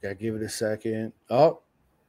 Gotta 0.00 0.14
give 0.14 0.36
it 0.36 0.42
a 0.42 0.48
second. 0.48 1.12
Oh, 1.28 1.60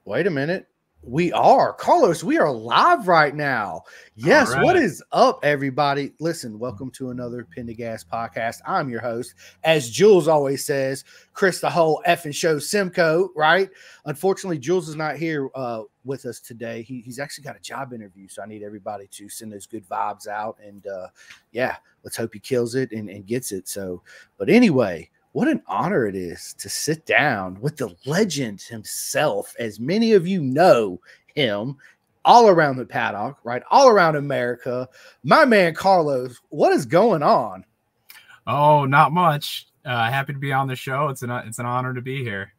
wait 0.06 0.28
a 0.28 0.30
minute. 0.30 0.68
We 1.02 1.32
are 1.32 1.74
Carlos. 1.74 2.24
We 2.24 2.38
are 2.38 2.52
live 2.52 3.08
right 3.08 3.34
now. 3.34 3.82
Yes. 4.14 4.54
right. 4.54 4.64
What 4.64 4.76
is 4.76 5.02
up, 5.12 5.40
everybody? 5.42 6.14
Listen, 6.20 6.60
welcome 6.60 6.92
to 6.92 7.10
another 7.10 7.48
Pendergast 7.56 8.08
podcast. 8.08 8.58
I'm 8.68 8.92
your 8.92 9.02
host, 9.02 9.34
as 9.64 9.90
Jules 9.90 10.28
always 10.28 10.64
says, 10.64 11.04
Chris 11.34 11.62
the 11.62 11.70
whole 11.70 12.04
effing 12.06 12.36
show 12.36 12.60
Simcoe. 12.60 13.32
Right? 13.36 13.72
Unfortunately, 14.06 14.60
Jules 14.60 14.88
is 14.88 14.96
not 14.96 15.16
here 15.16 15.50
uh, 15.56 15.82
with 16.04 16.28
us 16.28 16.40
today. 16.40 16.84
He, 16.84 17.02
he's 17.02 17.18
actually 17.18 17.46
got 17.46 17.56
a 17.56 17.62
job 17.62 17.92
interview, 17.92 18.28
so 18.28 18.44
I 18.44 18.46
need 18.46 18.62
everybody 18.62 19.08
to 19.08 19.30
send 19.30 19.52
those 19.52 19.66
good 19.66 19.88
vibes 19.90 20.28
out. 20.28 20.60
And 20.64 20.86
uh, 20.86 21.08
yeah, 21.54 21.78
let's 22.04 22.18
hope 22.18 22.36
he 22.36 22.40
kills 22.40 22.76
it 22.76 22.92
and, 22.92 23.10
and 23.10 23.26
gets 23.26 23.52
it. 23.52 23.68
So, 23.68 24.04
but 24.38 24.48
anyway 24.48 25.10
what 25.32 25.48
an 25.48 25.62
honor 25.68 26.08
it 26.08 26.16
is 26.16 26.54
to 26.56 26.70
sit 26.70 27.06
down 27.06 27.60
with 27.62 27.78
the 27.78 27.96
legend 28.06 28.62
himself, 28.62 29.56
as 29.60 29.80
many 29.80 30.14
of 30.14 30.28
you 30.28 30.42
know 30.42 31.00
him, 31.36 31.78
all 32.26 32.50
around 32.50 32.78
the 32.78 32.86
paddock, 32.86 33.38
right? 33.44 33.64
All 33.72 33.90
around 33.90 34.16
America. 34.16 34.88
My 35.24 35.46
man 35.46 35.74
Carlos, 35.74 36.40
what 36.50 36.74
is 36.74 36.86
going 36.86 37.24
on? 37.24 37.64
Oh, 38.48 38.86
not 38.86 39.12
much. 39.12 39.68
Uh, 39.86 40.10
happy 40.10 40.34
to 40.34 40.40
be 40.40 40.52
on 40.52 40.68
the 40.68 40.76
show. 40.76 41.08
It's 41.10 41.22
an 41.22 41.30
it's 41.32 41.60
an 41.60 41.66
honor 41.66 41.94
to 41.94 42.02
be 42.02 42.24
here. 42.24 42.54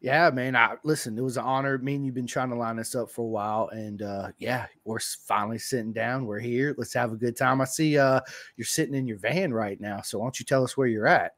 Yeah, 0.00 0.30
man. 0.30 0.54
I 0.54 0.76
listen, 0.84 1.18
it 1.18 1.22
was 1.22 1.36
an 1.36 1.44
honor. 1.44 1.78
Me 1.78 1.96
and 1.96 2.06
you've 2.06 2.14
been 2.14 2.26
trying 2.26 2.50
to 2.50 2.56
line 2.56 2.76
this 2.76 2.94
up 2.94 3.10
for 3.10 3.22
a 3.22 3.28
while. 3.28 3.68
And 3.68 4.02
uh 4.02 4.28
yeah, 4.38 4.66
we're 4.84 5.00
finally 5.00 5.58
sitting 5.58 5.92
down. 5.92 6.26
We're 6.26 6.38
here. 6.38 6.74
Let's 6.78 6.94
have 6.94 7.12
a 7.12 7.16
good 7.16 7.36
time. 7.36 7.60
I 7.60 7.64
see 7.64 7.98
uh 7.98 8.20
you're 8.56 8.64
sitting 8.64 8.94
in 8.94 9.06
your 9.06 9.18
van 9.18 9.52
right 9.52 9.80
now. 9.80 10.00
So 10.02 10.18
why 10.18 10.26
don't 10.26 10.38
you 10.38 10.46
tell 10.46 10.64
us 10.64 10.76
where 10.76 10.86
you're 10.86 11.08
at? 11.08 11.34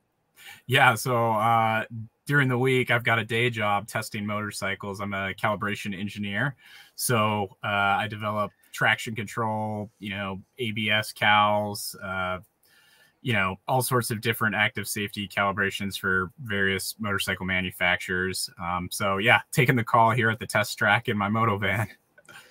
Yeah. 0.67 0.95
So 0.95 1.33
uh, 1.33 1.85
during 2.27 2.49
the 2.49 2.59
week, 2.59 2.91
I've 2.91 3.05
got 3.05 3.19
a 3.19 3.25
day 3.25 3.51
job 3.51 3.89
testing 3.89 4.25
motorcycles. 4.25 5.01
I'm 5.01 5.15
a 5.15 5.35
calibration 5.35 5.99
engineer. 5.99 6.55
So 6.95 7.57
uh, 7.65 7.67
I 7.99 8.07
develop 8.09 8.53
traction 8.73 9.15
control, 9.15 9.91
you 9.99 10.11
know, 10.11 10.41
ABS 10.59 11.13
cals, 11.13 11.97
uh, 12.05 12.41
you 13.23 13.33
know, 13.33 13.57
all 13.69 13.83
sorts 13.83 14.11
of 14.11 14.21
different 14.21 14.55
active 14.55 14.89
safety 14.89 15.29
calibrations 15.29 15.99
for 15.99 16.31
various 16.43 16.95
motorcycle 16.99 17.47
manufacturers. 17.47 18.49
Um, 18.63 18.89
so 18.91 19.19
yeah, 19.19 19.41
taking 19.53 19.77
the 19.77 19.85
call 19.85 20.11
here 20.11 20.31
at 20.31 20.39
the 20.39 20.47
test 20.47 20.79
track 20.79 21.09
in 21.09 21.19
my 21.19 21.29
moto 21.29 21.59
van. 21.59 21.89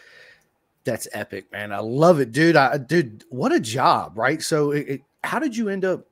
That's 0.84 1.08
epic, 1.14 1.52
man. 1.52 1.72
I 1.72 1.80
love 1.80 2.20
it, 2.20 2.31
dude. 2.31 2.56
I 2.56 2.78
dude, 2.78 3.24
what 3.30 3.52
a 3.52 3.59
job, 3.59 4.18
right? 4.18 4.42
So 4.42 4.72
it, 4.72 4.88
it, 4.90 5.02
how 5.24 5.40
did 5.40 5.56
you 5.56 5.70
end 5.70 5.86
up 5.86 6.09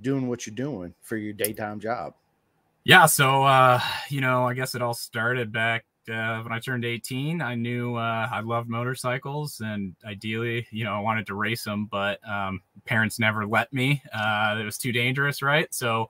doing 0.00 0.28
what 0.28 0.46
you're 0.46 0.54
doing 0.54 0.94
for 1.02 1.16
your 1.16 1.32
daytime 1.32 1.80
job? 1.80 2.14
Yeah, 2.84 3.06
so 3.06 3.42
uh, 3.42 3.80
you 4.08 4.20
know, 4.20 4.46
I 4.46 4.54
guess 4.54 4.74
it 4.74 4.82
all 4.82 4.94
started 4.94 5.52
back 5.52 5.84
uh, 6.08 6.40
when 6.42 6.52
I 6.52 6.60
turned 6.60 6.84
18. 6.84 7.42
I 7.42 7.54
knew 7.54 7.96
uh, 7.96 8.28
I 8.30 8.40
loved 8.40 8.68
motorcycles, 8.68 9.60
and 9.60 9.94
ideally, 10.04 10.66
you 10.70 10.84
know, 10.84 10.92
I 10.92 11.00
wanted 11.00 11.26
to 11.26 11.34
race 11.34 11.64
them, 11.64 11.88
but 11.90 12.20
um, 12.28 12.60
parents 12.84 13.18
never 13.18 13.46
let 13.46 13.72
me. 13.72 14.02
Uh, 14.14 14.56
it 14.60 14.64
was 14.64 14.78
too 14.78 14.92
dangerous, 14.92 15.42
right? 15.42 15.72
So 15.74 16.08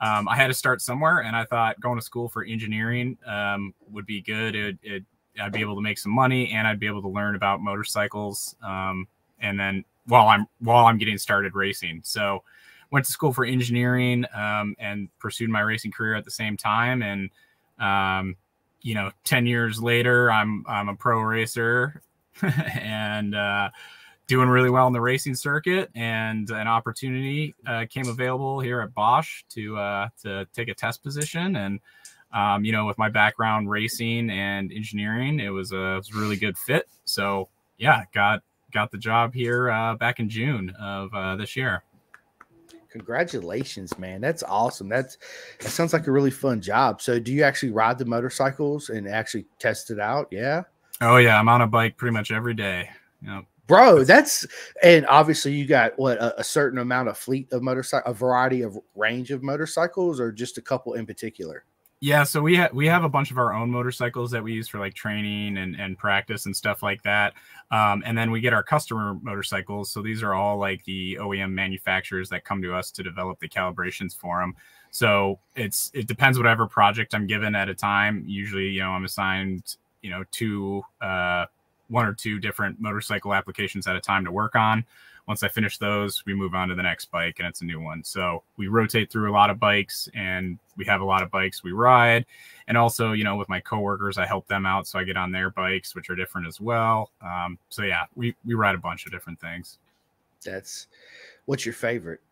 um, 0.00 0.28
I 0.28 0.36
had 0.36 0.48
to 0.48 0.54
start 0.54 0.82
somewhere, 0.82 1.20
and 1.20 1.36
I 1.36 1.44
thought 1.44 1.80
going 1.80 1.98
to 1.98 2.04
school 2.04 2.28
for 2.28 2.44
engineering 2.44 3.18
um, 3.26 3.72
would 3.90 4.06
be 4.06 4.20
good. 4.20 4.54
It, 4.54 4.78
it, 4.82 5.04
I'd 5.40 5.52
be 5.52 5.60
able 5.60 5.76
to 5.76 5.82
make 5.82 5.98
some 5.98 6.12
money, 6.12 6.50
and 6.50 6.66
I'd 6.66 6.80
be 6.80 6.86
able 6.86 7.02
to 7.02 7.08
learn 7.08 7.36
about 7.36 7.60
motorcycles, 7.60 8.56
um, 8.62 9.06
and 9.38 9.60
then 9.60 9.84
while 10.06 10.28
I'm 10.28 10.46
while 10.60 10.86
I'm 10.86 10.98
getting 10.98 11.18
started 11.18 11.54
racing. 11.54 12.00
So 12.04 12.42
went 12.90 13.06
to 13.06 13.12
school 13.12 13.32
for 13.32 13.44
engineering 13.44 14.24
um, 14.34 14.74
and 14.78 15.08
pursued 15.18 15.50
my 15.50 15.60
racing 15.60 15.92
career 15.92 16.14
at 16.14 16.24
the 16.24 16.30
same 16.30 16.56
time. 16.56 17.02
And 17.02 17.30
um, 17.78 18.36
you 18.82 18.94
know, 18.94 19.10
ten 19.24 19.46
years 19.46 19.82
later, 19.82 20.30
I'm 20.30 20.64
I'm 20.68 20.88
a 20.88 20.94
pro 20.94 21.20
racer 21.20 22.00
and 22.42 23.34
uh, 23.34 23.70
doing 24.26 24.48
really 24.48 24.70
well 24.70 24.86
in 24.86 24.92
the 24.92 25.00
racing 25.00 25.34
circuit. 25.34 25.90
And 25.94 26.48
an 26.50 26.68
opportunity 26.68 27.54
uh, 27.66 27.86
came 27.90 28.08
available 28.08 28.60
here 28.60 28.80
at 28.80 28.94
Bosch 28.94 29.44
to 29.50 29.76
uh, 29.76 30.08
to 30.22 30.46
take 30.54 30.68
a 30.68 30.74
test 30.74 31.02
position. 31.02 31.56
And 31.56 31.80
um, 32.32 32.64
you 32.64 32.72
know, 32.72 32.86
with 32.86 32.98
my 32.98 33.08
background 33.08 33.70
racing 33.70 34.30
and 34.30 34.72
engineering, 34.72 35.40
it 35.40 35.48
was 35.48 35.72
a, 35.72 35.94
it 35.94 35.96
was 35.96 36.10
a 36.14 36.18
really 36.18 36.36
good 36.36 36.58
fit. 36.58 36.88
So 37.04 37.48
yeah, 37.78 38.04
got 38.12 38.42
got 38.72 38.90
the 38.90 38.98
job 38.98 39.32
here 39.32 39.70
uh, 39.70 39.94
back 39.94 40.20
in 40.20 40.28
June 40.28 40.70
of 40.78 41.12
uh, 41.14 41.36
this 41.36 41.56
year. 41.56 41.82
Congratulations, 42.96 43.98
man. 43.98 44.22
That's 44.22 44.42
awesome. 44.42 44.88
That's 44.88 45.18
that 45.60 45.68
sounds 45.68 45.92
like 45.92 46.06
a 46.06 46.10
really 46.10 46.30
fun 46.30 46.62
job. 46.62 47.02
So 47.02 47.18
do 47.18 47.30
you 47.30 47.42
actually 47.42 47.72
ride 47.72 47.98
the 47.98 48.06
motorcycles 48.06 48.88
and 48.88 49.06
actually 49.06 49.44
test 49.58 49.90
it 49.90 50.00
out? 50.00 50.28
Yeah. 50.30 50.62
Oh 51.02 51.18
yeah, 51.18 51.38
I'm 51.38 51.48
on 51.50 51.60
a 51.60 51.66
bike 51.66 51.98
pretty 51.98 52.14
much 52.14 52.30
every 52.30 52.54
day. 52.54 52.88
You 53.20 53.28
know, 53.28 53.42
Bro, 53.66 54.04
that's 54.04 54.46
and 54.82 55.06
obviously 55.08 55.52
you 55.52 55.66
got 55.66 55.98
what 55.98 56.16
a, 56.16 56.40
a 56.40 56.44
certain 56.44 56.78
amount 56.78 57.10
of 57.10 57.18
fleet 57.18 57.52
of 57.52 57.62
motorcycle, 57.62 58.10
a 58.10 58.14
variety 58.14 58.62
of 58.62 58.78
range 58.94 59.30
of 59.30 59.42
motorcycles, 59.42 60.18
or 60.18 60.32
just 60.32 60.56
a 60.56 60.62
couple 60.62 60.94
in 60.94 61.04
particular. 61.04 61.64
Yeah, 62.00 62.24
so 62.24 62.42
we 62.42 62.56
have 62.56 62.74
we 62.74 62.86
have 62.88 63.04
a 63.04 63.08
bunch 63.08 63.30
of 63.30 63.38
our 63.38 63.54
own 63.54 63.70
motorcycles 63.70 64.30
that 64.32 64.42
we 64.42 64.52
use 64.52 64.68
for 64.68 64.78
like 64.78 64.92
training 64.92 65.56
and, 65.56 65.74
and 65.80 65.96
practice 65.96 66.44
and 66.44 66.54
stuff 66.54 66.82
like 66.82 67.02
that. 67.04 67.32
Um, 67.70 68.02
and 68.04 68.16
then 68.16 68.30
we 68.30 68.42
get 68.42 68.52
our 68.52 68.62
customer 68.62 69.14
motorcycles. 69.22 69.90
So 69.90 70.02
these 70.02 70.22
are 70.22 70.34
all 70.34 70.58
like 70.58 70.84
the 70.84 71.16
OEM 71.18 71.52
manufacturers 71.52 72.28
that 72.28 72.44
come 72.44 72.60
to 72.62 72.74
us 72.74 72.90
to 72.92 73.02
develop 73.02 73.40
the 73.40 73.48
calibrations 73.48 74.14
for 74.14 74.40
them. 74.40 74.54
So 74.90 75.38
it's 75.54 75.90
it 75.94 76.06
depends 76.06 76.36
whatever 76.36 76.66
project 76.66 77.14
I'm 77.14 77.26
given 77.26 77.54
at 77.54 77.70
a 77.70 77.74
time. 77.74 78.24
Usually, 78.26 78.68
you 78.68 78.80
know, 78.80 78.90
I'm 78.90 79.06
assigned 79.06 79.76
you 80.02 80.10
know 80.10 80.22
two 80.32 80.82
uh, 81.00 81.46
one 81.88 82.06
or 82.06 82.12
two 82.12 82.38
different 82.38 82.78
motorcycle 82.78 83.32
applications 83.32 83.86
at 83.86 83.96
a 83.96 84.00
time 84.02 84.26
to 84.26 84.32
work 84.32 84.54
on. 84.54 84.84
Once 85.26 85.42
I 85.42 85.48
finish 85.48 85.78
those, 85.78 86.24
we 86.24 86.34
move 86.34 86.54
on 86.54 86.68
to 86.68 86.74
the 86.74 86.82
next 86.82 87.10
bike 87.10 87.36
and 87.38 87.48
it's 87.48 87.60
a 87.60 87.64
new 87.64 87.80
one. 87.80 88.04
So 88.04 88.44
we 88.56 88.68
rotate 88.68 89.10
through 89.10 89.30
a 89.30 89.34
lot 89.34 89.50
of 89.50 89.58
bikes 89.58 90.08
and 90.14 90.58
we 90.76 90.84
have 90.84 91.00
a 91.00 91.04
lot 91.04 91.22
of 91.22 91.30
bikes 91.30 91.64
we 91.64 91.72
ride. 91.72 92.24
And 92.68 92.78
also, 92.78 93.12
you 93.12 93.24
know, 93.24 93.36
with 93.36 93.48
my 93.48 93.60
coworkers, 93.60 94.18
I 94.18 94.26
help 94.26 94.46
them 94.46 94.66
out. 94.66 94.86
So 94.86 94.98
I 94.98 95.04
get 95.04 95.16
on 95.16 95.32
their 95.32 95.50
bikes, 95.50 95.94
which 95.94 96.10
are 96.10 96.14
different 96.14 96.46
as 96.46 96.60
well. 96.60 97.10
Um, 97.20 97.58
so 97.68 97.82
yeah, 97.82 98.04
we, 98.14 98.36
we 98.44 98.54
ride 98.54 98.76
a 98.76 98.78
bunch 98.78 99.04
of 99.06 99.12
different 99.12 99.40
things. 99.40 99.78
That's 100.44 100.86
what's 101.46 101.66
your 101.66 101.74
favorite? 101.74 102.20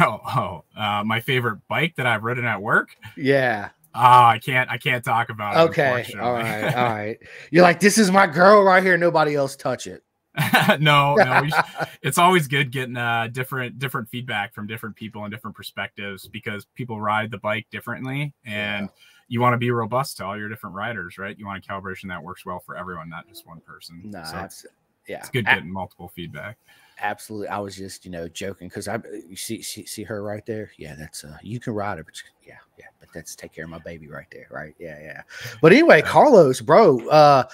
Oh, 0.00 0.20
oh 0.36 0.80
uh, 0.80 1.04
my 1.04 1.20
favorite 1.20 1.60
bike 1.68 1.94
that 1.96 2.06
I've 2.06 2.24
ridden 2.24 2.44
at 2.44 2.60
work. 2.60 2.96
Yeah. 3.16 3.68
Ah, 3.94 4.30
I 4.30 4.38
can't. 4.38 4.68
I 4.70 4.76
can't 4.76 5.04
talk 5.04 5.28
about 5.28 5.56
it. 5.56 5.70
Okay. 5.70 6.04
All 6.20 6.32
right. 6.32 6.74
All 6.74 6.92
right. 6.92 7.18
You're 7.52 7.62
like, 7.62 7.78
this 7.78 7.96
is 7.96 8.10
my 8.10 8.26
girl 8.26 8.64
right 8.64 8.82
here. 8.82 8.96
Nobody 8.98 9.36
else 9.36 9.54
touch 9.54 9.86
it. 9.86 10.02
no, 10.80 11.14
no. 11.14 11.42
Should, 11.44 11.64
it's 12.02 12.18
always 12.18 12.48
good 12.48 12.70
getting 12.72 12.96
uh, 12.96 13.28
different 13.28 13.78
different 13.78 14.08
feedback 14.08 14.52
from 14.52 14.66
different 14.66 14.96
people 14.96 15.24
and 15.24 15.32
different 15.32 15.56
perspectives 15.56 16.26
because 16.26 16.66
people 16.74 17.00
ride 17.00 17.30
the 17.30 17.38
bike 17.38 17.66
differently, 17.70 18.32
and 18.44 18.86
yeah. 18.86 19.02
you 19.28 19.40
want 19.40 19.54
to 19.54 19.58
be 19.58 19.70
robust 19.70 20.16
to 20.16 20.24
all 20.24 20.36
your 20.36 20.48
different 20.48 20.74
riders, 20.74 21.18
right? 21.18 21.38
You 21.38 21.46
want 21.46 21.64
a 21.64 21.68
calibration 21.68 22.08
that 22.08 22.22
works 22.22 22.44
well 22.44 22.58
for 22.58 22.76
everyone, 22.76 23.08
not 23.08 23.28
just 23.28 23.46
one 23.46 23.60
person. 23.60 24.02
No, 24.04 24.24
so 24.24 24.38
it's, 24.38 24.66
yeah, 25.06 25.18
it's 25.18 25.30
good 25.30 25.46
getting 25.46 25.72
multiple 25.72 26.08
feedback. 26.08 26.58
Absolutely, 27.00 27.48
I 27.48 27.58
was 27.58 27.76
just 27.76 28.04
you 28.04 28.10
know 28.10 28.28
joking 28.28 28.68
because 28.68 28.88
I 28.88 28.98
you 29.28 29.36
see, 29.36 29.62
see 29.62 29.86
see 29.86 30.02
her 30.02 30.22
right 30.22 30.44
there. 30.46 30.72
Yeah, 30.78 30.96
that's 30.98 31.22
uh 31.22 31.36
you 31.42 31.60
can 31.60 31.74
ride 31.74 31.98
her, 31.98 32.04
but 32.04 32.14
you, 32.16 32.48
yeah, 32.48 32.58
yeah, 32.76 32.86
but 32.98 33.08
that's 33.14 33.36
take 33.36 33.52
care 33.52 33.64
of 33.64 33.70
my 33.70 33.78
baby 33.78 34.08
right 34.08 34.26
there, 34.32 34.48
right? 34.50 34.74
Yeah, 34.80 34.98
yeah. 35.00 35.22
But 35.60 35.72
anyway, 35.72 36.02
Carlos, 36.02 36.60
bro, 36.60 37.06
uh, 37.08 37.44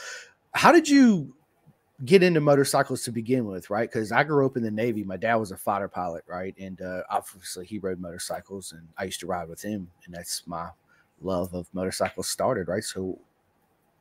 how 0.52 0.72
did 0.72 0.88
you 0.88 1.34
get 2.04 2.22
into 2.22 2.40
motorcycles 2.40 3.02
to 3.04 3.12
begin 3.12 3.46
with, 3.46 3.70
right? 3.70 3.88
Because 3.88 4.12
I 4.12 4.24
grew 4.24 4.46
up 4.46 4.56
in 4.56 4.62
the 4.62 4.70
Navy. 4.70 5.04
My 5.04 5.16
dad 5.16 5.36
was 5.36 5.50
a 5.50 5.56
fighter 5.56 5.88
pilot, 5.88 6.24
right? 6.26 6.54
And 6.58 6.80
uh, 6.80 7.02
obviously 7.10 7.66
he 7.66 7.78
rode 7.78 8.00
motorcycles, 8.00 8.72
and 8.72 8.86
I 8.96 9.04
used 9.04 9.20
to 9.20 9.26
ride 9.26 9.48
with 9.48 9.62
him, 9.62 9.90
and 10.04 10.14
that's 10.14 10.46
my 10.46 10.70
love 11.20 11.54
of 11.54 11.66
motorcycles 11.72 12.28
started, 12.28 12.68
right? 12.68 12.84
So, 12.84 13.18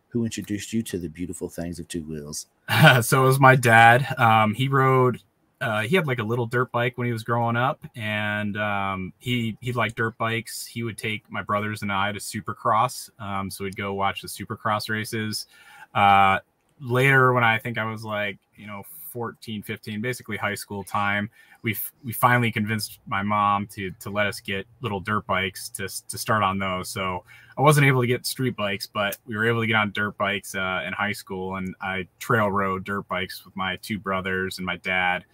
who 0.10 0.24
introduced 0.24 0.74
you 0.74 0.82
to 0.84 0.98
the 0.98 1.10
beautiful 1.10 1.50
things 1.50 1.80
of 1.80 1.88
two 1.88 2.04
wheels? 2.04 2.48
so 3.02 3.24
it 3.24 3.28
was 3.28 3.40
my 3.40 3.56
dad. 3.56 4.08
Um, 4.18 4.54
he 4.54 4.68
rode. 4.68 5.22
Uh, 5.62 5.82
he 5.82 5.98
had 5.98 6.08
like 6.08 6.20
a 6.20 6.24
little 6.24 6.46
dirt 6.46 6.72
bike 6.72 6.98
when 6.98 7.06
he 7.06 7.12
was 7.12 7.24
growing 7.24 7.58
up, 7.58 7.86
and 7.96 8.56
um, 8.58 9.14
he 9.20 9.58
he 9.60 9.74
liked 9.74 9.98
dirt 9.98 10.18
bikes. 10.18 10.66
He 10.66 10.84
would 10.84 10.98
take 10.98 11.30
my 11.30 11.44
brothers 11.44 11.82
and 11.82 11.92
I 11.92 12.14
to 12.14 12.20
Supercross, 12.20 13.10
um, 13.20 13.52
so 13.52 13.66
we'd 13.66 13.76
go 13.76 13.94
watch 13.94 14.22
the 14.22 14.30
Supercross 14.30 14.90
races. 14.90 15.48
Uh, 15.94 16.40
later 16.82 17.34
when 17.34 17.44
I 17.44 17.58
think 17.58 17.78
I 17.78 17.86
was 17.86 18.04
like, 18.04 18.38
you 18.56 18.68
know, 18.68 18.84
14, 19.12 19.64
15, 19.64 20.02
basically 20.02 20.38
high 20.38 20.56
school 20.56 20.84
time, 20.84 21.30
we 21.62 21.76
we 22.04 22.14
finally 22.14 22.52
convinced 22.52 23.00
my 23.08 23.22
mom 23.24 23.68
to 23.68 23.92
to 24.00 24.10
let 24.10 24.28
us 24.28 24.40
get 24.40 24.66
little 24.82 25.00
dirt 25.00 25.26
bikes 25.26 25.68
to 25.70 25.90
to 26.08 26.18
start 26.18 26.44
on 26.44 26.60
those. 26.60 26.90
So 26.90 27.24
I 27.58 27.62
wasn't 27.62 27.88
able 27.88 28.02
to 28.02 28.08
get 28.08 28.26
street 28.26 28.56
bikes, 28.56 28.88
but 28.88 29.18
we 29.26 29.36
were 29.36 29.48
able 29.48 29.62
to 29.62 29.68
get 29.68 29.76
on 29.76 29.92
dirt 29.92 30.18
bikes 30.18 30.56
uh, 30.56 30.84
in 30.86 30.94
high 30.94 31.12
school, 31.12 31.56
and 31.56 31.76
I 31.82 32.08
trail 32.20 32.52
rode 32.52 32.84
dirt 32.86 33.08
bikes 33.08 33.44
with 33.46 33.56
my 33.56 33.78
two 33.78 34.00
brothers 34.00 34.58
and 34.58 34.66
my 34.66 34.78
dad. 34.78 35.26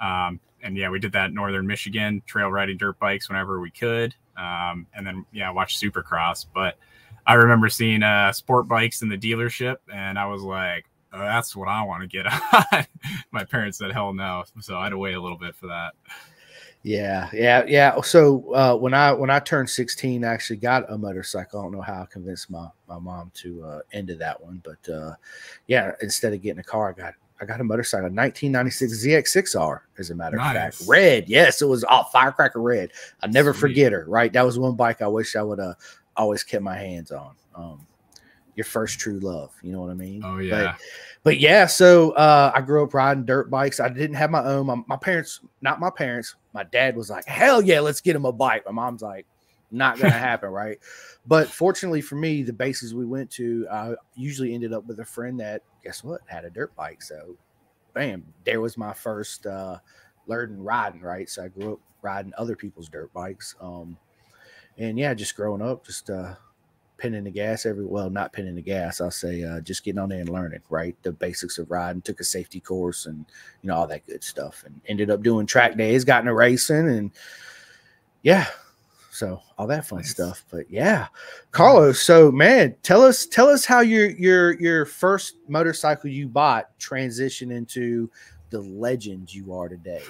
Um, 0.00 0.40
and 0.62 0.76
yeah, 0.76 0.88
we 0.88 0.98
did 0.98 1.12
that 1.12 1.32
northern 1.32 1.66
Michigan, 1.66 2.22
trail 2.26 2.50
riding 2.50 2.78
dirt 2.78 2.98
bikes 2.98 3.28
whenever 3.28 3.60
we 3.60 3.70
could. 3.70 4.14
um, 4.36 4.86
and 4.94 5.06
then 5.06 5.24
yeah, 5.32 5.50
watch 5.50 5.78
Supercross. 5.78 6.46
But 6.52 6.76
I 7.26 7.34
remember 7.34 7.68
seeing 7.68 8.02
uh, 8.02 8.32
sport 8.32 8.68
bikes 8.68 9.02
in 9.02 9.08
the 9.08 9.18
dealership, 9.18 9.76
and 9.92 10.18
I 10.18 10.26
was 10.26 10.42
like, 10.42 10.86
"That's 11.14 11.54
what 11.56 11.68
I 11.68 11.82
want 11.82 12.02
to 12.02 12.08
get 12.08 12.26
on." 12.72 12.86
My 13.30 13.44
parents 13.44 13.78
said, 13.78 13.92
"Hell 13.92 14.12
no!" 14.12 14.44
So 14.60 14.76
I 14.76 14.84
had 14.84 14.90
to 14.90 14.98
wait 14.98 15.14
a 15.14 15.20
little 15.20 15.38
bit 15.38 15.54
for 15.54 15.66
that. 15.68 15.94
Yeah, 16.84 17.30
yeah, 17.32 17.64
yeah. 17.66 17.98
So 18.02 18.52
uh, 18.54 18.76
when 18.76 18.92
I 18.92 19.10
when 19.12 19.30
I 19.30 19.38
turned 19.38 19.70
16, 19.70 20.22
I 20.22 20.32
actually 20.32 20.56
got 20.56 20.90
a 20.92 20.98
motorcycle. 20.98 21.60
I 21.60 21.62
don't 21.62 21.72
know 21.72 21.80
how 21.80 22.02
I 22.02 22.06
convinced 22.10 22.50
my 22.50 22.68
my 22.86 22.98
mom 22.98 23.30
to 23.36 23.64
uh, 23.64 23.80
into 23.92 24.14
that 24.16 24.38
one, 24.42 24.62
but 24.62 24.92
uh, 24.92 25.14
yeah, 25.66 25.92
instead 26.02 26.34
of 26.34 26.42
getting 26.42 26.60
a 26.60 26.64
car, 26.64 26.90
I 26.90 26.92
got 26.92 27.14
I 27.40 27.46
got 27.46 27.60
a 27.60 27.64
motorcycle, 27.64 28.10
1996 28.10 29.06
ZX6R, 29.06 29.80
as 29.98 30.10
a 30.10 30.14
matter 30.14 30.36
nice. 30.36 30.48
of 30.48 30.62
fact, 30.62 30.88
red. 30.88 31.28
Yes, 31.28 31.62
it 31.62 31.66
was 31.66 31.84
all 31.84 32.04
firecracker 32.04 32.60
red. 32.60 32.90
I 33.22 33.28
never 33.28 33.52
Sweet. 33.54 33.60
forget 33.60 33.92
her. 33.92 34.04
Right, 34.06 34.32
that 34.34 34.44
was 34.44 34.58
one 34.58 34.76
bike 34.76 35.00
I 35.00 35.08
wish 35.08 35.36
I 35.36 35.42
would 35.42 35.58
have 35.58 35.76
always 36.16 36.44
kept 36.44 36.62
my 36.62 36.76
hands 36.76 37.10
on. 37.10 37.34
Um, 37.54 37.86
your 38.56 38.64
first 38.64 38.98
true 38.98 39.18
love, 39.18 39.52
you 39.62 39.72
know 39.72 39.80
what 39.80 39.90
I 39.90 39.94
mean? 39.94 40.22
Oh 40.24 40.38
yeah. 40.38 40.72
But, 40.72 40.80
but 41.22 41.40
yeah, 41.40 41.66
so 41.66 42.12
uh, 42.12 42.52
I 42.54 42.60
grew 42.60 42.84
up 42.84 42.94
riding 42.94 43.24
dirt 43.24 43.50
bikes. 43.50 43.80
I 43.80 43.88
didn't 43.88 44.16
have 44.16 44.30
my 44.30 44.44
own. 44.44 44.66
My, 44.66 44.76
my, 44.86 44.96
parents, 44.96 45.40
not 45.60 45.80
my 45.80 45.90
parents, 45.90 46.36
my 46.52 46.64
dad 46.64 46.96
was 46.96 47.10
like, 47.10 47.26
hell 47.26 47.62
yeah, 47.62 47.80
let's 47.80 48.00
get 48.00 48.14
him 48.14 48.24
a 48.24 48.32
bike. 48.32 48.64
My 48.66 48.72
mom's 48.72 49.02
like, 49.02 49.26
not 49.70 49.98
gonna 49.98 50.10
happen, 50.12 50.50
right? 50.50 50.78
But 51.26 51.48
fortunately 51.48 52.00
for 52.00 52.16
me, 52.16 52.42
the 52.42 52.52
bases 52.52 52.94
we 52.94 53.06
went 53.06 53.30
to, 53.32 53.66
I 53.70 53.94
usually 54.14 54.54
ended 54.54 54.72
up 54.72 54.86
with 54.86 55.00
a 55.00 55.04
friend 55.04 55.40
that, 55.40 55.62
guess 55.82 56.04
what, 56.04 56.20
had 56.26 56.44
a 56.44 56.50
dirt 56.50 56.74
bike. 56.76 57.02
So, 57.02 57.36
bam, 57.94 58.24
there 58.44 58.60
was 58.60 58.76
my 58.76 58.92
first 58.92 59.46
uh, 59.46 59.78
learning 60.26 60.62
riding, 60.62 61.00
right? 61.00 61.28
So 61.28 61.44
I 61.44 61.48
grew 61.48 61.74
up 61.74 61.80
riding 62.02 62.32
other 62.36 62.56
people's 62.56 62.88
dirt 62.88 63.12
bikes. 63.12 63.56
Um, 63.60 63.96
and 64.78 64.98
yeah, 64.98 65.14
just 65.14 65.36
growing 65.36 65.62
up, 65.62 65.86
just 65.86 66.10
uh, 66.10 66.34
pinning 66.96 67.24
the 67.24 67.30
gas 67.30 67.66
every 67.66 67.84
well, 67.84 68.10
not 68.10 68.32
pinning 68.32 68.54
the 68.54 68.62
gas. 68.62 69.00
I'll 69.00 69.10
say 69.10 69.42
uh, 69.42 69.60
just 69.60 69.84
getting 69.84 69.98
on 69.98 70.08
there 70.08 70.20
and 70.20 70.28
learning, 70.28 70.60
right? 70.70 70.96
The 71.02 71.12
basics 71.12 71.58
of 71.58 71.70
riding. 71.70 72.02
Took 72.02 72.20
a 72.20 72.24
safety 72.24 72.60
course 72.60 73.06
and 73.06 73.24
you 73.62 73.68
know 73.68 73.76
all 73.76 73.86
that 73.86 74.06
good 74.06 74.22
stuff, 74.22 74.62
and 74.66 74.80
ended 74.86 75.10
up 75.10 75.22
doing 75.22 75.46
track 75.46 75.76
days, 75.76 76.04
got 76.04 76.20
into 76.20 76.34
racing, 76.34 76.88
and 76.88 77.10
yeah, 78.22 78.46
so 79.10 79.40
all 79.58 79.66
that 79.66 79.86
fun 79.86 79.98
nice. 79.98 80.10
stuff. 80.10 80.44
But 80.50 80.70
yeah, 80.70 81.08
Carlos. 81.50 82.00
So 82.00 82.30
man, 82.30 82.74
tell 82.82 83.02
us 83.02 83.26
tell 83.26 83.48
us 83.48 83.64
how 83.64 83.80
your 83.80 84.10
your 84.10 84.52
your 84.60 84.86
first 84.86 85.36
motorcycle 85.48 86.10
you 86.10 86.28
bought 86.28 86.70
transitioned 86.78 87.52
into 87.52 88.10
the 88.50 88.60
legend 88.60 89.34
you 89.34 89.52
are 89.52 89.68
today. 89.68 90.02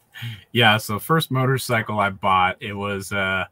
yeah. 0.52 0.76
So 0.78 0.98
first 0.98 1.30
motorcycle 1.30 2.00
I 2.00 2.10
bought 2.10 2.56
it 2.60 2.72
was. 2.74 3.12
uh 3.12 3.46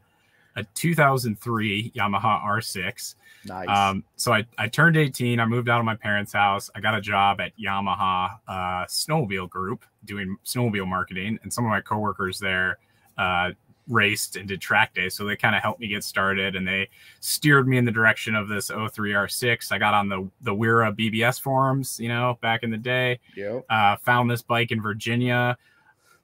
a 0.55 0.63
2003 0.63 1.91
Yamaha 1.95 2.43
R6. 2.43 3.15
Nice. 3.45 3.67
Um, 3.67 4.03
so 4.15 4.33
I, 4.33 4.45
I 4.57 4.67
turned 4.67 4.97
18. 4.97 5.39
I 5.39 5.45
moved 5.45 5.69
out 5.69 5.79
of 5.79 5.85
my 5.85 5.95
parents' 5.95 6.33
house. 6.33 6.69
I 6.75 6.79
got 6.79 6.95
a 6.95 7.01
job 7.01 7.41
at 7.41 7.51
Yamaha 7.57 8.37
uh, 8.47 8.85
Snowmobile 8.85 9.49
Group 9.49 9.83
doing 10.05 10.37
snowmobile 10.45 10.87
marketing, 10.87 11.39
and 11.43 11.51
some 11.51 11.65
of 11.65 11.69
my 11.69 11.81
coworkers 11.81 12.39
there 12.39 12.77
uh, 13.17 13.51
raced 13.87 14.35
and 14.35 14.47
did 14.47 14.61
track 14.61 14.93
day. 14.93 15.09
So 15.09 15.25
they 15.25 15.35
kind 15.35 15.55
of 15.55 15.61
helped 15.61 15.79
me 15.79 15.87
get 15.87 16.03
started, 16.03 16.55
and 16.55 16.67
they 16.67 16.89
steered 17.19 17.67
me 17.67 17.77
in 17.77 17.85
the 17.85 17.91
direction 17.91 18.35
of 18.35 18.47
this 18.47 18.67
03 18.67 19.11
R6. 19.11 19.71
I 19.71 19.77
got 19.77 19.93
on 19.93 20.07
the 20.07 20.29
the 20.41 20.53
Wera 20.53 20.91
BBS 20.93 21.41
forums, 21.41 21.99
you 21.99 22.09
know, 22.09 22.37
back 22.41 22.63
in 22.63 22.69
the 22.69 22.77
day. 22.77 23.19
Yeah. 23.35 23.61
Uh, 23.69 23.95
found 23.97 24.29
this 24.29 24.41
bike 24.41 24.71
in 24.71 24.81
Virginia 24.81 25.57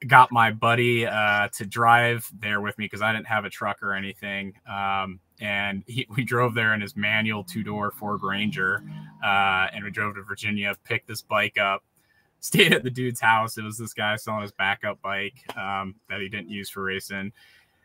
got 0.06 0.30
my 0.30 0.50
buddy 0.50 1.06
uh, 1.06 1.48
to 1.48 1.66
drive 1.66 2.30
there 2.38 2.60
with 2.60 2.78
me 2.78 2.84
because 2.84 3.02
I 3.02 3.12
didn't 3.12 3.26
have 3.26 3.44
a 3.44 3.50
truck 3.50 3.82
or 3.82 3.94
anything. 3.94 4.54
Um, 4.70 5.20
and 5.40 5.82
he, 5.86 6.06
we 6.08 6.24
drove 6.24 6.54
there 6.54 6.74
in 6.74 6.80
his 6.80 6.96
manual 6.96 7.44
two 7.44 7.62
door 7.62 7.90
Ford 7.90 8.22
Ranger. 8.22 8.82
Uh, 9.24 9.66
and 9.72 9.84
we 9.84 9.90
drove 9.90 10.14
to 10.16 10.22
Virginia, 10.22 10.76
picked 10.84 11.08
this 11.08 11.22
bike 11.22 11.58
up, 11.58 11.84
stayed 12.40 12.72
at 12.72 12.84
the 12.84 12.90
dude's 12.90 13.20
house. 13.20 13.58
It 13.58 13.64
was 13.64 13.78
this 13.78 13.94
guy 13.94 14.16
selling 14.16 14.42
his 14.42 14.52
backup 14.52 15.00
bike 15.02 15.34
um, 15.56 15.96
that 16.08 16.20
he 16.20 16.28
didn't 16.28 16.50
use 16.50 16.70
for 16.70 16.84
racing. 16.84 17.32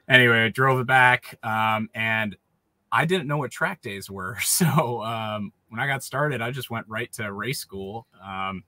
Anyway, 0.07 0.45
I 0.45 0.49
drove 0.49 0.79
it 0.79 0.87
back. 0.87 1.39
Um, 1.43 1.89
and 1.95 2.35
I 2.91 3.05
didn't 3.05 3.27
know 3.27 3.37
what 3.37 3.51
track 3.51 3.81
days 3.81 4.09
were. 4.09 4.37
So 4.43 5.03
um, 5.03 5.51
when 5.69 5.79
I 5.79 5.87
got 5.87 6.03
started, 6.03 6.41
I 6.41 6.51
just 6.51 6.69
went 6.69 6.87
right 6.87 7.11
to 7.13 7.31
race 7.33 7.59
school. 7.59 8.05
Um, 8.23 8.63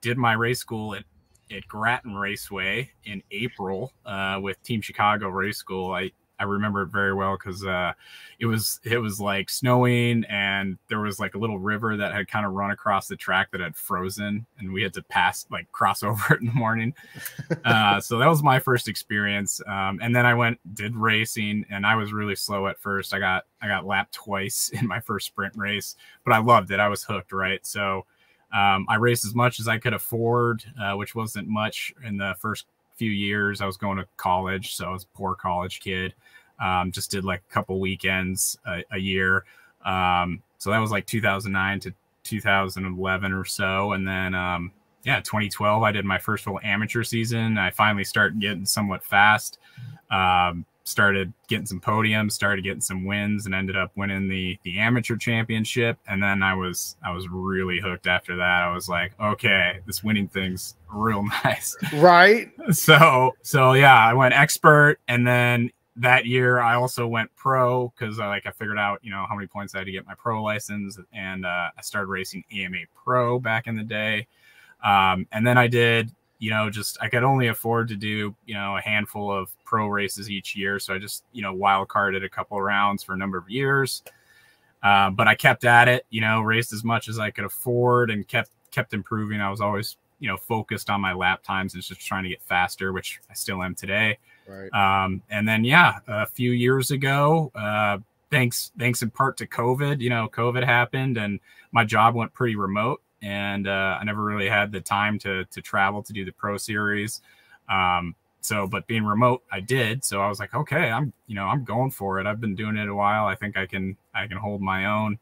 did 0.00 0.16
my 0.16 0.34
race 0.34 0.60
school 0.60 0.94
at 0.94 1.04
at 1.50 1.66
Grattan 1.68 2.14
Raceway 2.14 2.90
in 3.04 3.22
April 3.30 3.92
uh, 4.06 4.38
with 4.40 4.62
Team 4.62 4.80
Chicago 4.80 5.28
Race 5.28 5.58
School. 5.58 5.92
I 5.92 6.12
I 6.40 6.44
remember 6.44 6.82
it 6.82 6.88
very 6.88 7.14
well 7.14 7.36
because 7.36 7.64
uh, 7.64 7.92
it 8.38 8.46
was 8.46 8.80
it 8.84 8.98
was 8.98 9.20
like 9.20 9.50
snowing 9.50 10.24
and 10.28 10.78
there 10.88 11.00
was 11.00 11.18
like 11.18 11.34
a 11.34 11.38
little 11.38 11.58
river 11.58 11.96
that 11.96 12.14
had 12.14 12.28
kind 12.28 12.46
of 12.46 12.52
run 12.52 12.70
across 12.70 13.08
the 13.08 13.16
track 13.16 13.50
that 13.50 13.60
had 13.60 13.74
frozen 13.76 14.46
and 14.58 14.72
we 14.72 14.82
had 14.82 14.94
to 14.94 15.02
pass 15.02 15.46
like 15.50 15.70
cross 15.72 16.02
over 16.04 16.34
it 16.34 16.40
in 16.40 16.46
the 16.46 16.52
morning. 16.52 16.94
Uh, 17.64 18.00
so 18.00 18.18
that 18.18 18.28
was 18.28 18.42
my 18.42 18.58
first 18.58 18.88
experience. 18.88 19.60
Um, 19.66 19.98
and 20.02 20.14
then 20.14 20.24
I 20.24 20.34
went 20.34 20.58
did 20.74 20.94
racing 20.94 21.64
and 21.70 21.86
I 21.86 21.96
was 21.96 22.12
really 22.12 22.36
slow 22.36 22.66
at 22.66 22.78
first. 22.78 23.12
I 23.12 23.18
got 23.18 23.44
I 23.60 23.68
got 23.68 23.84
lapped 23.84 24.14
twice 24.14 24.68
in 24.72 24.86
my 24.86 25.00
first 25.00 25.26
sprint 25.26 25.54
race, 25.56 25.96
but 26.24 26.32
I 26.32 26.38
loved 26.38 26.70
it. 26.70 26.80
I 26.80 26.88
was 26.88 27.02
hooked. 27.02 27.32
Right, 27.32 27.64
so. 27.66 28.06
Um, 28.52 28.86
I 28.88 28.96
raced 28.96 29.24
as 29.24 29.34
much 29.34 29.60
as 29.60 29.68
I 29.68 29.78
could 29.78 29.92
afford, 29.92 30.64
uh, 30.80 30.94
which 30.94 31.14
wasn't 31.14 31.48
much 31.48 31.92
in 32.04 32.16
the 32.16 32.34
first 32.38 32.66
few 32.96 33.10
years. 33.10 33.60
I 33.60 33.66
was 33.66 33.76
going 33.76 33.98
to 33.98 34.06
college, 34.16 34.74
so 34.74 34.86
I 34.86 34.92
was 34.92 35.04
a 35.04 35.16
poor 35.16 35.34
college 35.34 35.80
kid. 35.80 36.14
Um, 36.60 36.90
just 36.90 37.10
did 37.10 37.24
like 37.24 37.42
a 37.48 37.52
couple 37.52 37.78
weekends 37.78 38.58
a, 38.66 38.82
a 38.92 38.98
year. 38.98 39.44
Um, 39.84 40.42
so 40.58 40.70
that 40.70 40.78
was 40.78 40.90
like 40.90 41.06
2009 41.06 41.80
to 41.80 41.94
2011 42.24 43.32
or 43.32 43.44
so. 43.44 43.92
And 43.92 44.06
then, 44.06 44.34
um, 44.34 44.72
yeah, 45.04 45.20
2012, 45.20 45.82
I 45.82 45.92
did 45.92 46.04
my 46.04 46.18
first 46.18 46.44
full 46.44 46.58
amateur 46.62 47.04
season. 47.04 47.56
I 47.58 47.70
finally 47.70 48.04
started 48.04 48.40
getting 48.40 48.66
somewhat 48.66 49.04
fast. 49.04 49.58
Um, 50.10 50.64
started 50.88 51.32
getting 51.48 51.66
some 51.66 51.80
podiums, 51.80 52.32
started 52.32 52.62
getting 52.62 52.80
some 52.80 53.04
wins, 53.04 53.46
and 53.46 53.54
ended 53.54 53.76
up 53.76 53.92
winning 53.96 54.28
the 54.28 54.58
the 54.62 54.78
amateur 54.78 55.16
championship. 55.16 55.98
And 56.08 56.22
then 56.22 56.42
I 56.42 56.54
was 56.54 56.96
I 57.04 57.12
was 57.12 57.28
really 57.28 57.80
hooked 57.80 58.06
after 58.06 58.36
that. 58.36 58.62
I 58.62 58.72
was 58.72 58.88
like, 58.88 59.12
okay, 59.20 59.80
this 59.86 60.02
winning 60.02 60.28
thing's 60.28 60.76
real 60.92 61.22
nice, 61.44 61.76
right? 61.94 62.50
So 62.72 63.36
so 63.42 63.74
yeah, 63.74 63.96
I 63.96 64.14
went 64.14 64.34
expert, 64.34 64.98
and 65.06 65.26
then 65.26 65.70
that 65.96 66.26
year 66.26 66.60
I 66.60 66.76
also 66.76 67.06
went 67.06 67.34
pro 67.36 67.92
because 67.96 68.18
I 68.18 68.26
like 68.28 68.46
I 68.46 68.50
figured 68.50 68.78
out 68.78 69.00
you 69.02 69.10
know 69.10 69.26
how 69.28 69.34
many 69.34 69.46
points 69.46 69.74
I 69.74 69.78
had 69.78 69.84
to 69.84 69.92
get 69.92 70.06
my 70.06 70.14
pro 70.14 70.42
license, 70.42 70.98
and 71.12 71.44
uh, 71.44 71.70
I 71.76 71.82
started 71.82 72.08
racing 72.08 72.44
AMA 72.52 72.78
Pro 73.04 73.38
back 73.38 73.66
in 73.66 73.76
the 73.76 73.84
day. 73.84 74.26
Um, 74.82 75.26
and 75.32 75.44
then 75.44 75.58
I 75.58 75.66
did 75.66 76.12
you 76.38 76.50
know, 76.50 76.70
just 76.70 76.98
I 77.00 77.08
could 77.08 77.24
only 77.24 77.48
afford 77.48 77.88
to 77.88 77.96
do, 77.96 78.34
you 78.46 78.54
know, 78.54 78.76
a 78.76 78.80
handful 78.80 79.32
of 79.32 79.50
pro 79.64 79.88
races 79.88 80.30
each 80.30 80.54
year. 80.54 80.78
So 80.78 80.94
I 80.94 80.98
just, 80.98 81.24
you 81.32 81.42
know, 81.42 81.52
wild 81.52 81.88
carded 81.88 82.22
a 82.22 82.28
couple 82.28 82.56
of 82.56 82.62
rounds 82.62 83.02
for 83.02 83.14
a 83.14 83.16
number 83.16 83.38
of 83.38 83.48
years. 83.50 84.02
Uh, 84.82 85.10
but 85.10 85.26
I 85.26 85.34
kept 85.34 85.64
at 85.64 85.88
it, 85.88 86.06
you 86.10 86.20
know, 86.20 86.40
raced 86.40 86.72
as 86.72 86.84
much 86.84 87.08
as 87.08 87.18
I 87.18 87.30
could 87.30 87.44
afford 87.44 88.10
and 88.10 88.26
kept 88.26 88.50
kept 88.70 88.94
improving. 88.94 89.40
I 89.40 89.50
was 89.50 89.60
always, 89.60 89.96
you 90.20 90.28
know, 90.28 90.36
focused 90.36 90.90
on 90.90 91.00
my 91.00 91.12
lap 91.12 91.42
times 91.42 91.74
and 91.74 91.82
just 91.82 92.00
trying 92.00 92.22
to 92.22 92.28
get 92.28 92.42
faster, 92.42 92.92
which 92.92 93.20
I 93.28 93.34
still 93.34 93.62
am 93.62 93.74
today. 93.74 94.18
Right. 94.46 94.72
Um, 94.72 95.22
and 95.30 95.48
then 95.48 95.64
yeah, 95.64 95.98
a 96.06 96.26
few 96.26 96.52
years 96.52 96.92
ago, 96.92 97.50
uh, 97.56 97.98
thanks 98.30 98.70
thanks 98.78 99.02
in 99.02 99.10
part 99.10 99.36
to 99.38 99.46
COVID, 99.46 100.00
you 100.00 100.10
know, 100.10 100.28
COVID 100.28 100.64
happened 100.64 101.18
and 101.18 101.40
my 101.72 101.84
job 101.84 102.14
went 102.14 102.32
pretty 102.32 102.54
remote 102.54 103.02
and 103.22 103.66
uh, 103.66 103.98
I 104.00 104.04
never 104.04 104.22
really 104.22 104.48
had 104.48 104.72
the 104.72 104.80
time 104.80 105.18
to 105.20 105.44
to 105.44 105.62
travel 105.62 106.02
to 106.02 106.12
do 106.12 106.24
the 106.24 106.32
pro 106.32 106.56
series. 106.56 107.20
Um, 107.68 108.14
so, 108.40 108.66
but 108.66 108.86
being 108.86 109.04
remote, 109.04 109.42
I 109.50 109.60
did. 109.60 110.04
So 110.04 110.20
I 110.20 110.28
was 110.28 110.38
like, 110.38 110.54
okay, 110.54 110.90
I'm 110.90 111.12
you 111.26 111.34
know 111.34 111.44
I'm 111.44 111.64
going 111.64 111.90
for 111.90 112.20
it. 112.20 112.26
I've 112.26 112.40
been 112.40 112.54
doing 112.54 112.76
it 112.76 112.88
a 112.88 112.94
while. 112.94 113.26
I 113.26 113.34
think 113.34 113.56
I 113.56 113.66
can 113.66 113.96
I 114.14 114.26
can 114.26 114.36
hold 114.36 114.60
my 114.60 114.86
own, 114.86 115.18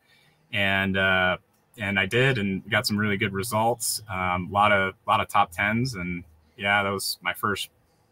and 0.52 0.96
uh, 0.96 1.38
and 1.78 1.98
I 1.98 2.06
did, 2.06 2.38
and 2.38 2.68
got 2.70 2.86
some 2.86 2.96
really 2.96 3.16
good 3.16 3.32
results. 3.32 4.02
A 4.10 4.16
um, 4.16 4.50
lot 4.52 4.72
of 4.72 4.94
lot 5.06 5.20
of 5.20 5.28
top 5.28 5.52
tens, 5.52 5.94
and 5.94 6.24
yeah, 6.56 6.82
that 6.82 6.90
was 6.90 7.18
my 7.22 7.32
first 7.32 7.70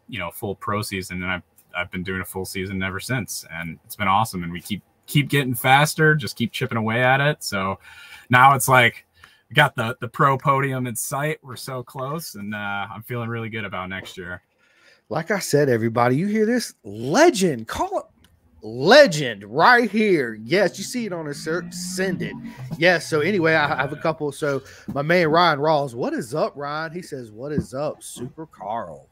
you 0.09 0.19
know 0.19 0.31
full 0.31 0.55
pro 0.55 0.81
season, 0.81 1.21
and 1.23 1.31
I've 1.31 1.43
I've 1.77 1.91
been 1.91 2.03
doing 2.03 2.21
a 2.21 2.25
full 2.25 2.45
season 2.45 2.81
ever 2.81 2.99
since, 2.99 3.45
and 3.51 3.79
it's 3.85 3.95
been 3.95 4.07
awesome. 4.07 4.43
And 4.43 4.51
we 4.51 4.61
keep 4.61 4.81
keep 5.05 5.29
getting 5.29 5.53
faster, 5.53 6.15
just 6.15 6.35
keep 6.35 6.51
chipping 6.51 6.77
away 6.77 7.03
at 7.03 7.21
it. 7.21 7.43
So 7.43 7.79
now 8.29 8.55
it's 8.55 8.67
like 8.67 9.05
got 9.55 9.75
the 9.75 9.97
the 10.01 10.07
pro 10.07 10.37
podium 10.37 10.85
in 10.85 10.95
sight. 10.95 11.39
We're 11.41 11.55
so 11.55 11.81
close, 11.81 12.35
and 12.35 12.53
uh, 12.53 12.87
I'm 12.93 13.01
feeling 13.03 13.29
really 13.29 13.49
good 13.49 13.65
about 13.65 13.89
next 13.89 14.17
year. 14.17 14.43
Like 15.09 15.31
I 15.31 15.39
said, 15.39 15.69
everybody, 15.69 16.15
you 16.15 16.27
hear 16.27 16.45
this 16.45 16.73
legend? 16.83 17.67
Call 17.67 17.99
it 17.99 18.05
legend 18.61 19.43
right 19.43 19.89
here. 19.89 20.39
Yes, 20.43 20.77
you 20.77 20.83
see 20.83 21.05
it 21.05 21.13
on 21.13 21.27
his 21.27 21.41
shirt. 21.41 21.73
Send 21.73 22.21
it. 22.21 22.33
Yes. 22.77 23.07
So 23.07 23.21
anyway, 23.21 23.53
I 23.53 23.67
have 23.75 23.93
a 23.93 23.97
couple. 23.97 24.31
So 24.31 24.61
my 24.93 25.01
man 25.01 25.29
Ryan 25.29 25.59
Rawls, 25.59 25.93
what 25.95 26.13
is 26.13 26.35
up, 26.35 26.53
Ryan? 26.55 26.91
He 26.91 27.01
says, 27.01 27.31
"What 27.31 27.51
is 27.51 27.73
up, 27.73 28.03
Super 28.03 28.45
Carl?" 28.45 29.07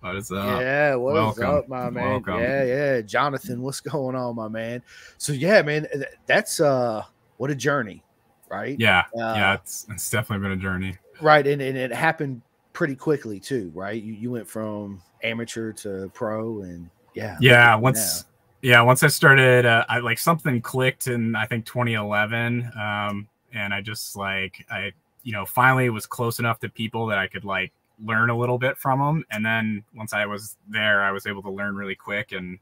What 0.00 0.16
is 0.16 0.32
up? 0.32 0.60
Yeah, 0.60 0.94
what 0.94 1.12
Welcome. 1.12 1.42
is 1.42 1.48
up, 1.48 1.68
my 1.68 1.90
man? 1.90 2.08
Welcome. 2.08 2.40
Yeah, 2.40 2.64
yeah. 2.64 3.00
Jonathan, 3.02 3.60
what's 3.60 3.80
going 3.80 4.16
on, 4.16 4.34
my 4.34 4.48
man? 4.48 4.82
So 5.18 5.32
yeah, 5.32 5.60
man, 5.62 5.86
that's 6.26 6.58
uh 6.60 7.02
what 7.36 7.50
a 7.50 7.54
journey, 7.54 8.02
right? 8.50 8.78
Yeah, 8.78 9.04
uh, 9.14 9.34
yeah, 9.34 9.54
it's 9.54 9.86
it's 9.90 10.10
definitely 10.10 10.48
been 10.48 10.58
a 10.58 10.62
journey. 10.62 10.96
Right, 11.20 11.46
and, 11.46 11.60
and 11.60 11.76
it 11.76 11.92
happened 11.92 12.42
pretty 12.72 12.96
quickly 12.96 13.40
too, 13.40 13.70
right? 13.74 14.00
You 14.00 14.12
you 14.14 14.30
went 14.30 14.48
from 14.48 15.02
amateur 15.22 15.72
to 15.72 16.10
pro 16.14 16.62
and 16.62 16.88
yeah. 17.14 17.36
Yeah, 17.40 17.74
once 17.74 18.22
now. 18.22 18.28
yeah, 18.62 18.82
once 18.82 19.02
I 19.02 19.08
started 19.08 19.66
uh, 19.66 19.84
I 19.88 19.98
like 19.98 20.18
something 20.18 20.60
clicked 20.60 21.06
in 21.06 21.34
I 21.36 21.46
think 21.46 21.66
2011 21.66 22.70
um 22.80 23.28
and 23.52 23.74
I 23.74 23.80
just 23.80 24.16
like 24.16 24.64
I 24.70 24.92
you 25.22 25.32
know 25.32 25.44
finally 25.44 25.90
was 25.90 26.06
close 26.06 26.38
enough 26.38 26.60
to 26.60 26.68
people 26.68 27.06
that 27.06 27.18
I 27.18 27.26
could 27.26 27.44
like 27.44 27.72
learn 28.02 28.30
a 28.30 28.36
little 28.36 28.58
bit 28.58 28.78
from 28.78 28.98
them. 28.98 29.24
And 29.30 29.44
then 29.44 29.84
once 29.94 30.14
I 30.14 30.24
was 30.24 30.56
there, 30.68 31.02
I 31.02 31.10
was 31.10 31.26
able 31.26 31.42
to 31.42 31.50
learn 31.50 31.76
really 31.76 31.94
quick. 31.94 32.32
And 32.32 32.58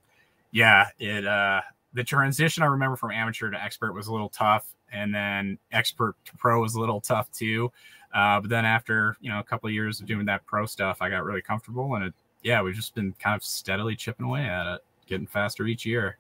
yeah, 0.50 0.88
it 0.99 1.26
uh 1.26 1.61
the 1.95 2.04
transition 2.04 2.62
I 2.62 2.66
remember 2.66 2.97
from 2.97 3.11
amateur 3.11 3.50
to 3.50 3.62
expert 3.62 3.92
was 3.92 4.09
a 4.09 4.12
little 4.12 4.28
tough, 4.28 4.75
and 4.92 5.14
then 5.14 5.59
expert 5.73 6.14
to 6.25 6.37
pro 6.37 6.61
was 6.61 6.75
a 6.75 6.80
little 6.80 7.00
tough 7.00 7.30
too. 7.33 7.71
Uh, 8.14 8.40
but 8.40 8.49
then 8.49 8.64
after 8.64 9.16
you 9.21 9.30
know 9.30 9.38
a 9.38 9.45
couple 9.45 9.68
of 9.68 9.75
years 9.75 10.00
of 10.00 10.07
doing 10.07 10.26
that 10.26 10.45
pro 10.47 10.66
stuff, 10.66 10.99
I 11.00 11.11
got 11.11 11.25
really 11.25 11.42
comfortable, 11.42 11.95
and 11.95 12.04
it 12.04 12.14
yeah, 12.42 12.62
we've 12.62 12.75
just 12.75 12.95
been 12.95 13.14
kind 13.18 13.37
of 13.37 13.42
steadily 13.42 13.97
chipping 13.97 14.26
away 14.26 14.45
at 14.45 14.66
it, 14.66 14.80
getting 15.07 15.26
faster 15.26 15.66
each 15.66 15.85
year. 15.85 16.16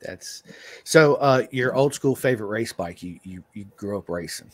That's 0.00 0.42
so. 0.84 1.16
Uh, 1.16 1.46
your 1.50 1.74
old 1.74 1.94
school 1.94 2.14
favorite 2.14 2.48
race 2.48 2.72
bike 2.72 3.02
you 3.02 3.18
you 3.22 3.42
you 3.54 3.66
grew 3.76 3.98
up 3.98 4.08
racing. 4.08 4.50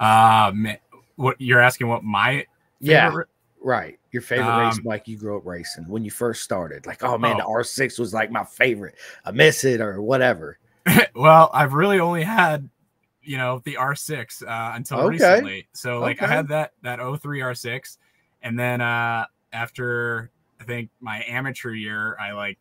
Man, 0.00 0.78
what 1.16 1.40
you're 1.40 1.60
asking? 1.60 1.88
What 1.88 2.04
my 2.04 2.46
yeah, 2.80 3.14
right. 3.60 3.98
Your 4.12 4.22
favorite 4.22 4.52
um, 4.52 4.66
race 4.66 4.78
bike 4.78 5.08
you 5.08 5.18
grew 5.18 5.36
up 5.36 5.46
racing 5.46 5.88
when 5.88 6.04
you 6.04 6.10
first 6.10 6.42
started. 6.42 6.86
Like, 6.86 7.02
oh 7.02 7.18
man, 7.18 7.36
oh. 7.36 7.38
the 7.38 7.62
R6 7.64 7.98
was 7.98 8.14
like 8.14 8.30
my 8.30 8.44
favorite. 8.44 8.94
I 9.24 9.30
miss 9.32 9.64
it 9.64 9.80
or 9.80 10.00
whatever. 10.00 10.58
well, 11.14 11.50
I've 11.52 11.72
really 11.72 12.00
only 12.00 12.22
had 12.22 12.68
you 13.26 13.36
know 13.36 13.60
the 13.64 13.74
R6 13.74 14.42
uh, 14.42 14.76
until 14.76 14.98
okay. 15.00 15.08
recently. 15.08 15.68
So 15.74 16.00
like 16.00 16.22
okay. 16.22 16.32
I 16.32 16.34
had 16.34 16.48
that 16.48 16.72
that 16.82 16.98
03 16.98 17.40
R6 17.40 17.98
and 18.42 18.58
then 18.58 18.80
uh 18.80 19.26
after 19.52 20.30
I 20.60 20.64
think 20.64 20.90
my 21.00 21.24
amateur 21.26 21.72
year 21.72 22.16
I 22.18 22.32
like 22.32 22.58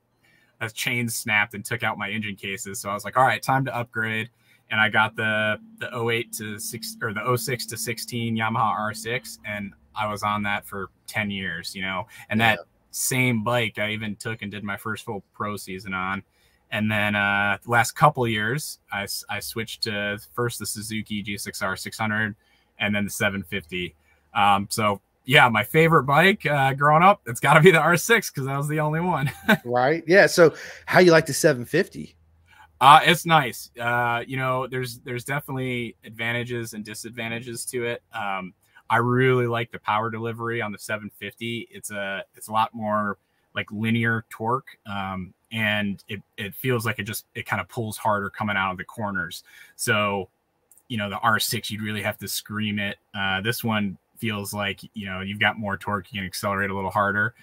a 0.62 0.70
chain 0.70 1.08
snapped 1.08 1.54
and 1.54 1.64
took 1.64 1.84
out 1.84 1.98
my 1.98 2.10
engine 2.10 2.36
cases. 2.36 2.80
So 2.80 2.90
I 2.90 2.94
was 2.94 3.06
like, 3.06 3.18
all 3.18 3.26
right, 3.26 3.42
time 3.42 3.66
to 3.66 3.76
upgrade. 3.76 4.30
And 4.72 4.82
I 4.82 4.90
got 4.90 5.16
the 5.16 5.60
the 5.78 5.96
08 5.96 6.34
to 6.34 6.60
6 6.60 6.98
or 7.02 7.14
the 7.14 7.38
06 7.38 7.66
to 7.68 7.78
16 7.78 8.36
Yamaha 8.36 8.76
R6 8.92 9.40
and 9.46 9.74
I 9.96 10.08
was 10.08 10.24
on 10.24 10.44
that 10.44 10.66
for 10.66 10.90
10 11.08 11.32
years, 11.32 11.76
you 11.76 11.84
know, 11.84 12.08
and 12.30 12.40
yeah. 12.40 12.56
that 12.56 12.66
same 12.92 13.44
bike 13.44 13.78
I 13.78 13.92
even 13.92 14.16
took 14.16 14.42
and 14.42 14.52
did 14.52 14.64
my 14.64 14.78
first 14.78 15.06
full 15.06 15.24
pro 15.34 15.58
season 15.58 15.94
on. 15.94 16.24
And 16.72 16.92
then 16.92 17.16
uh, 17.16 17.58
the 17.64 17.72
last 17.72 17.92
couple 17.92 18.28
years, 18.28 18.80
I, 18.92 19.08
I 19.30 19.40
switched 19.40 19.84
to 19.84 20.20
first 20.34 20.60
the 20.60 20.66
Suzuki 20.66 21.24
GSX-R 21.24 21.76
600 21.76 22.36
and 22.80 22.96
then 22.96 23.06
the 23.06 23.10
750. 23.10 23.96
Um, 24.34 24.68
so 24.70 25.02
yeah, 25.26 25.48
my 25.50 25.64
favorite 25.64 26.04
bike 26.04 26.46
uh, 26.46 26.74
growing 26.74 27.04
up, 27.04 27.22
it's 27.26 27.40
got 27.40 27.56
to 27.56 27.62
be 27.62 27.72
the 27.72 27.80
R6 27.80 28.32
because 28.32 28.46
that 28.48 28.58
was 28.58 28.68
the 28.68 28.80
only 28.80 29.00
one. 29.00 29.32
right. 29.66 30.04
Yeah. 30.08 30.28
So 30.28 30.54
how 30.86 31.00
you 31.00 31.12
like 31.12 31.26
the 31.26 31.34
750? 31.34 32.16
Uh, 32.82 33.00
it's 33.04 33.26
nice. 33.26 33.72
Uh, 33.80 34.24
you 34.28 34.38
know, 34.38 34.68
there's 34.68 35.00
there's 35.00 35.24
definitely 35.24 35.96
advantages 36.04 36.74
and 36.74 36.84
disadvantages 36.84 37.66
to 37.66 37.86
it. 37.86 38.04
Um, 38.14 38.54
I 38.90 38.98
really 38.98 39.48
like 39.48 39.72
the 39.72 39.80
power 39.80 40.10
delivery 40.10 40.62
on 40.62 40.72
the 40.72 40.78
750. 40.78 41.70
It's 41.72 41.90
a 41.90 42.24
it's 42.36 42.50
a 42.50 42.52
lot 42.52 42.74
more 42.74 43.18
like 43.56 43.72
linear 43.72 44.26
torque, 44.30 44.78
um, 44.86 45.34
and 45.52 46.04
it 46.08 46.22
it 46.38 46.54
feels 46.54 46.86
like 46.86 47.00
it 47.00 47.04
just 47.04 47.26
it 47.36 47.46
kind 47.46 47.62
of 47.62 47.68
pulls 47.70 47.98
harder 47.98 48.30
coming 48.30 48.58
out 48.58 48.72
of 48.72 48.78
the 48.78 48.84
corners. 48.84 49.44
So, 49.76 50.30
you 50.88 50.98
know, 50.98 51.10
the 51.10 51.18
R6 51.18 51.70
you'd 51.70 51.82
really 51.82 52.02
have 52.02 52.18
to 52.20 52.28
scream 52.28 52.80
it. 52.80 52.98
Uh, 53.18 53.42
this 53.42 53.64
one 53.64 53.98
feels 54.18 54.54
like 54.54 54.82
you 54.94 55.06
know 55.06 55.22
you've 55.22 55.40
got 55.40 55.58
more 55.58 55.78
torque, 55.78 56.12
you 56.12 56.20
can 56.20 56.28
accelerate 56.28 56.70
a 56.70 56.76
little 56.76 56.92
harder. 56.92 57.34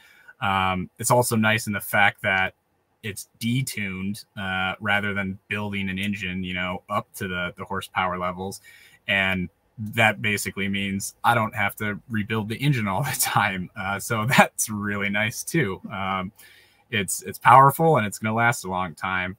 Um, 0.40 0.90
it's 0.98 1.10
also 1.10 1.36
nice 1.36 1.66
in 1.66 1.72
the 1.72 1.80
fact 1.80 2.22
that 2.22 2.54
it's 3.02 3.28
detuned 3.40 4.24
uh, 4.36 4.74
rather 4.80 5.14
than 5.14 5.38
building 5.48 5.88
an 5.88 5.98
engine, 5.98 6.44
you 6.44 6.54
know, 6.54 6.82
up 6.90 7.12
to 7.14 7.28
the 7.28 7.54
the 7.56 7.64
horsepower 7.64 8.18
levels, 8.18 8.60
and 9.08 9.48
that 9.78 10.22
basically 10.22 10.68
means 10.68 11.14
I 11.24 11.34
don't 11.34 11.54
have 11.54 11.74
to 11.76 11.98
rebuild 12.10 12.48
the 12.48 12.56
engine 12.56 12.86
all 12.86 13.02
the 13.04 13.18
time. 13.20 13.70
Uh, 13.76 13.98
so 13.98 14.26
that's 14.38 14.68
really 14.68 15.08
nice 15.08 15.42
too. 15.42 15.80
Um, 15.92 16.32
it's 16.90 17.22
it's 17.22 17.38
powerful 17.38 17.96
and 17.96 18.06
it's 18.06 18.18
going 18.18 18.30
to 18.30 18.36
last 18.36 18.64
a 18.64 18.68
long 18.68 18.94
time. 18.94 19.36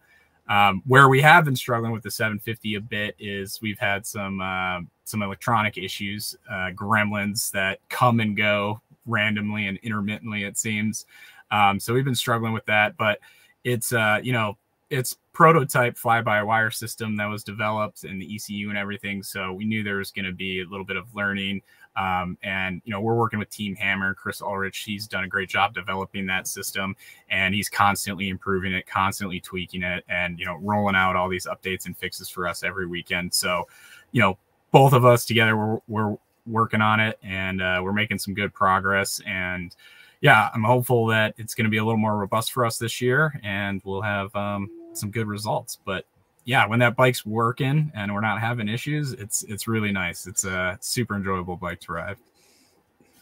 Um, 0.49 0.81
where 0.85 1.07
we 1.07 1.21
have 1.21 1.45
been 1.45 1.55
struggling 1.55 1.93
with 1.93 2.03
the 2.03 2.11
750 2.11 2.75
a 2.75 2.81
bit 2.81 3.15
is 3.17 3.61
we've 3.61 3.79
had 3.79 4.05
some 4.05 4.41
uh, 4.41 4.81
some 5.05 5.21
electronic 5.21 5.77
issues, 5.77 6.35
uh, 6.49 6.71
gremlins 6.75 7.51
that 7.51 7.79
come 7.89 8.19
and 8.19 8.35
go 8.35 8.81
randomly 9.05 9.67
and 9.67 9.77
intermittently. 9.83 10.43
It 10.43 10.57
seems. 10.57 11.05
Um, 11.51 11.79
so 11.79 11.93
we've 11.93 12.03
been 12.03 12.15
struggling 12.15 12.51
with 12.51 12.65
that, 12.65 12.97
but 12.97 13.19
it's 13.63 13.93
uh, 13.93 14.19
you 14.21 14.33
know 14.33 14.57
it's 14.89 15.17
prototype 15.33 15.97
fly-by-wire 15.97 16.69
system 16.69 17.17
that 17.17 17.25
was 17.25 17.43
developed 17.43 18.03
in 18.03 18.19
the 18.19 18.35
ECU 18.35 18.69
and 18.69 18.77
everything. 18.77 19.23
So 19.23 19.51
we 19.51 19.65
knew 19.65 19.83
there 19.83 19.97
was 19.97 20.11
going 20.11 20.25
to 20.25 20.31
be 20.31 20.61
a 20.61 20.65
little 20.65 20.85
bit 20.85 20.95
of 20.95 21.13
learning. 21.15 21.61
Um, 21.95 22.37
and 22.43 22.81
you 22.85 22.91
know, 22.91 23.01
we're 23.01 23.15
working 23.15 23.39
with 23.39 23.49
Team 23.49 23.75
Hammer, 23.75 24.13
Chris 24.13 24.41
Ulrich. 24.41 24.79
He's 24.79 25.07
done 25.07 25.23
a 25.23 25.27
great 25.27 25.49
job 25.49 25.73
developing 25.73 26.25
that 26.27 26.47
system, 26.47 26.95
and 27.29 27.53
he's 27.53 27.69
constantly 27.69 28.29
improving 28.29 28.73
it, 28.73 28.87
constantly 28.87 29.39
tweaking 29.39 29.83
it, 29.83 30.03
and 30.09 30.39
you 30.39 30.45
know, 30.45 30.55
rolling 30.55 30.95
out 30.95 31.15
all 31.15 31.29
these 31.29 31.45
updates 31.45 31.85
and 31.85 31.95
fixes 31.95 32.29
for 32.29 32.47
us 32.47 32.63
every 32.63 32.87
weekend. 32.87 33.33
So, 33.33 33.67
you 34.11 34.21
know, 34.21 34.37
both 34.71 34.93
of 34.93 35.05
us 35.05 35.25
together, 35.25 35.55
we're, 35.55 35.79
we're 35.87 36.17
working 36.47 36.81
on 36.81 36.99
it, 36.99 37.19
and 37.21 37.61
uh, 37.61 37.79
we're 37.83 37.93
making 37.93 38.17
some 38.17 38.33
good 38.33 38.53
progress. 38.53 39.21
And 39.27 39.75
yeah, 40.21 40.49
I'm 40.53 40.63
hopeful 40.63 41.05
that 41.07 41.35
it's 41.37 41.53
going 41.53 41.65
to 41.65 41.69
be 41.69 41.77
a 41.77 41.83
little 41.83 41.99
more 41.99 42.17
robust 42.17 42.53
for 42.53 42.65
us 42.65 42.79
this 42.79 43.01
year, 43.01 43.39
and 43.43 43.81
we'll 43.83 44.01
have 44.01 44.35
um, 44.35 44.69
some 44.93 45.11
good 45.11 45.27
results. 45.27 45.77
But 45.85 46.05
yeah, 46.45 46.67
when 46.67 46.79
that 46.79 46.95
bike's 46.95 47.25
working 47.25 47.91
and 47.95 48.13
we're 48.13 48.21
not 48.21 48.39
having 48.39 48.67
issues, 48.67 49.13
it's 49.13 49.43
it's 49.43 49.67
really 49.67 49.91
nice. 49.91 50.27
It's 50.27 50.45
a 50.45 50.77
super 50.81 51.15
enjoyable 51.15 51.55
bike 51.55 51.79
to 51.81 51.93
ride. 51.93 52.17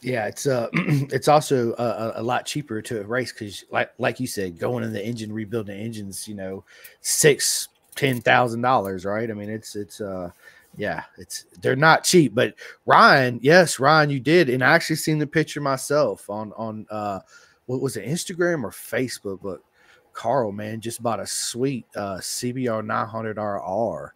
Yeah, 0.01 0.27
it's 0.27 0.47
uh, 0.47 0.69
it's 0.73 1.27
also 1.27 1.73
a, 1.73 2.21
a 2.21 2.23
lot 2.23 2.45
cheaper 2.45 2.81
to 2.81 3.03
race 3.03 3.31
because, 3.31 3.63
like 3.71 3.91
like 3.99 4.19
you 4.19 4.27
said, 4.27 4.57
going 4.57 4.83
in 4.83 4.93
the 4.93 5.05
engine, 5.05 5.31
rebuilding 5.31 5.79
engines, 5.79 6.27
you 6.27 6.35
know, 6.35 6.63
six 7.01 7.69
ten 7.95 8.19
thousand 8.21 8.61
dollars, 8.61 9.05
right? 9.05 9.29
I 9.29 9.33
mean, 9.33 9.49
it's 9.49 9.75
it's 9.75 10.01
uh, 10.01 10.31
yeah, 10.75 11.03
it's 11.19 11.45
they're 11.61 11.75
not 11.75 12.03
cheap. 12.03 12.33
But 12.33 12.55
Ryan, 12.87 13.39
yes, 13.43 13.79
Ryan, 13.79 14.09
you 14.09 14.19
did, 14.19 14.49
and 14.49 14.63
I 14.63 14.73
actually 14.73 14.95
seen 14.95 15.19
the 15.19 15.27
picture 15.27 15.61
myself 15.61 16.27
on 16.29 16.51
on 16.53 16.87
uh, 16.89 17.19
what 17.67 17.81
was 17.81 17.95
it, 17.95 18.07
Instagram 18.07 18.63
or 18.63 18.71
Facebook, 18.71 19.39
but 19.43 19.61
Carl, 20.13 20.51
man, 20.51 20.81
just 20.81 21.01
bought 21.01 21.19
a 21.19 21.27
sweet 21.27 21.85
uh, 21.95 22.17
CBR 22.17 22.85
900RR. 22.85 24.09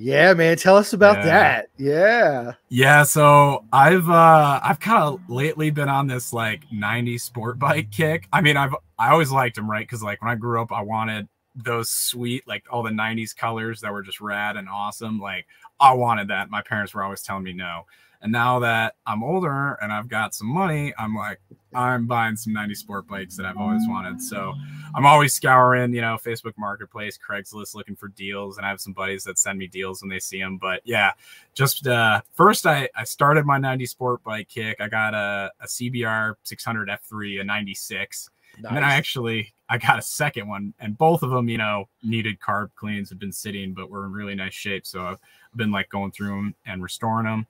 Yeah, 0.00 0.32
man, 0.32 0.56
tell 0.56 0.76
us 0.76 0.92
about 0.92 1.18
yeah. 1.18 1.24
that. 1.24 1.70
Yeah. 1.76 2.52
Yeah, 2.68 3.02
so 3.02 3.64
I've 3.72 4.08
uh 4.08 4.60
I've 4.62 4.78
kind 4.78 5.02
of 5.02 5.20
lately 5.28 5.70
been 5.70 5.88
on 5.88 6.06
this 6.06 6.32
like 6.32 6.62
90 6.70 7.18
sport 7.18 7.58
bike 7.58 7.90
kick. 7.90 8.28
I 8.32 8.40
mean, 8.40 8.56
I've 8.56 8.76
I 8.96 9.10
always 9.10 9.32
liked 9.32 9.56
them, 9.56 9.68
right? 9.68 9.88
Cuz 9.88 10.00
like 10.00 10.22
when 10.22 10.30
I 10.30 10.36
grew 10.36 10.62
up, 10.62 10.70
I 10.70 10.82
wanted 10.82 11.26
those 11.56 11.90
sweet 11.90 12.46
like 12.46 12.64
all 12.70 12.84
the 12.84 12.90
90s 12.90 13.36
colors 13.36 13.80
that 13.80 13.92
were 13.92 14.02
just 14.02 14.20
rad 14.20 14.56
and 14.56 14.68
awesome. 14.68 15.18
Like 15.18 15.46
I 15.80 15.92
wanted 15.94 16.28
that. 16.28 16.48
My 16.48 16.62
parents 16.62 16.94
were 16.94 17.02
always 17.02 17.22
telling 17.22 17.42
me 17.42 17.52
no. 17.52 17.84
And 18.20 18.32
now 18.32 18.58
that 18.60 18.94
I'm 19.06 19.22
older 19.22 19.78
and 19.80 19.92
I've 19.92 20.08
got 20.08 20.34
some 20.34 20.48
money, 20.48 20.92
I'm 20.98 21.14
like, 21.14 21.40
I'm 21.74 22.06
buying 22.06 22.36
some 22.36 22.52
90 22.52 22.74
sport 22.74 23.06
bikes 23.06 23.36
that 23.36 23.46
I've 23.46 23.56
always 23.56 23.82
wanted. 23.86 24.20
So 24.20 24.54
I'm 24.94 25.06
always 25.06 25.34
scouring, 25.34 25.94
you 25.94 26.00
know, 26.00 26.18
Facebook 26.24 26.54
Marketplace, 26.56 27.18
Craigslist, 27.18 27.74
looking 27.74 27.94
for 27.94 28.08
deals. 28.08 28.56
And 28.56 28.66
I 28.66 28.70
have 28.70 28.80
some 28.80 28.92
buddies 28.92 29.22
that 29.24 29.38
send 29.38 29.58
me 29.58 29.66
deals 29.68 30.02
when 30.02 30.08
they 30.08 30.18
see 30.18 30.40
them. 30.40 30.58
But 30.58 30.80
yeah, 30.84 31.12
just 31.54 31.86
uh, 31.86 32.22
first, 32.32 32.66
I, 32.66 32.88
I 32.96 33.04
started 33.04 33.46
my 33.46 33.58
90 33.58 33.86
sport 33.86 34.24
bike 34.24 34.48
kick. 34.48 34.80
I 34.80 34.88
got 34.88 35.14
a, 35.14 35.52
a 35.60 35.66
CBR 35.66 36.34
600 36.42 36.88
F3, 36.88 37.40
a 37.40 37.44
96. 37.44 38.30
Nice. 38.56 38.68
And 38.68 38.76
then 38.76 38.84
I 38.84 38.94
actually 38.94 39.52
I 39.68 39.76
got 39.76 39.98
a 39.98 40.02
second 40.02 40.48
one, 40.48 40.72
and 40.80 40.96
both 40.96 41.22
of 41.22 41.30
them, 41.30 41.48
you 41.48 41.58
know, 41.58 41.88
needed 42.02 42.40
carb 42.40 42.70
cleans, 42.74 43.10
have 43.10 43.18
been 43.18 43.32
sitting, 43.32 43.74
but 43.74 43.90
were 43.90 44.06
in 44.06 44.12
really 44.12 44.34
nice 44.34 44.54
shape. 44.54 44.86
So 44.86 45.02
I've 45.04 45.18
been 45.56 45.70
like 45.70 45.90
going 45.90 46.10
through 46.10 46.28
them 46.28 46.54
and 46.64 46.82
restoring 46.82 47.26
them. 47.26 47.46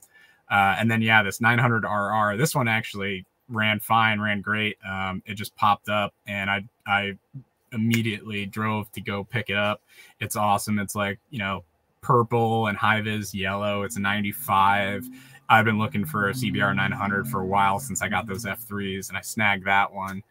Uh, 0.50 0.76
and 0.78 0.90
then 0.90 1.02
yeah, 1.02 1.22
this 1.22 1.40
900 1.40 1.84
RR, 1.84 2.36
this 2.36 2.54
one 2.54 2.68
actually 2.68 3.26
ran 3.48 3.80
fine, 3.80 4.20
ran 4.20 4.40
great. 4.40 4.78
Um, 4.88 5.22
it 5.26 5.34
just 5.34 5.54
popped 5.56 5.88
up, 5.88 6.14
and 6.26 6.50
I 6.50 6.64
I 6.86 7.14
immediately 7.72 8.46
drove 8.46 8.90
to 8.92 9.00
go 9.00 9.24
pick 9.24 9.50
it 9.50 9.56
up. 9.56 9.82
It's 10.20 10.36
awesome. 10.36 10.78
It's 10.78 10.94
like 10.94 11.18
you 11.30 11.38
know 11.38 11.64
purple 12.00 12.68
and 12.68 12.78
high 12.78 13.00
vis 13.00 13.34
yellow. 13.34 13.82
It's 13.82 13.96
a 13.96 14.00
95. 14.00 15.08
I've 15.50 15.64
been 15.64 15.78
looking 15.78 16.04
for 16.04 16.28
a 16.28 16.32
CBR 16.32 16.76
900 16.76 17.26
for 17.28 17.40
a 17.40 17.46
while 17.46 17.78
since 17.78 18.02
I 18.02 18.08
got 18.08 18.26
those 18.26 18.44
F3s, 18.44 19.08
and 19.08 19.16
I 19.16 19.22
snagged 19.22 19.64
that 19.66 19.92
one. 19.92 20.22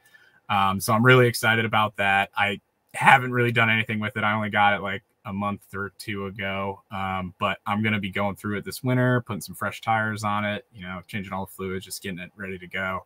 Um, 0.49 0.79
so 0.79 0.93
I'm 0.93 1.03
really 1.03 1.27
excited 1.27 1.65
about 1.65 1.95
that. 1.97 2.29
I 2.37 2.61
haven't 2.93 3.31
really 3.31 3.51
done 3.51 3.69
anything 3.69 3.99
with 3.99 4.15
it. 4.15 4.23
I 4.23 4.33
only 4.33 4.49
got 4.49 4.75
it 4.75 4.81
like 4.81 5.03
a 5.27 5.33
month 5.33 5.61
or 5.75 5.91
two 5.99 6.25
ago, 6.25 6.81
um, 6.89 7.33
but 7.39 7.59
I'm 7.67 7.83
gonna 7.83 7.99
be 7.99 8.09
going 8.09 8.35
through 8.35 8.57
it 8.57 8.65
this 8.65 8.81
winter, 8.81 9.21
putting 9.21 9.41
some 9.41 9.55
fresh 9.55 9.81
tires 9.81 10.23
on 10.23 10.45
it. 10.45 10.65
You 10.73 10.83
know, 10.83 11.01
changing 11.05 11.33
all 11.33 11.45
the 11.45 11.51
fluids, 11.51 11.85
just 11.85 12.01
getting 12.01 12.19
it 12.19 12.31
ready 12.35 12.57
to 12.57 12.67
go. 12.67 13.05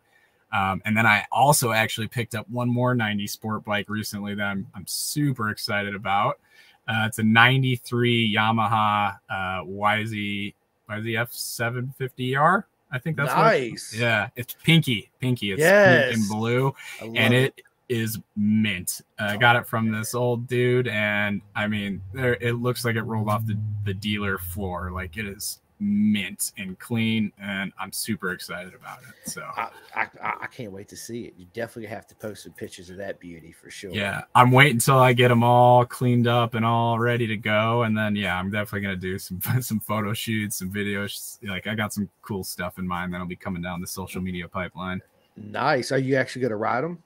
Um, 0.54 0.82
and 0.86 0.96
then 0.96 1.06
I 1.06 1.26
also 1.32 1.72
actually 1.72 2.08
picked 2.08 2.36
up 2.36 2.48
one 2.50 2.70
more 2.70 2.94
90 2.94 3.26
sport 3.28 3.64
bike 3.64 3.90
recently 3.90 4.36
that 4.36 4.44
I'm, 4.44 4.68
I'm 4.76 4.86
super 4.86 5.50
excited 5.50 5.96
about. 5.96 6.40
Uh, 6.88 7.06
it's 7.08 7.20
a 7.20 7.24
93 7.24 8.36
Yamaha 8.36 9.18
uh, 9.30 9.64
YZ 9.64 10.54
YZF 10.90 11.94
750R. 12.00 12.64
I 12.92 13.00
think 13.00 13.16
that's 13.16 13.32
nice. 13.32 13.96
Yeah, 13.98 14.28
it's 14.36 14.56
pinky, 14.62 15.10
pinky. 15.22 15.54
It's 15.54 15.62
yes. 15.62 16.08
pink 16.08 16.18
and 16.18 16.30
blue, 16.30 16.76
and 17.00 17.34
it, 17.34 17.54
it 17.56 17.64
is 17.92 18.18
mint. 18.38 19.02
I 19.20 19.34
uh, 19.34 19.38
got 19.38 19.58
it 19.58 19.68
from 19.68 19.92
this 19.92 20.16
old 20.16 20.48
dude, 20.48 20.88
and 20.88 21.42
I 21.56 21.68
mean, 21.68 22.02
there 22.14 22.36
it 22.36 22.54
looks 22.54 22.86
like 22.86 22.96
it 22.96 23.04
rolled 23.04 23.28
off 23.28 23.46
the, 23.46 23.58
the 23.84 23.94
dealer 23.94 24.38
floor. 24.38 24.92
Like 24.92 25.18
it 25.18 25.28
is 25.28 25.60
mint 25.82 26.54
and 26.58 26.80
clean, 26.80 27.34
and 27.38 27.74
I'm 27.78 27.92
super 27.92 28.32
excited 28.32 28.74
about 28.74 29.00
it. 29.00 29.30
So 29.30 29.42
I, 29.42 29.70
I, 29.94 30.08
I 30.42 30.48
can't 30.48 30.72
wait 30.72 30.88
to 30.90 30.96
see 30.96 31.24
it. 31.24 31.34
You 31.38 31.48
definitely 31.54 31.90
have 31.90 32.08
to 32.08 32.16
post 32.16 32.44
some 32.44 32.54
pictures 32.54 32.90
of 32.90 32.98
that 32.98 33.20
beauty 33.20 33.52
for 33.52 33.70
sure. 33.70 33.92
Yeah, 33.92 34.22
I'm 34.36 34.52
waiting 34.52 34.76
until 34.78 35.00
I 35.00 35.12
get 35.12 35.28
them 35.28 35.44
all 35.44 35.84
cleaned 35.84 36.28
up 36.28 36.54
and 36.54 36.66
all 36.66 36.98
ready 36.98 37.28
to 37.28 37.36
go, 37.36 37.84
and 37.84 37.98
then 37.98 38.16
yeah, 38.16 38.40
I'm 38.40 38.52
definitely 38.52 38.82
gonna 38.82 38.96
do 38.96 39.20
some 39.20 39.42
some 39.62 39.82
photo 39.82 40.14
shoots, 40.14 40.56
some 40.56 40.72
videos. 40.72 41.40
Like 41.44 41.68
I 41.68 41.76
got 41.76 41.92
some 41.92 42.10
cool 42.22 42.46
stuff 42.46 42.80
in 42.80 42.88
mind 42.88 43.14
that'll 43.14 43.28
be 43.28 43.36
coming 43.36 43.62
down 43.62 43.82
the 43.82 43.88
social 43.88 44.22
media 44.22 44.48
pipeline. 44.48 45.02
Nice. 45.36 45.92
Are 45.92 45.98
you 45.98 46.16
actually 46.16 46.44
gonna 46.44 46.56
ride 46.56 46.86
them? 46.86 47.04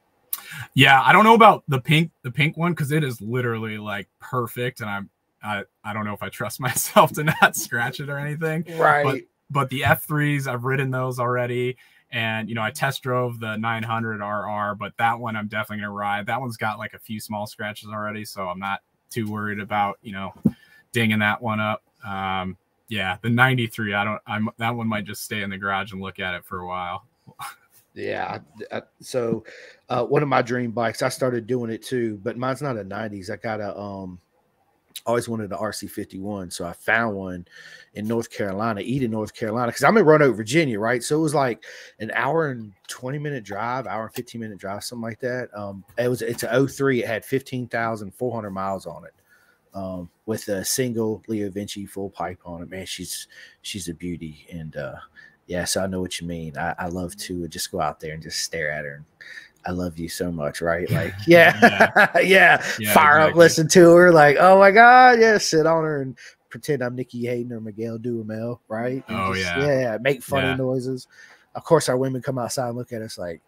Yeah, 0.74 1.02
I 1.04 1.12
don't 1.12 1.24
know 1.24 1.36
about 1.36 1.64
the 1.68 1.80
pink 1.80 2.12
the 2.24 2.32
pink 2.32 2.58
one 2.58 2.74
because 2.74 2.92
it 2.92 3.04
is 3.04 3.22
literally 3.22 3.78
like 3.78 4.08
perfect, 4.20 4.82
and 4.82 4.90
I'm 4.90 5.10
I, 5.46 5.64
I 5.84 5.94
don't 5.94 6.06
know 6.06 6.14
if 6.14 6.24
I 6.24 6.30
trust 6.30 6.60
myself 6.60 7.14
to 7.14 7.24
not 7.24 7.56
scratch 7.56 8.00
it 8.00 8.10
or 8.10 8.18
anything. 8.18 8.66
Right. 8.78 9.04
But, 9.04 9.22
but 9.50 9.70
the 9.70 9.82
F3s, 9.82 10.48
I've 10.48 10.66
ridden 10.66 10.92
those 10.92 11.20
already. 11.20 11.78
And, 12.12 12.50
you 12.50 12.56
know, 12.56 12.62
I 12.62 12.72
test 12.72 13.04
drove 13.04 13.40
the 13.40 13.58
900 13.58 14.22
RR, 14.22 14.76
but 14.76 14.94
that 14.98 15.20
one 15.20 15.36
I'm 15.36 15.48
definitely 15.48 15.82
going 15.82 15.92
to 15.92 15.98
ride. 15.98 16.26
That 16.28 16.40
one's 16.40 16.58
got 16.58 16.80
like 16.80 16.94
a 16.94 17.00
few 17.00 17.20
small 17.20 17.46
scratches 17.46 17.90
already. 17.90 18.26
So 18.26 18.48
I'm 18.48 18.60
not 18.60 18.82
too 19.10 19.30
worried 19.30 19.60
about, 19.60 20.00
you 20.02 20.14
know, 20.14 20.34
dinging 20.92 21.20
that 21.20 21.42
one 21.42 21.60
up. 21.60 21.84
Um, 22.06 22.58
yeah, 22.88 23.18
the 23.22 23.30
93, 23.30 23.94
I 23.94 24.04
don't, 24.04 24.22
I'm, 24.26 24.50
that 24.58 24.76
one 24.76 24.88
might 24.88 25.06
just 25.06 25.24
stay 25.24 25.42
in 25.42 25.50
the 25.50 25.58
garage 25.58 25.92
and 25.92 26.02
look 26.02 26.20
at 26.20 26.36
it 26.36 26.46
for 26.46 26.60
a 26.60 26.68
while. 26.68 27.06
yeah. 27.96 28.40
I, 28.72 28.82
so, 29.00 29.44
uh, 29.90 30.06
one 30.06 30.22
of 30.22 30.30
my 30.30 30.42
dream 30.42 30.72
bikes, 30.72 31.02
I 31.02 31.10
started 31.10 31.48
doing 31.48 31.72
it 31.72 31.82
too, 31.82 32.20
but 32.24 32.38
mine's 32.38 32.62
not 32.62 32.78
a 32.78 32.84
90s. 32.84 33.30
I 33.32 33.38
got 33.38 33.62
a, 33.62 33.78
um, 33.78 34.20
always 35.06 35.30
wanted 35.30 35.52
an 35.52 35.58
RC51. 35.58 36.52
So 36.52 36.66
I 36.66 36.74
found 36.74 37.16
one 37.16 37.46
in 37.94 38.08
North 38.08 38.30
Carolina, 38.32 38.82
Eden, 38.82 39.12
North 39.12 39.34
Carolina, 39.34 39.68
because 39.68 39.84
I'm 39.84 39.98
in 39.98 40.06
Roanoke, 40.06 40.36
Virginia, 40.36 40.80
right? 40.80 41.04
So 41.04 41.18
it 41.18 41.22
was 41.22 41.36
like 41.36 41.64
an 42.00 42.12
hour 42.14 42.50
and 42.50 42.74
20 42.88 43.20
minute 43.20 43.44
drive, 43.44 43.88
hour 43.88 44.06
and 44.06 44.14
15 44.14 44.42
minute 44.42 44.58
drive, 44.58 44.84
something 44.84 45.04
like 45.04 45.20
that. 45.20 45.50
Um, 45.56 45.84
it 45.98 46.08
was 46.08 46.22
it's 46.22 46.44
a 46.44 46.68
03, 46.68 47.04
it 47.04 47.08
had 47.08 47.24
15,400 47.26 48.52
miles 48.52 48.86
on 48.86 49.06
it. 49.06 49.14
Um, 49.74 50.10
with 50.26 50.48
a 50.48 50.64
single 50.64 51.22
LeoVince 51.28 51.90
full 51.90 52.10
pipe 52.10 52.40
on 52.46 52.62
it, 52.62 52.70
man, 52.70 52.86
she's 52.86 53.28
she's 53.62 53.90
a 53.90 53.94
beauty, 53.94 54.48
and 54.50 54.74
uh, 54.78 54.96
yeah, 55.48 55.66
so 55.66 55.84
I 55.84 55.88
know 55.88 56.02
what 56.02 56.20
you 56.20 56.28
mean. 56.28 56.58
I, 56.58 56.76
I 56.78 56.88
love 56.88 57.16
to 57.18 57.48
just 57.48 57.72
go 57.72 57.80
out 57.80 58.00
there 58.00 58.14
and 58.14 58.24
just 58.24 58.40
stare 58.40 58.72
at 58.72 58.86
her 58.86 58.96
and 58.96 59.06
I 59.66 59.72
love 59.72 59.98
you 59.98 60.10
so 60.10 60.32
much, 60.32 60.62
right? 60.62 60.90
Like, 60.92 61.14
yeah, 61.28 61.58
yeah, 61.62 62.20
yeah. 62.22 62.66
yeah 62.80 62.94
fire 62.94 63.18
exactly. 63.18 63.32
up, 63.32 63.36
listen 63.36 63.68
to 63.70 63.92
her, 63.92 64.12
like, 64.12 64.38
oh 64.40 64.60
my 64.60 64.72
god, 64.72 65.20
yeah, 65.20 65.38
sit 65.38 65.66
on 65.66 65.84
her 65.84 66.02
and 66.02 66.18
pretend 66.50 66.82
I'm 66.82 66.96
Nicky 66.96 67.26
Hayden 67.26 67.52
or 67.52 67.60
Miguel 67.60 67.98
Duhamel, 67.98 68.62
right? 68.68 69.04
And 69.08 69.18
oh 69.18 69.34
just, 69.34 69.46
yeah, 69.46 69.80
yeah, 69.80 69.98
make 70.00 70.24
funny 70.24 70.48
yeah. 70.48 70.56
noises. 70.56 71.08
Of 71.56 71.64
course, 71.64 71.90
our 71.90 71.98
women 71.98 72.22
come 72.22 72.38
outside 72.38 72.70
and 72.70 72.78
look 72.78 72.94
at 72.94 73.02
us 73.02 73.18
like, 73.18 73.42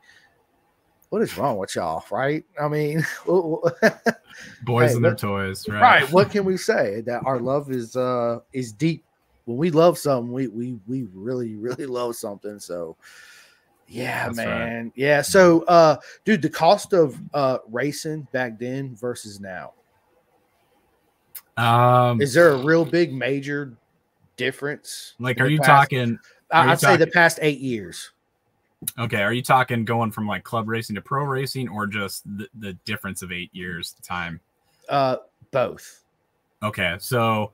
what 1.10 1.22
is 1.22 1.38
wrong 1.38 1.58
with 1.58 1.76
y'all, 1.76 2.04
right? 2.12 2.44
I 2.60 2.68
mean, 2.68 3.06
boys 3.26 4.90
hey, 4.90 4.96
and 4.96 5.06
their 5.06 5.16
toys, 5.16 5.68
right? 5.68 5.82
Right. 5.82 6.12
What 6.12 6.32
can 6.32 6.44
we 6.44 6.58
say? 6.58 7.02
That 7.02 7.26
our 7.26 7.40
love 7.40 7.72
is 7.72 7.96
uh 7.96 8.40
is 8.54 8.74
deep. 8.74 9.06
When 9.48 9.58
we 9.58 9.72
love 9.72 9.98
something, 9.98 10.32
we 10.32 10.48
we 10.48 10.78
we 10.88 11.08
really 11.14 11.56
really 11.56 11.86
love 11.86 12.18
something. 12.18 12.60
So 12.60 12.98
yeah, 13.88 14.26
That's 14.26 14.38
man. 14.38 14.84
Right. 14.84 14.92
Yeah. 14.96 15.22
So, 15.22 15.64
uh, 15.64 15.96
dude, 16.26 16.42
the 16.42 16.50
cost 16.50 16.92
of 16.92 17.18
uh 17.34 17.60
racing 17.72 18.28
back 18.34 18.60
then 18.60 18.94
versus 18.96 19.40
now. 19.40 19.72
Um, 21.56 22.22
is 22.22 22.34
there 22.34 22.50
a 22.50 22.58
real 22.58 22.84
big 22.84 23.14
major 23.14 23.78
difference? 24.36 25.16
Like, 25.18 25.40
are 25.40 25.48
you 25.48 25.60
past, 25.60 25.90
talking? 25.92 26.20
Are 26.52 26.68
I'd 26.68 26.80
say 26.82 26.98
the 26.98 27.08
past 27.08 27.40
eight 27.42 27.62
years. 27.62 28.12
Okay, 29.00 29.24
are 29.24 29.34
you 29.34 29.42
talking 29.42 29.86
going 29.86 30.12
from 30.12 30.28
like 30.28 30.44
club 30.44 30.68
racing 30.68 30.96
to 30.98 31.02
pro 31.02 31.24
racing, 31.24 31.70
or 31.70 31.88
just 31.88 32.24
the, 32.38 32.48
the 32.60 32.74
difference 32.86 33.22
of 33.22 33.32
eight 33.32 33.50
years 33.54 33.96
time? 34.04 34.42
Uh, 34.90 35.18
both. 35.52 36.04
Okay, 36.62 36.98
so 37.00 37.54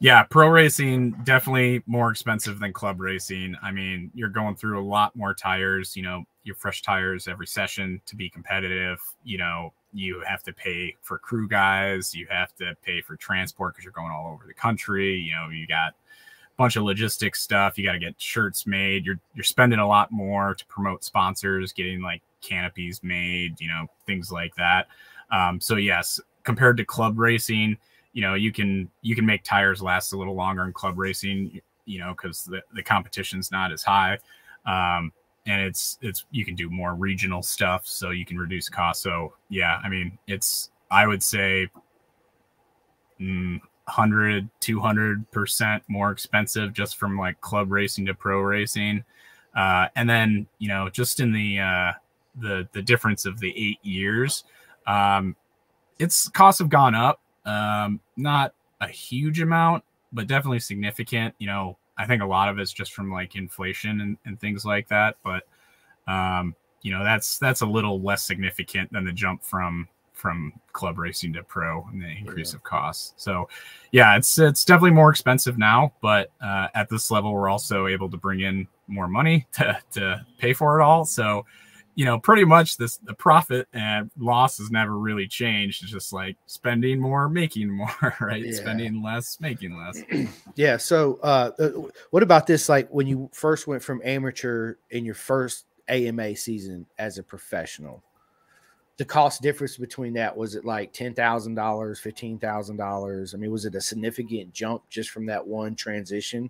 yeah, 0.00 0.22
pro 0.22 0.48
racing 0.48 1.10
definitely 1.24 1.82
more 1.86 2.10
expensive 2.10 2.60
than 2.60 2.72
club 2.72 3.00
racing. 3.00 3.56
I 3.62 3.72
mean, 3.72 4.10
you're 4.14 4.28
going 4.28 4.54
through 4.54 4.80
a 4.80 4.86
lot 4.86 5.16
more 5.16 5.34
tires, 5.34 5.96
you 5.96 6.02
know, 6.02 6.24
your 6.44 6.54
fresh 6.54 6.82
tires 6.82 7.26
every 7.26 7.46
session 7.46 8.00
to 8.06 8.14
be 8.14 8.30
competitive. 8.30 9.00
You 9.24 9.38
know, 9.38 9.72
you 9.92 10.22
have 10.26 10.44
to 10.44 10.52
pay 10.52 10.94
for 11.02 11.18
crew 11.18 11.48
guys, 11.48 12.14
you 12.14 12.26
have 12.30 12.54
to 12.56 12.76
pay 12.82 13.00
for 13.00 13.16
transport 13.16 13.74
because 13.74 13.84
you're 13.84 13.92
going 13.92 14.12
all 14.12 14.32
over 14.32 14.44
the 14.46 14.54
country. 14.54 15.16
You 15.16 15.32
know, 15.32 15.48
you 15.48 15.66
got 15.66 15.90
a 15.90 16.56
bunch 16.56 16.76
of 16.76 16.84
logistics 16.84 17.42
stuff. 17.42 17.76
You 17.76 17.84
got 17.84 17.92
to 17.92 17.98
get 17.98 18.20
shirts 18.20 18.68
made. 18.68 19.04
You're 19.04 19.18
you're 19.34 19.42
spending 19.42 19.80
a 19.80 19.86
lot 19.86 20.12
more 20.12 20.54
to 20.54 20.66
promote 20.66 21.02
sponsors, 21.02 21.72
getting 21.72 22.02
like 22.02 22.22
canopies 22.40 23.02
made, 23.02 23.60
you 23.60 23.66
know, 23.66 23.86
things 24.06 24.30
like 24.30 24.54
that. 24.54 24.86
Um, 25.32 25.60
so 25.60 25.74
yes, 25.74 26.20
compared 26.44 26.76
to 26.76 26.84
club 26.84 27.18
racing, 27.18 27.76
you 28.12 28.22
know 28.22 28.34
you 28.34 28.52
can 28.52 28.90
you 29.02 29.14
can 29.14 29.26
make 29.26 29.42
tires 29.44 29.82
last 29.82 30.12
a 30.12 30.16
little 30.16 30.34
longer 30.34 30.64
in 30.64 30.72
club 30.72 30.98
racing 30.98 31.60
you 31.84 31.98
know 31.98 32.12
because 32.12 32.44
the, 32.44 32.62
the 32.74 32.82
competition's 32.82 33.50
not 33.50 33.72
as 33.72 33.82
high. 33.82 34.18
Um, 34.66 35.12
and 35.46 35.62
it's 35.62 35.98
it's 36.02 36.26
you 36.30 36.44
can 36.44 36.54
do 36.54 36.68
more 36.68 36.94
regional 36.94 37.42
stuff 37.42 37.86
so 37.86 38.10
you 38.10 38.26
can 38.26 38.38
reduce 38.38 38.68
costs. 38.68 39.02
So 39.02 39.34
yeah 39.48 39.80
i 39.82 39.88
mean 39.88 40.18
it's 40.26 40.70
i 40.90 41.06
would 41.06 41.22
say 41.22 41.68
mm, 43.20 43.58
100 43.84 44.48
200 44.60 45.30
percent 45.30 45.82
more 45.88 46.10
expensive 46.10 46.74
just 46.74 46.96
from 46.96 47.18
like 47.18 47.40
club 47.40 47.72
racing 47.72 48.06
to 48.06 48.14
pro 48.14 48.40
racing. 48.40 49.04
Uh, 49.56 49.88
and 49.96 50.08
then 50.08 50.46
you 50.58 50.68
know 50.68 50.90
just 50.90 51.20
in 51.20 51.32
the 51.32 51.58
uh, 51.58 51.92
the 52.36 52.68
the 52.72 52.82
difference 52.82 53.24
of 53.24 53.40
the 53.40 53.52
eight 53.56 53.78
years 53.82 54.44
um, 54.86 55.34
its 55.98 56.28
costs 56.28 56.58
have 56.58 56.68
gone 56.68 56.94
up 56.94 57.20
um, 57.48 58.00
not 58.16 58.54
a 58.80 58.88
huge 58.88 59.40
amount, 59.40 59.82
but 60.12 60.26
definitely 60.26 60.60
significant. 60.60 61.34
You 61.38 61.46
know, 61.46 61.78
I 61.96 62.06
think 62.06 62.22
a 62.22 62.26
lot 62.26 62.48
of 62.48 62.58
it's 62.58 62.72
just 62.72 62.92
from 62.92 63.10
like 63.10 63.36
inflation 63.36 64.00
and, 64.02 64.16
and 64.26 64.38
things 64.38 64.64
like 64.64 64.88
that. 64.88 65.16
But 65.24 65.44
um, 66.06 66.54
you 66.82 66.92
know, 66.92 67.02
that's 67.02 67.38
that's 67.38 67.62
a 67.62 67.66
little 67.66 68.00
less 68.00 68.22
significant 68.22 68.92
than 68.92 69.04
the 69.04 69.12
jump 69.12 69.42
from 69.42 69.88
from 70.12 70.52
club 70.72 70.98
racing 70.98 71.32
to 71.32 71.42
pro 71.44 71.86
and 71.92 72.02
the 72.02 72.08
increase 72.08 72.52
yeah. 72.52 72.56
of 72.56 72.64
costs. 72.64 73.14
So 73.16 73.48
yeah, 73.92 74.16
it's 74.16 74.38
it's 74.38 74.64
definitely 74.64 74.90
more 74.90 75.10
expensive 75.10 75.56
now, 75.56 75.92
but 76.02 76.30
uh, 76.42 76.68
at 76.74 76.88
this 76.90 77.10
level, 77.10 77.32
we're 77.32 77.48
also 77.48 77.86
able 77.86 78.10
to 78.10 78.16
bring 78.16 78.40
in 78.40 78.68
more 78.88 79.08
money 79.08 79.46
to 79.54 79.78
to 79.92 80.26
pay 80.38 80.52
for 80.52 80.78
it 80.78 80.82
all. 80.82 81.06
So 81.06 81.46
you 81.98 82.04
know, 82.04 82.16
pretty 82.16 82.44
much 82.44 82.76
this 82.76 82.98
the 82.98 83.12
profit 83.12 83.66
and 83.72 84.08
loss 84.16 84.58
has 84.58 84.70
never 84.70 84.96
really 84.96 85.26
changed. 85.26 85.82
It's 85.82 85.90
just 85.90 86.12
like 86.12 86.36
spending 86.46 87.00
more, 87.00 87.28
making 87.28 87.68
more, 87.68 88.14
right? 88.20 88.44
Yeah. 88.44 88.52
Spending 88.52 89.02
less, 89.02 89.40
making 89.40 89.76
less. 89.76 90.00
yeah. 90.54 90.76
So, 90.76 91.18
uh, 91.24 91.50
uh, 91.58 91.70
what 92.10 92.22
about 92.22 92.46
this? 92.46 92.68
Like 92.68 92.88
when 92.90 93.08
you 93.08 93.28
first 93.32 93.66
went 93.66 93.82
from 93.82 94.00
amateur 94.04 94.76
in 94.90 95.04
your 95.04 95.16
first 95.16 95.64
AMA 95.88 96.36
season 96.36 96.86
as 97.00 97.18
a 97.18 97.22
professional, 97.24 98.00
the 98.96 99.04
cost 99.04 99.42
difference 99.42 99.76
between 99.76 100.12
that 100.12 100.36
was 100.36 100.54
it 100.54 100.64
like 100.64 100.92
ten 100.92 101.14
thousand 101.14 101.56
dollars, 101.56 101.98
fifteen 101.98 102.38
thousand 102.38 102.76
dollars? 102.76 103.34
I 103.34 103.38
mean, 103.38 103.50
was 103.50 103.64
it 103.64 103.74
a 103.74 103.80
significant 103.80 104.52
jump 104.52 104.88
just 104.88 105.10
from 105.10 105.26
that 105.26 105.44
one 105.44 105.74
transition? 105.74 106.48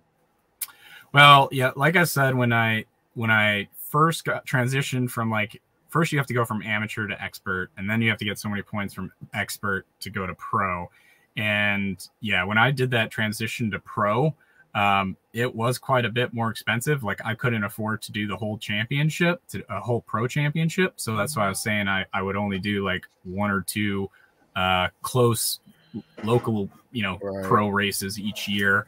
Well, 1.11 1.49
yeah, 1.51 1.71
like 1.75 1.95
I 1.95 2.03
said, 2.03 2.35
when 2.35 2.53
I 2.53 2.85
when 3.15 3.31
I 3.31 3.67
first 3.89 4.25
got 4.25 4.45
transitioned 4.45 5.09
from 5.09 5.29
like 5.29 5.61
first 5.89 6.11
you 6.11 6.17
have 6.17 6.27
to 6.27 6.33
go 6.33 6.45
from 6.45 6.61
amateur 6.61 7.07
to 7.07 7.21
expert 7.21 7.69
and 7.77 7.89
then 7.89 8.01
you 8.01 8.09
have 8.09 8.19
to 8.19 8.25
get 8.25 8.39
so 8.39 8.47
many 8.47 8.61
points 8.61 8.93
from 8.93 9.11
expert 9.33 9.85
to 9.99 10.09
go 10.09 10.25
to 10.25 10.33
pro 10.35 10.89
and 11.37 12.07
yeah 12.21 12.43
when 12.43 12.57
i 12.57 12.71
did 12.71 12.91
that 12.91 13.11
transition 13.11 13.69
to 13.71 13.79
pro 13.79 14.33
um, 14.75 15.17
it 15.33 15.53
was 15.53 15.77
quite 15.77 16.05
a 16.05 16.09
bit 16.09 16.33
more 16.33 16.49
expensive. 16.49 17.03
Like 17.03 17.21
I 17.25 17.33
couldn't 17.33 17.63
afford 17.63 18.01
to 18.03 18.11
do 18.11 18.27
the 18.27 18.35
whole 18.35 18.57
championship, 18.57 19.41
to 19.49 19.63
a 19.69 19.79
whole 19.79 20.01
pro 20.01 20.27
championship. 20.27 20.93
So 20.97 21.15
that's 21.15 21.35
why 21.35 21.45
I 21.45 21.49
was 21.49 21.61
saying 21.61 21.87
I, 21.87 22.05
I 22.13 22.21
would 22.21 22.35
only 22.35 22.59
do 22.59 22.85
like 22.85 23.05
one 23.23 23.49
or 23.49 23.61
two 23.61 24.09
uh, 24.55 24.89
close 25.01 25.59
local, 26.23 26.69
you 26.91 27.01
know, 27.01 27.17
right. 27.21 27.45
pro 27.45 27.69
races 27.69 28.19
each 28.19 28.47
year 28.47 28.85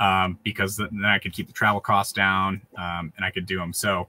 um, 0.00 0.38
because 0.42 0.76
then 0.76 1.04
I 1.04 1.18
could 1.18 1.32
keep 1.32 1.46
the 1.46 1.52
travel 1.52 1.80
costs 1.80 2.12
down 2.12 2.60
um, 2.76 3.12
and 3.16 3.24
I 3.24 3.30
could 3.30 3.46
do 3.46 3.58
them. 3.58 3.72
So 3.72 4.08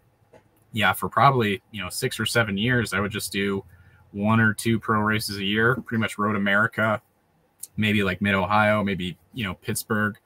yeah, 0.73 0.93
for 0.93 1.07
probably 1.07 1.61
you 1.71 1.81
know 1.81 1.89
six 1.89 2.19
or 2.19 2.25
seven 2.25 2.57
years, 2.57 2.93
I 2.93 2.99
would 2.99 3.11
just 3.11 3.31
do 3.31 3.63
one 4.11 4.39
or 4.39 4.53
two 4.53 4.79
pro 4.79 4.99
races 4.99 5.37
a 5.37 5.43
year, 5.43 5.75
pretty 5.75 6.01
much 6.01 6.17
Road 6.17 6.35
America, 6.35 7.01
maybe 7.77 8.03
like 8.03 8.21
Mid 8.21 8.35
Ohio, 8.35 8.83
maybe 8.83 9.17
you 9.33 9.45
know 9.45 9.53
Pittsburgh 9.55 10.17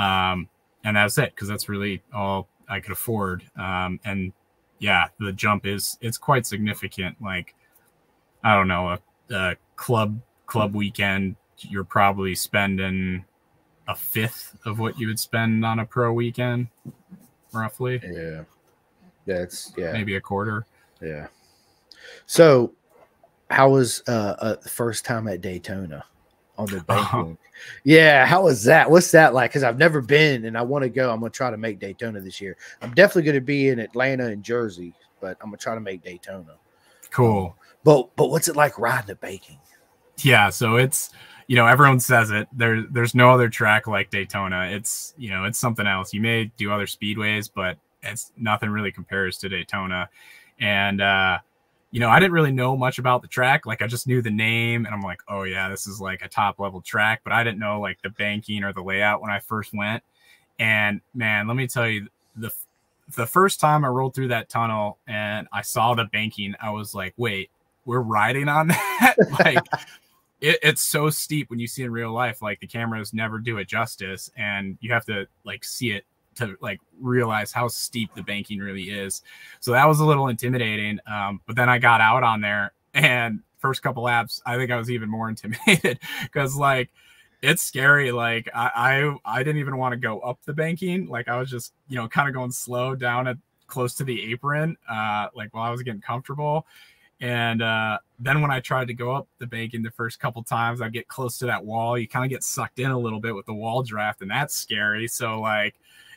um, 0.00 0.48
and 0.82 0.96
that's 0.96 1.18
it 1.18 1.34
because 1.34 1.46
that's 1.48 1.68
really 1.68 2.02
all 2.14 2.48
I 2.68 2.80
could 2.80 2.92
afford. 2.92 3.44
Um, 3.56 4.00
and 4.04 4.32
yeah, 4.78 5.08
the 5.18 5.32
jump 5.32 5.66
is 5.66 5.98
it's 6.00 6.16
quite 6.16 6.46
significant. 6.46 7.16
Like 7.20 7.54
I 8.42 8.56
don't 8.56 8.68
know, 8.68 8.88
a, 8.88 9.34
a 9.34 9.56
club 9.76 10.20
club 10.46 10.74
weekend, 10.74 11.36
you're 11.58 11.84
probably 11.84 12.34
spending 12.34 13.24
a 13.86 13.94
fifth 13.94 14.56
of 14.64 14.78
what 14.78 14.98
you 14.98 15.06
would 15.08 15.20
spend 15.20 15.64
on 15.66 15.78
a 15.78 15.84
pro 15.84 16.12
weekend, 16.12 16.68
roughly. 17.52 18.00
Yeah, 18.02 18.44
that's 19.34 19.72
yeah, 19.76 19.92
maybe 19.92 20.16
a 20.16 20.20
quarter. 20.20 20.66
Yeah. 21.00 21.28
So, 22.26 22.72
how 23.50 23.70
was 23.70 24.02
uh, 24.08 24.34
uh 24.38 24.56
the 24.56 24.68
first 24.68 25.04
time 25.04 25.28
at 25.28 25.40
Daytona? 25.40 26.04
on 26.60 26.66
the 26.66 26.80
banking. 26.86 27.38
Yeah, 27.84 28.24
how 28.26 28.44
was 28.44 28.64
that? 28.64 28.90
What's 28.90 29.10
that 29.10 29.34
like? 29.34 29.50
Because 29.50 29.64
I've 29.64 29.78
never 29.78 30.00
been 30.00 30.44
and 30.44 30.56
I 30.56 30.62
want 30.62 30.82
to 30.84 30.88
go. 30.88 31.10
I'm 31.10 31.20
gonna 31.20 31.30
try 31.30 31.50
to 31.50 31.56
make 31.56 31.78
Daytona 31.78 32.20
this 32.20 32.40
year. 32.40 32.56
I'm 32.80 32.94
definitely 32.94 33.30
gonna 33.30 33.40
be 33.40 33.68
in 33.68 33.78
Atlanta 33.78 34.26
and 34.26 34.42
Jersey, 34.42 34.94
but 35.20 35.36
I'm 35.40 35.48
gonna 35.48 35.58
try 35.58 35.74
to 35.74 35.80
make 35.80 36.02
Daytona. 36.02 36.54
Cool. 37.10 37.56
But 37.82 38.14
but 38.16 38.30
what's 38.30 38.48
it 38.48 38.56
like 38.56 38.78
riding 38.78 39.10
a 39.10 39.14
banking? 39.14 39.58
Yeah, 40.18 40.50
so 40.50 40.76
it's 40.76 41.10
you 41.48 41.56
know 41.56 41.66
everyone 41.66 42.00
says 42.00 42.30
it. 42.30 42.48
There 42.52 42.82
there's 42.82 43.14
no 43.14 43.30
other 43.30 43.48
track 43.48 43.86
like 43.86 44.10
Daytona. 44.10 44.68
It's 44.70 45.14
you 45.18 45.30
know 45.30 45.44
it's 45.44 45.58
something 45.58 45.86
else. 45.86 46.14
You 46.14 46.20
may 46.20 46.46
do 46.56 46.72
other 46.72 46.86
speedways, 46.86 47.50
but 47.54 47.78
it's 48.02 48.32
nothing 48.36 48.70
really 48.70 48.92
compares 48.92 49.38
to 49.38 49.48
Daytona. 49.48 50.08
And 50.58 51.00
uh 51.00 51.38
you 51.92 51.98
know, 51.98 52.08
I 52.08 52.20
didn't 52.20 52.32
really 52.32 52.52
know 52.52 52.76
much 52.76 52.98
about 52.98 53.20
the 53.20 53.28
track. 53.28 53.66
Like 53.66 53.82
I 53.82 53.88
just 53.88 54.06
knew 54.06 54.22
the 54.22 54.30
name 54.30 54.86
and 54.86 54.94
I'm 54.94 55.00
like, 55.00 55.22
oh 55.28 55.42
yeah, 55.42 55.68
this 55.68 55.86
is 55.86 56.00
like 56.00 56.22
a 56.22 56.28
top 56.28 56.60
level 56.60 56.80
track, 56.80 57.22
but 57.24 57.32
I 57.32 57.42
didn't 57.42 57.58
know 57.58 57.80
like 57.80 58.00
the 58.02 58.10
banking 58.10 58.62
or 58.62 58.72
the 58.72 58.82
layout 58.82 59.20
when 59.20 59.30
I 59.30 59.40
first 59.40 59.74
went. 59.74 60.02
And 60.58 61.00
man, 61.14 61.48
let 61.48 61.56
me 61.56 61.66
tell 61.66 61.88
you 61.88 62.08
the 62.36 62.52
the 63.16 63.26
first 63.26 63.58
time 63.58 63.84
I 63.84 63.88
rolled 63.88 64.14
through 64.14 64.28
that 64.28 64.48
tunnel 64.48 64.98
and 65.08 65.48
I 65.52 65.62
saw 65.62 65.94
the 65.94 66.04
banking, 66.04 66.54
I 66.62 66.70
was 66.70 66.94
like, 66.94 67.12
wait, 67.16 67.50
we're 67.84 68.00
riding 68.00 68.48
on 68.48 68.68
that? 68.68 69.16
like 69.40 69.66
it, 70.40 70.58
it's 70.62 70.82
so 70.82 71.10
steep 71.10 71.50
when 71.50 71.58
you 71.58 71.66
see 71.66 71.82
in 71.82 71.90
real 71.90 72.12
life, 72.12 72.40
like 72.40 72.60
the 72.60 72.68
cameras 72.68 73.12
never 73.12 73.38
do 73.38 73.58
it 73.58 73.66
justice 73.66 74.30
and 74.36 74.78
you 74.80 74.92
have 74.92 75.04
to 75.06 75.26
like 75.44 75.64
see 75.64 75.90
it 75.90 76.04
to 76.40 76.56
like 76.60 76.80
realize 77.00 77.52
how 77.52 77.68
steep 77.68 78.14
the 78.14 78.22
banking 78.22 78.58
really 78.58 78.90
is. 78.90 79.22
So 79.60 79.72
that 79.72 79.86
was 79.86 80.00
a 80.00 80.04
little 80.04 80.28
intimidating. 80.28 80.98
Um, 81.06 81.40
but 81.46 81.56
then 81.56 81.68
I 81.68 81.78
got 81.78 82.00
out 82.00 82.22
on 82.22 82.40
there 82.40 82.72
and 82.94 83.40
first 83.58 83.82
couple 83.82 84.02
laps, 84.02 84.42
I 84.44 84.56
think 84.56 84.70
I 84.70 84.76
was 84.76 84.90
even 84.90 85.08
more 85.08 85.28
intimidated 85.30 85.98
because 86.22 86.56
like 86.56 86.90
it's 87.42 87.62
scary. 87.62 88.12
Like 88.12 88.48
I, 88.54 88.70
I 89.24 89.38
I 89.38 89.42
didn't 89.42 89.60
even 89.60 89.76
want 89.76 89.92
to 89.92 89.96
go 89.96 90.20
up 90.20 90.38
the 90.44 90.52
banking. 90.52 91.06
Like 91.06 91.28
I 91.28 91.38
was 91.38 91.50
just, 91.50 91.72
you 91.88 91.96
know, 91.96 92.08
kind 92.08 92.28
of 92.28 92.34
going 92.34 92.52
slow 92.52 92.94
down 92.94 93.28
at 93.28 93.36
close 93.66 93.94
to 93.94 94.04
the 94.04 94.32
apron, 94.32 94.76
uh, 94.90 95.28
like 95.34 95.54
while 95.54 95.64
I 95.64 95.70
was 95.70 95.82
getting 95.82 96.00
comfortable. 96.00 96.66
And 97.22 97.60
uh, 97.60 97.98
then 98.18 98.40
when 98.40 98.50
I 98.50 98.60
tried 98.60 98.88
to 98.88 98.94
go 98.94 99.12
up 99.12 99.28
the 99.38 99.46
banking 99.46 99.82
the 99.82 99.90
first 99.90 100.20
couple 100.20 100.42
times, 100.42 100.80
I 100.80 100.88
get 100.88 101.06
close 101.06 101.36
to 101.38 101.46
that 101.46 101.64
wall. 101.64 101.98
You 101.98 102.08
kind 102.08 102.24
of 102.24 102.30
get 102.30 102.42
sucked 102.42 102.78
in 102.78 102.90
a 102.90 102.98
little 102.98 103.20
bit 103.20 103.34
with 103.34 103.44
the 103.44 103.52
wall 103.52 103.82
draft, 103.82 104.22
and 104.22 104.30
that's 104.30 104.54
scary. 104.54 105.06
So 105.06 105.40
like 105.40 105.74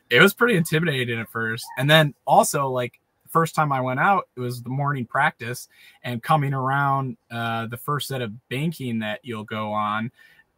it 0.09 0.21
was 0.21 0.33
pretty 0.33 0.55
intimidating 0.55 1.19
at 1.19 1.29
first. 1.29 1.65
And 1.77 1.89
then 1.89 2.13
also 2.25 2.67
like 2.67 2.99
first 3.29 3.55
time 3.55 3.71
I 3.71 3.81
went 3.81 3.99
out, 3.99 4.29
it 4.37 4.39
was 4.39 4.61
the 4.61 4.69
morning 4.69 5.05
practice 5.05 5.67
and 6.03 6.21
coming 6.21 6.53
around 6.53 7.17
uh, 7.31 7.67
the 7.67 7.77
first 7.77 8.07
set 8.07 8.21
of 8.21 8.31
banking 8.49 8.99
that 8.99 9.19
you'll 9.23 9.43
go 9.43 9.71
on, 9.71 10.11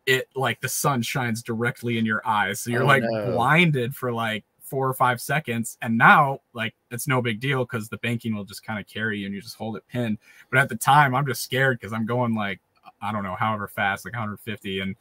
it 0.05 0.27
like 0.35 0.59
the 0.61 0.69
sun 0.69 1.01
shines 1.01 1.41
directly 1.41 1.97
in 1.97 2.05
your 2.05 2.21
eyes. 2.25 2.59
So 2.59 2.69
you're 2.69 2.83
oh, 2.83 2.87
like 2.87 3.03
no. 3.03 3.31
blinded 3.31 3.95
for 3.95 4.11
like 4.11 4.43
four 4.59 4.87
or 4.87 4.93
five 4.93 5.21
seconds. 5.21 5.77
And 5.81 5.97
now 5.97 6.41
like 6.53 6.75
it's 6.91 7.07
no 7.07 7.21
big 7.21 7.39
deal 7.39 7.63
because 7.63 7.87
the 7.87 7.97
banking 7.97 8.35
will 8.35 8.43
just 8.43 8.63
kind 8.63 8.79
of 8.79 8.87
carry 8.87 9.19
you 9.19 9.25
and 9.25 9.33
you 9.33 9.41
just 9.41 9.55
hold 9.55 9.77
it 9.77 9.87
pinned. 9.87 10.17
But 10.51 10.59
at 10.59 10.69
the 10.69 10.75
time 10.75 11.15
I'm 11.15 11.25
just 11.25 11.43
scared 11.43 11.79
because 11.79 11.93
I'm 11.93 12.05
going 12.05 12.35
like 12.35 12.59
I 13.01 13.11
don't 13.11 13.23
know, 13.23 13.35
however 13.35 13.67
fast, 13.67 14.05
like 14.05 14.13
150 14.13 14.79
and 14.79 14.95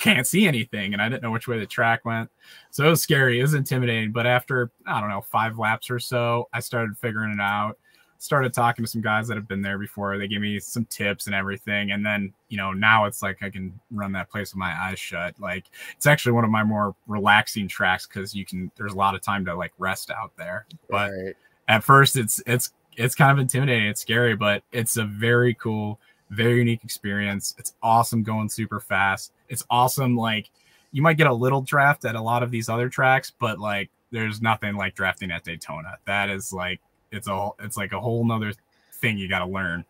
can't 0.00 0.26
see 0.26 0.46
anything 0.46 0.94
and 0.94 1.02
I 1.02 1.08
didn't 1.08 1.22
know 1.22 1.30
which 1.30 1.46
way 1.46 1.58
the 1.58 1.66
track 1.66 2.04
went. 2.04 2.30
So 2.70 2.86
it 2.86 2.88
was 2.88 3.02
scary. 3.02 3.38
It 3.38 3.42
was 3.42 3.54
intimidating. 3.54 4.12
But 4.12 4.26
after, 4.26 4.70
I 4.86 4.98
don't 4.98 5.10
know, 5.10 5.20
five 5.20 5.58
laps 5.58 5.90
or 5.90 5.98
so, 5.98 6.48
I 6.52 6.60
started 6.60 6.96
figuring 6.96 7.32
it 7.32 7.40
out. 7.40 7.78
Started 8.18 8.52
talking 8.52 8.84
to 8.84 8.90
some 8.90 9.02
guys 9.02 9.28
that 9.28 9.36
have 9.36 9.46
been 9.46 9.62
there 9.62 9.78
before. 9.78 10.16
They 10.18 10.28
gave 10.28 10.40
me 10.40 10.58
some 10.58 10.86
tips 10.86 11.26
and 11.26 11.34
everything. 11.34 11.92
And 11.92 12.04
then, 12.04 12.32
you 12.48 12.56
know, 12.56 12.72
now 12.72 13.04
it's 13.04 13.22
like 13.22 13.42
I 13.42 13.50
can 13.50 13.78
run 13.90 14.12
that 14.12 14.30
place 14.30 14.52
with 14.52 14.58
my 14.58 14.74
eyes 14.78 14.98
shut. 14.98 15.38
Like 15.38 15.66
it's 15.96 16.06
actually 16.06 16.32
one 16.32 16.44
of 16.44 16.50
my 16.50 16.64
more 16.64 16.94
relaxing 17.06 17.68
tracks 17.68 18.06
because 18.06 18.34
you 18.34 18.44
can, 18.44 18.70
there's 18.76 18.92
a 18.92 18.96
lot 18.96 19.14
of 19.14 19.20
time 19.20 19.44
to 19.44 19.54
like 19.54 19.72
rest 19.78 20.10
out 20.10 20.32
there. 20.36 20.66
But 20.88 21.10
right. 21.10 21.34
at 21.68 21.84
first, 21.84 22.16
it's, 22.16 22.42
it's, 22.46 22.72
it's 22.96 23.14
kind 23.14 23.32
of 23.32 23.38
intimidating. 23.38 23.88
It's 23.88 24.00
scary, 24.00 24.34
but 24.34 24.62
it's 24.72 24.96
a 24.96 25.04
very 25.04 25.54
cool 25.54 25.98
very 26.30 26.58
unique 26.58 26.84
experience. 26.84 27.54
It's 27.58 27.74
awesome 27.82 28.22
going 28.22 28.48
super 28.48 28.80
fast. 28.80 29.32
It's 29.50 29.64
awesome. 29.68 30.16
Like 30.16 30.48
you 30.92 31.02
might 31.02 31.18
get 31.18 31.26
a 31.26 31.32
little 31.32 31.60
draft 31.60 32.04
at 32.06 32.14
a 32.14 32.22
lot 32.22 32.42
of 32.42 32.50
these 32.50 32.68
other 32.68 32.88
tracks, 32.88 33.30
but 33.38 33.58
like 33.58 33.90
there's 34.10 34.40
nothing 34.40 34.76
like 34.76 34.94
drafting 34.94 35.30
at 35.30 35.44
Daytona. 35.44 35.98
That 36.06 36.30
is 36.30 36.52
like 36.52 36.80
it's 37.12 37.28
a 37.28 37.50
it's 37.60 37.76
like 37.76 37.92
a 37.92 38.00
whole 38.00 38.24
nother 38.24 38.52
thing 38.94 39.18
you 39.18 39.28
got 39.28 39.40
to 39.40 39.46
learn. 39.46 39.84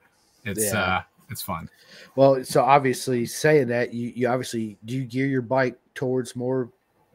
It's 0.44 0.72
yeah. 0.72 0.82
uh 0.82 1.02
it's 1.30 1.42
fun. 1.42 1.68
Well, 2.16 2.44
so 2.44 2.62
obviously 2.62 3.24
saying 3.26 3.68
that 3.68 3.94
you 3.94 4.12
you 4.14 4.28
obviously 4.28 4.76
do 4.84 4.96
you 4.96 5.04
gear 5.04 5.26
your 5.26 5.42
bike 5.42 5.78
towards 5.94 6.34
more 6.34 6.70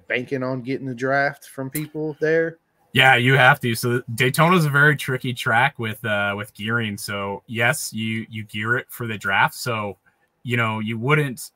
banking 0.08 0.44
on 0.44 0.62
getting 0.62 0.88
the 0.88 0.96
draft 0.96 1.50
from 1.50 1.70
people 1.70 2.16
there? 2.20 2.58
Yeah, 2.94 3.18
you 3.18 3.34
have 3.34 3.60
to. 3.60 3.76
So 3.76 4.02
Daytona 4.14 4.56
is 4.56 4.64
a 4.64 4.70
very 4.70 4.96
tricky 4.96 5.34
track 5.34 5.78
with 5.80 6.04
uh 6.06 6.34
with 6.38 6.54
gearing. 6.54 6.98
So 6.98 7.44
yes, 7.48 7.92
you 7.94 8.26
you 8.30 8.46
gear 8.46 8.78
it 8.78 8.88
for 8.90 9.06
the 9.06 9.18
draft. 9.18 9.56
So 9.56 9.98
you 10.44 10.58
know 10.58 10.80
you 10.80 10.98
wouldn't 10.98 11.52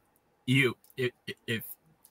you 0.50 0.76
if, 0.98 1.12
if 1.48 1.64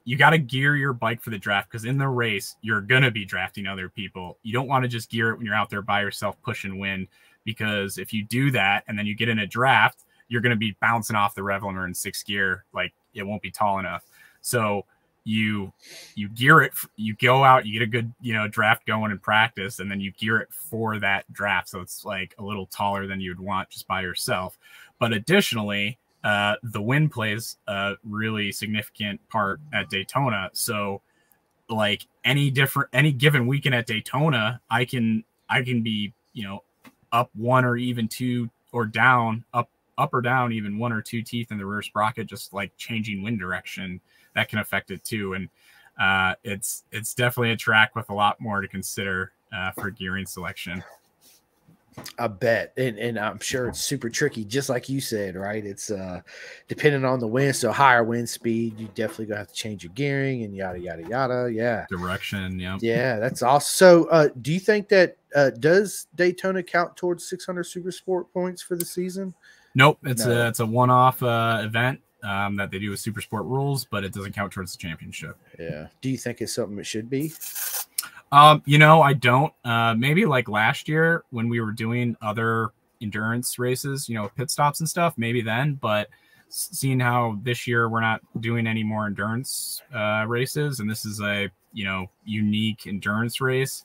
you 0.05 0.17
got 0.17 0.31
to 0.31 0.39
gear 0.39 0.77
your 0.77 0.93
bike 0.93 1.21
for 1.21 1.31
the 1.31 1.39
draft 1.39 1.71
because 1.71 1.85
in 1.85 1.99
the 1.99 2.09
race 2.09 2.57
you're 2.63 2.81
gonna 2.81 3.11
be 3.11 3.25
drafting 3.25 3.67
other 3.67 3.89
people. 3.89 4.39
You 4.43 4.53
don't 4.53 4.69
want 4.69 4.85
to 4.85 4.89
just 4.89 5.11
gear 5.11 5.31
it 5.31 5.37
when 5.37 5.45
you're 5.45 5.55
out 5.55 5.69
there 5.69 5.83
by 5.83 6.01
yourself 6.01 6.41
pushing 6.43 6.79
wind 6.79 7.09
because 7.45 7.99
if 7.99 8.13
you 8.13 8.25
do 8.25 8.51
that 8.53 8.85
and 8.89 8.99
then 8.99 9.07
you 9.07 9.15
get 9.15 9.29
in 9.29 9.41
a 9.41 9.47
draft, 9.47 10.05
you're 10.29 10.41
gonna 10.41 10.57
be 10.57 10.77
bouncing 10.81 11.17
off 11.17 11.35
the 11.35 11.43
rev 11.43 11.63
limiter 11.63 11.87
in 11.87 11.93
sixth 11.93 12.25
gear. 12.27 12.65
Like 12.73 12.95
it 13.13 13.25
won't 13.25 13.43
be 13.43 13.51
tall 13.51 13.81
enough. 13.81 14.07
So 14.41 14.87
you 15.25 15.71
you 16.15 16.29
gear 16.31 16.63
it 16.63 16.73
you 16.97 17.15
go 17.17 17.45
out 17.45 17.67
you 17.67 17.73
get 17.75 17.83
a 17.83 17.87
good 17.87 18.11
you 18.23 18.33
know 18.33 18.49
draft 18.49 18.87
going 18.87 19.11
in 19.11 19.19
practice 19.19 19.79
and 19.79 19.91
then 19.91 20.01
you 20.01 20.11
gear 20.13 20.39
it 20.39 20.49
for 20.51 20.99
that 20.99 21.31
draft 21.35 21.69
so 21.69 21.81
it's 21.81 22.03
like 22.07 22.35
a 22.39 22.43
little 22.43 22.65
taller 22.65 23.07
than 23.07 23.21
you'd 23.21 23.39
want 23.39 23.69
just 23.69 23.87
by 23.87 24.01
yourself 24.01 24.59
but 24.99 25.13
additionally 25.13 25.99
uh, 26.25 26.55
the 26.63 26.83
wind 26.83 27.11
plays 27.11 27.57
a 27.69 27.95
really 28.05 28.51
significant 28.53 29.21
part 29.29 29.61
at 29.73 29.89
daytona 29.89 30.51
so 30.53 31.01
like 31.69 32.07
any 32.25 32.51
different 32.51 32.89
any 32.93 33.13
given 33.13 33.47
weekend 33.47 33.75
at 33.75 33.87
daytona 33.87 34.61
i 34.71 34.85
can 34.85 35.23
i 35.49 35.63
can 35.63 35.83
be 35.83 36.13
you 36.33 36.45
know 36.45 36.63
up 37.13 37.31
one 37.35 37.65
or 37.65 37.77
even 37.77 38.09
two 38.09 38.51
or 38.73 38.85
down 38.85 39.45
up 39.55 39.69
up 39.97 40.15
or 40.15 40.21
down 40.21 40.53
even 40.53 40.79
one 40.79 40.93
or 40.93 41.03
two 41.03 41.23
teeth 41.23 41.51
in 41.51 41.59
the 41.59 41.67
rear 41.67 41.83
sprocket 41.83 42.27
just 42.27 42.53
like 42.53 42.71
changing 42.77 43.23
wind 43.23 43.39
direction 43.39 44.01
that 44.39 44.49
can 44.49 44.61
affect 44.61 44.91
it 44.91 45.05
too. 45.05 45.35
And 45.35 45.49
uh, 46.01 46.35
it's 46.45 46.85
it's 46.93 47.13
definitely 47.13 47.51
a 47.51 47.57
track 47.57 47.97
with 47.97 48.09
a 48.09 48.15
lot 48.15 48.41
more 48.41 48.61
to 48.61 48.69
consider 48.69 49.33
uh, 49.53 49.73
for 49.73 49.91
gearing 49.91 50.27
selection. 50.27 50.83
I 52.19 52.27
bet, 52.27 52.73
and 52.77 52.99
and 52.99 53.19
I'm 53.19 53.39
sure 53.41 53.69
it's 53.69 53.81
super 53.81 54.09
tricky, 54.11 54.45
just 54.45 54.69
like 54.69 54.89
you 54.89 55.01
said, 55.01 55.37
right? 55.37 55.65
It's 55.65 55.91
uh 55.91 56.21
depending 56.69 57.05
on 57.05 57.21
the 57.21 57.27
wind, 57.27 57.57
so 57.57 57.73
higher 57.73 58.05
wind 58.05 58.29
speed, 58.29 58.79
you 58.79 58.89
definitely 58.95 59.27
gonna 59.27 59.39
have 59.39 59.49
to 59.49 59.55
change 59.55 59.85
your 59.85 59.93
gearing 59.95 60.43
and 60.45 60.55
yada 60.55 60.79
yada 60.79 61.03
yada. 61.09 61.51
Yeah, 61.53 61.87
direction. 61.89 62.59
Yeah, 62.59 62.79
yeah, 62.81 63.19
that's 63.19 63.43
awesome. 63.43 63.69
So, 63.69 64.05
uh, 64.11 64.29
do 64.41 64.53
you 64.53 64.61
think 64.61 64.89
that 64.89 65.17
uh, 65.35 65.51
does 65.51 66.07
Daytona 66.15 66.63
count 66.63 66.97
towards 66.97 67.29
600 67.29 67.65
Super 67.65 67.93
Sport 67.93 68.33
points 68.33 68.63
for 68.63 68.77
the 68.77 68.85
season? 68.85 69.35
Nope, 69.75 69.99
it's 70.05 70.27
no. 70.27 70.33
a 70.33 70.49
it's 70.49 70.61
a 70.61 70.67
one 70.67 70.91
off 70.91 71.23
uh, 71.23 71.61
event 71.63 72.01
um, 72.23 72.57
that 72.57 72.71
they 72.71 72.79
do 72.79 72.91
with 72.91 73.01
Super 73.01 73.21
Sport 73.21 73.45
rules, 73.45 73.85
but 73.85 74.05
it 74.05 74.13
doesn't 74.13 74.33
count 74.33 74.53
towards 74.53 74.73
the 74.73 74.79
championship. 74.79 75.37
Yeah. 75.59 75.89
Do 76.01 76.11
you 76.11 76.17
think 76.17 76.41
it's 76.41 76.55
something 76.55 76.79
it 76.79 76.87
should 76.87 77.09
be? 77.09 77.33
Um, 78.31 78.63
you 78.67 78.79
know, 78.79 79.01
I 79.01 79.15
don't. 79.15 79.53
Uh, 79.65 79.95
maybe 79.95 80.27
like 80.27 80.49
last 80.49 80.89
year 80.89 81.25
when 81.31 81.49
we 81.49 81.61
were 81.61 81.73
doing 81.73 82.17
other 82.21 82.71
endurance 83.01 83.59
races, 83.59 84.09
you 84.09 84.15
know, 84.15 84.29
pit 84.37 84.51
stops 84.51 84.81
and 84.81 84.89
stuff, 84.89 85.15
maybe 85.17 85.41
then. 85.41 85.75
But 85.75 86.09
seeing 86.49 87.01
how 87.01 87.39
this 87.43 87.67
year 87.67 87.89
we're 87.89 88.01
not 88.01 88.21
doing 88.41 88.67
any 88.67 88.83
more 88.83 89.07
endurance 89.07 89.83
uh, 89.95 90.25
races, 90.27 90.81
and 90.81 90.91
this 90.91 91.05
is 91.05 91.21
a 91.21 91.51
you 91.73 91.85
know 91.85 92.07
unique 92.25 92.87
endurance 92.87 93.41
race, 93.41 93.85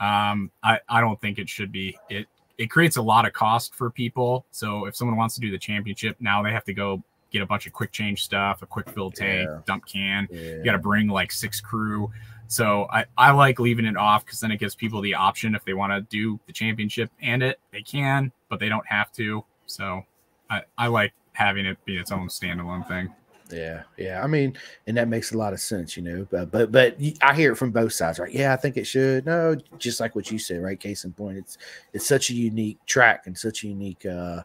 um, 0.00 0.50
I 0.62 0.80
I 0.88 1.00
don't 1.00 1.20
think 1.20 1.38
it 1.38 1.48
should 1.48 1.72
be. 1.72 1.96
It 2.08 2.26
it 2.58 2.70
creates 2.70 2.96
a 2.96 3.02
lot 3.02 3.26
of 3.26 3.32
cost 3.32 3.74
for 3.74 3.90
people. 3.90 4.46
So 4.50 4.86
if 4.86 4.96
someone 4.96 5.16
wants 5.16 5.34
to 5.36 5.40
do 5.40 5.50
the 5.50 5.58
championship, 5.58 6.16
now 6.20 6.42
they 6.42 6.52
have 6.52 6.64
to 6.64 6.74
go 6.74 7.02
get 7.30 7.42
a 7.42 7.46
bunch 7.46 7.66
of 7.66 7.72
quick 7.72 7.90
change 7.90 8.24
stuff, 8.24 8.62
a 8.62 8.66
quick 8.66 8.88
fill 8.90 9.10
tank, 9.10 9.48
yeah. 9.50 9.58
dump 9.66 9.84
can. 9.86 10.28
Yeah. 10.30 10.40
You 10.40 10.64
got 10.64 10.72
to 10.72 10.78
bring 10.78 11.08
like 11.08 11.32
six 11.32 11.60
crew. 11.60 12.10
So 12.46 12.86
I, 12.90 13.04
I 13.16 13.30
like 13.32 13.58
leaving 13.58 13.86
it 13.86 13.96
off 13.96 14.24
because 14.24 14.40
then 14.40 14.50
it 14.50 14.58
gives 14.58 14.74
people 14.74 15.00
the 15.00 15.14
option 15.14 15.54
if 15.54 15.64
they 15.64 15.74
want 15.74 15.92
to 15.92 16.00
do 16.02 16.38
the 16.46 16.52
championship 16.52 17.10
and 17.22 17.42
it, 17.42 17.58
they 17.72 17.82
can, 17.82 18.32
but 18.48 18.60
they 18.60 18.68
don't 18.68 18.86
have 18.86 19.12
to. 19.12 19.44
So 19.66 20.02
I, 20.50 20.62
I 20.76 20.88
like 20.88 21.12
having 21.32 21.66
it 21.66 21.82
be 21.84 21.96
its 21.96 22.12
own 22.12 22.28
standalone 22.28 22.86
thing. 22.86 23.12
Yeah, 23.50 23.82
yeah. 23.98 24.22
I 24.22 24.26
mean, 24.26 24.56
and 24.86 24.96
that 24.96 25.08
makes 25.08 25.32
a 25.32 25.38
lot 25.38 25.52
of 25.52 25.60
sense, 25.60 25.96
you 25.96 26.02
know. 26.02 26.26
But 26.30 26.50
but 26.50 26.72
but 26.72 26.96
I 27.20 27.34
hear 27.34 27.52
it 27.52 27.56
from 27.56 27.72
both 27.72 27.92
sides, 27.92 28.18
right? 28.18 28.32
Yeah, 28.32 28.54
I 28.54 28.56
think 28.56 28.76
it 28.76 28.84
should. 28.84 29.26
No, 29.26 29.56
just 29.78 30.00
like 30.00 30.14
what 30.14 30.30
you 30.30 30.38
said, 30.38 30.62
right? 30.62 30.80
Case 30.80 31.04
in 31.04 31.12
point, 31.12 31.38
it's 31.38 31.58
it's 31.92 32.06
such 32.06 32.30
a 32.30 32.34
unique 32.34 32.78
track 32.86 33.26
and 33.26 33.36
such 33.36 33.64
a 33.64 33.68
unique 33.68 34.06
uh 34.06 34.42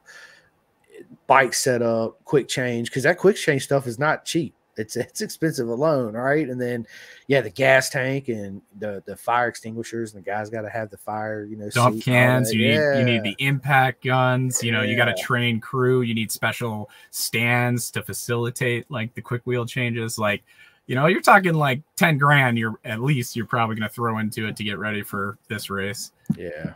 bike 1.28 1.54
setup, 1.54 2.24
quick 2.26 2.50
change, 2.50 2.90
because 2.90 3.04
that 3.04 3.18
quick 3.18 3.38
change 3.38 3.64
stuff 3.64 3.88
is 3.88 4.00
not 4.00 4.26
cheap 4.26 4.54
it's 4.80 4.96
it's 4.96 5.22
expensive 5.22 5.68
alone, 5.68 6.14
right? 6.14 6.48
And 6.48 6.60
then 6.60 6.88
yeah, 7.28 7.42
the 7.42 7.50
gas 7.50 7.90
tank 7.90 8.30
and 8.30 8.62
the 8.80 9.04
the 9.06 9.16
fire 9.16 9.48
extinguishers, 9.48 10.14
and 10.14 10.24
the 10.24 10.30
guys 10.30 10.50
got 10.50 10.62
to 10.62 10.70
have 10.70 10.90
the 10.90 10.98
fire, 10.98 11.44
you 11.44 11.58
know, 11.58 11.70
dump 11.70 12.02
cans. 12.02 12.54
You 12.54 12.66
yeah. 12.66 12.94
need 12.94 13.00
you 13.00 13.06
need 13.06 13.24
the 13.24 13.36
impact 13.44 14.04
guns. 14.04 14.64
You 14.64 14.72
know, 14.72 14.82
yeah. 14.82 14.92
you 14.92 14.98
got 14.98 15.06
to 15.06 15.16
train 15.22 15.60
crew. 15.60 16.02
You 16.02 16.16
need 16.16 16.32
special 16.32 16.90
stands 17.12 17.92
to 17.92 18.02
facilitate 18.02 18.90
like 18.90 19.14
the 19.14 19.22
quick 19.22 19.42
wheel 19.46 19.66
changes. 19.66 20.18
Like, 20.18 20.44
you 20.88 20.96
know, 20.96 21.08
you're 21.08 21.22
talking 21.22 21.54
like 21.54 21.82
ten 21.98 22.18
grand. 22.18 22.58
You're 22.58 22.80
at 22.86 23.02
least 23.02 23.36
you're 23.36 23.46
probably 23.46 23.76
going 23.76 23.88
to 23.88 23.94
throw 23.94 24.18
into 24.20 24.48
it 24.48 24.56
to 24.56 24.64
get 24.64 24.80
ready 24.80 25.04
for 25.04 25.38
this 25.50 25.70
race. 25.70 26.14
Yeah, 26.38 26.74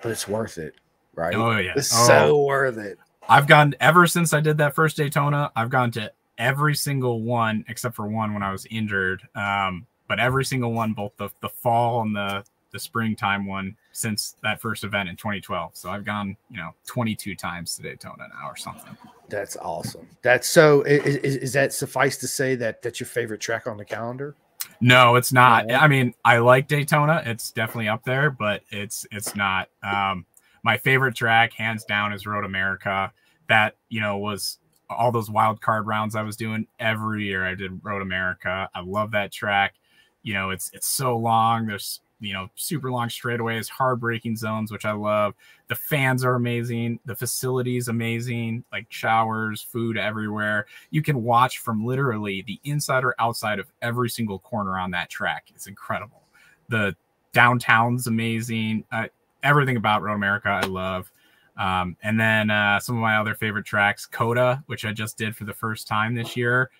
but 0.00 0.12
it's 0.12 0.28
worth 0.28 0.58
it, 0.58 0.76
right? 1.14 1.34
Oh 1.34 1.58
yeah, 1.58 1.72
it's 1.76 1.92
oh. 1.92 2.06
so 2.06 2.44
worth 2.44 2.78
it. 2.78 2.98
I've 3.28 3.46
gone 3.46 3.74
ever 3.80 4.06
since 4.06 4.32
I 4.32 4.40
did 4.40 4.58
that 4.58 4.74
first 4.74 4.96
Daytona. 4.96 5.52
I've 5.54 5.70
gone 5.70 5.90
to 5.92 6.12
every 6.42 6.74
single 6.74 7.22
one 7.22 7.64
except 7.68 7.94
for 7.94 8.06
one 8.08 8.34
when 8.34 8.42
I 8.42 8.50
was 8.50 8.66
injured. 8.66 9.22
Um, 9.34 9.86
but 10.08 10.18
every 10.18 10.44
single 10.44 10.72
one, 10.72 10.92
both 10.92 11.16
the, 11.16 11.30
the 11.40 11.48
fall 11.48 12.02
and 12.02 12.14
the 12.14 12.44
the 12.72 12.78
springtime 12.78 13.44
one 13.44 13.76
since 13.92 14.34
that 14.42 14.58
first 14.58 14.82
event 14.82 15.06
in 15.06 15.14
2012. 15.14 15.72
So 15.74 15.90
I've 15.90 16.06
gone, 16.06 16.34
you 16.50 16.56
know, 16.56 16.70
22 16.86 17.34
times 17.34 17.76
to 17.76 17.82
Daytona 17.82 18.28
now 18.28 18.48
or 18.48 18.56
something. 18.56 18.96
That's 19.28 19.58
awesome. 19.58 20.08
That's 20.22 20.48
so. 20.48 20.80
Is, 20.82 21.16
is, 21.16 21.36
is 21.36 21.52
that 21.52 21.72
suffice 21.72 22.16
to 22.18 22.26
say 22.26 22.54
that 22.56 22.82
that's 22.82 22.98
your 22.98 23.06
favorite 23.06 23.40
track 23.40 23.66
on 23.66 23.76
the 23.76 23.84
calendar? 23.84 24.34
No, 24.80 25.16
it's 25.16 25.32
not. 25.32 25.70
I 25.70 25.86
mean, 25.86 26.14
I 26.24 26.38
like 26.38 26.66
Daytona. 26.66 27.22
It's 27.26 27.50
definitely 27.50 27.88
up 27.88 28.04
there, 28.04 28.30
but 28.30 28.62
it's 28.70 29.06
it's 29.12 29.36
not. 29.36 29.68
Um, 29.82 30.26
my 30.64 30.78
favorite 30.78 31.14
track, 31.14 31.52
hands 31.52 31.84
down, 31.84 32.12
is 32.12 32.26
Road 32.26 32.44
America. 32.44 33.12
That 33.48 33.76
you 33.90 34.00
know 34.00 34.18
was 34.18 34.58
all 34.92 35.12
those 35.12 35.30
wild 35.30 35.60
card 35.60 35.86
rounds 35.86 36.14
I 36.14 36.22
was 36.22 36.36
doing 36.36 36.66
every 36.78 37.24
year. 37.24 37.46
I 37.46 37.54
did 37.54 37.84
Road 37.84 38.02
America. 38.02 38.68
I 38.74 38.80
love 38.80 39.10
that 39.12 39.32
track. 39.32 39.74
You 40.22 40.34
know, 40.34 40.50
it's 40.50 40.70
it's 40.72 40.86
so 40.86 41.16
long. 41.16 41.66
There's 41.66 42.00
you 42.20 42.32
know 42.32 42.48
super 42.54 42.90
long 42.90 43.08
straightaways, 43.08 43.68
hard 43.68 44.00
braking 44.00 44.36
zones, 44.36 44.70
which 44.70 44.84
I 44.84 44.92
love. 44.92 45.34
The 45.68 45.74
fans 45.74 46.24
are 46.24 46.34
amazing. 46.34 47.00
The 47.04 47.16
facilities 47.16 47.88
amazing. 47.88 48.64
Like 48.72 48.86
showers, 48.90 49.60
food 49.60 49.98
everywhere. 49.98 50.66
You 50.90 51.02
can 51.02 51.22
watch 51.22 51.58
from 51.58 51.84
literally 51.84 52.42
the 52.42 52.60
inside 52.64 53.04
or 53.04 53.14
outside 53.18 53.58
of 53.58 53.70
every 53.82 54.10
single 54.10 54.38
corner 54.38 54.78
on 54.78 54.90
that 54.92 55.10
track. 55.10 55.50
It's 55.54 55.66
incredible. 55.66 56.22
The 56.68 56.96
downtown's 57.32 58.06
amazing. 58.06 58.84
Uh, 58.92 59.08
everything 59.42 59.76
about 59.76 60.02
Road 60.02 60.14
America 60.14 60.48
I 60.48 60.66
love. 60.66 61.10
Um, 61.56 61.96
and 62.02 62.18
then 62.18 62.50
uh, 62.50 62.80
some 62.80 62.96
of 62.96 63.02
my 63.02 63.18
other 63.18 63.34
favorite 63.34 63.66
tracks, 63.66 64.06
COTA, 64.06 64.62
which 64.66 64.84
I 64.84 64.92
just 64.92 65.18
did 65.18 65.36
for 65.36 65.44
the 65.44 65.52
first 65.52 65.86
time 65.86 66.14
this 66.14 66.36
year. 66.36 66.70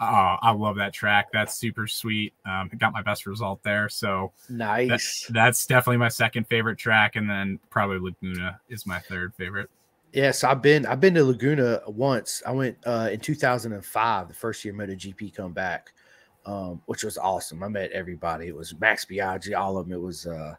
Oh, 0.00 0.36
I 0.42 0.50
love 0.50 0.76
that 0.76 0.92
track. 0.92 1.28
That's 1.32 1.54
super 1.54 1.86
sweet. 1.86 2.34
Um, 2.44 2.70
got 2.76 2.92
my 2.92 3.02
best 3.02 3.24
result 3.24 3.62
there. 3.62 3.88
So 3.88 4.32
nice. 4.48 5.26
That, 5.26 5.34
that's 5.34 5.66
definitely 5.66 5.98
my 5.98 6.08
second 6.08 6.48
favorite 6.48 6.76
track, 6.76 7.14
and 7.14 7.30
then 7.30 7.60
probably 7.70 7.98
Laguna 7.98 8.58
is 8.68 8.84
my 8.84 8.98
third 8.98 9.32
favorite. 9.34 9.70
Yes, 10.12 10.44
I've 10.44 10.60
been 10.60 10.86
I've 10.86 11.00
been 11.00 11.14
to 11.14 11.24
Laguna 11.24 11.82
once. 11.86 12.42
I 12.44 12.50
went 12.52 12.76
uh, 12.84 13.10
in 13.12 13.20
2005, 13.20 14.28
the 14.28 14.34
first 14.34 14.64
year 14.64 14.74
MotoGP 14.74 15.34
come 15.34 15.52
back, 15.52 15.92
um, 16.46 16.82
which 16.86 17.04
was 17.04 17.16
awesome. 17.16 17.62
I 17.62 17.68
met 17.68 17.92
everybody. 17.92 18.48
It 18.48 18.56
was 18.56 18.78
Max 18.80 19.04
Biaggi, 19.04 19.56
all 19.56 19.78
of 19.78 19.86
them. 19.86 19.94
It 19.94 20.02
was 20.02 20.26
uh, 20.26 20.56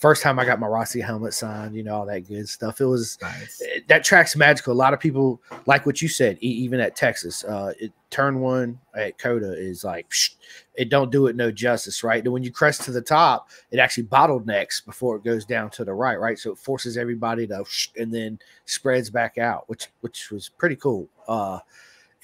first 0.00 0.22
time 0.22 0.38
I 0.38 0.46
got 0.46 0.58
my 0.58 0.66
Rossi 0.66 0.98
helmet 1.00 1.34
signed, 1.34 1.76
you 1.76 1.82
know, 1.82 1.94
all 1.94 2.06
that 2.06 2.26
good 2.26 2.48
stuff. 2.48 2.80
It 2.80 2.86
was 2.86 3.18
nice. 3.20 3.62
Eh, 3.62 3.80
that 3.88 4.02
track's 4.02 4.34
magical. 4.34 4.72
A 4.72 4.74
lot 4.74 4.94
of 4.94 4.98
people 4.98 5.42
like 5.66 5.84
what 5.84 6.00
you 6.00 6.08
said, 6.08 6.38
even 6.40 6.80
at 6.80 6.96
Texas. 6.96 7.44
Uh, 7.44 7.74
it, 7.78 7.92
turn 8.08 8.40
one 8.40 8.76
at 8.96 9.18
COTA 9.18 9.52
is 9.52 9.84
like 9.84 10.08
psh, 10.08 10.30
it 10.74 10.88
don't 10.88 11.12
do 11.12 11.26
it 11.26 11.36
no 11.36 11.52
justice, 11.52 12.02
right? 12.02 12.24
And 12.24 12.32
when 12.32 12.42
you 12.42 12.50
crest 12.50 12.82
to 12.82 12.90
the 12.90 13.02
top, 13.02 13.50
it 13.70 13.78
actually 13.78 14.04
bottlenecks 14.04 14.84
before 14.84 15.16
it 15.16 15.22
goes 15.22 15.44
down 15.44 15.70
to 15.70 15.84
the 15.84 15.92
right, 15.92 16.18
right? 16.18 16.38
So 16.38 16.50
it 16.52 16.58
forces 16.58 16.96
everybody 16.96 17.46
to 17.48 17.58
psh, 17.58 17.90
and 18.00 18.12
then 18.12 18.38
spreads 18.64 19.10
back 19.10 19.36
out, 19.36 19.68
which 19.68 19.88
which 20.00 20.30
was 20.30 20.48
pretty 20.48 20.76
cool. 20.76 21.08
Uh, 21.28 21.60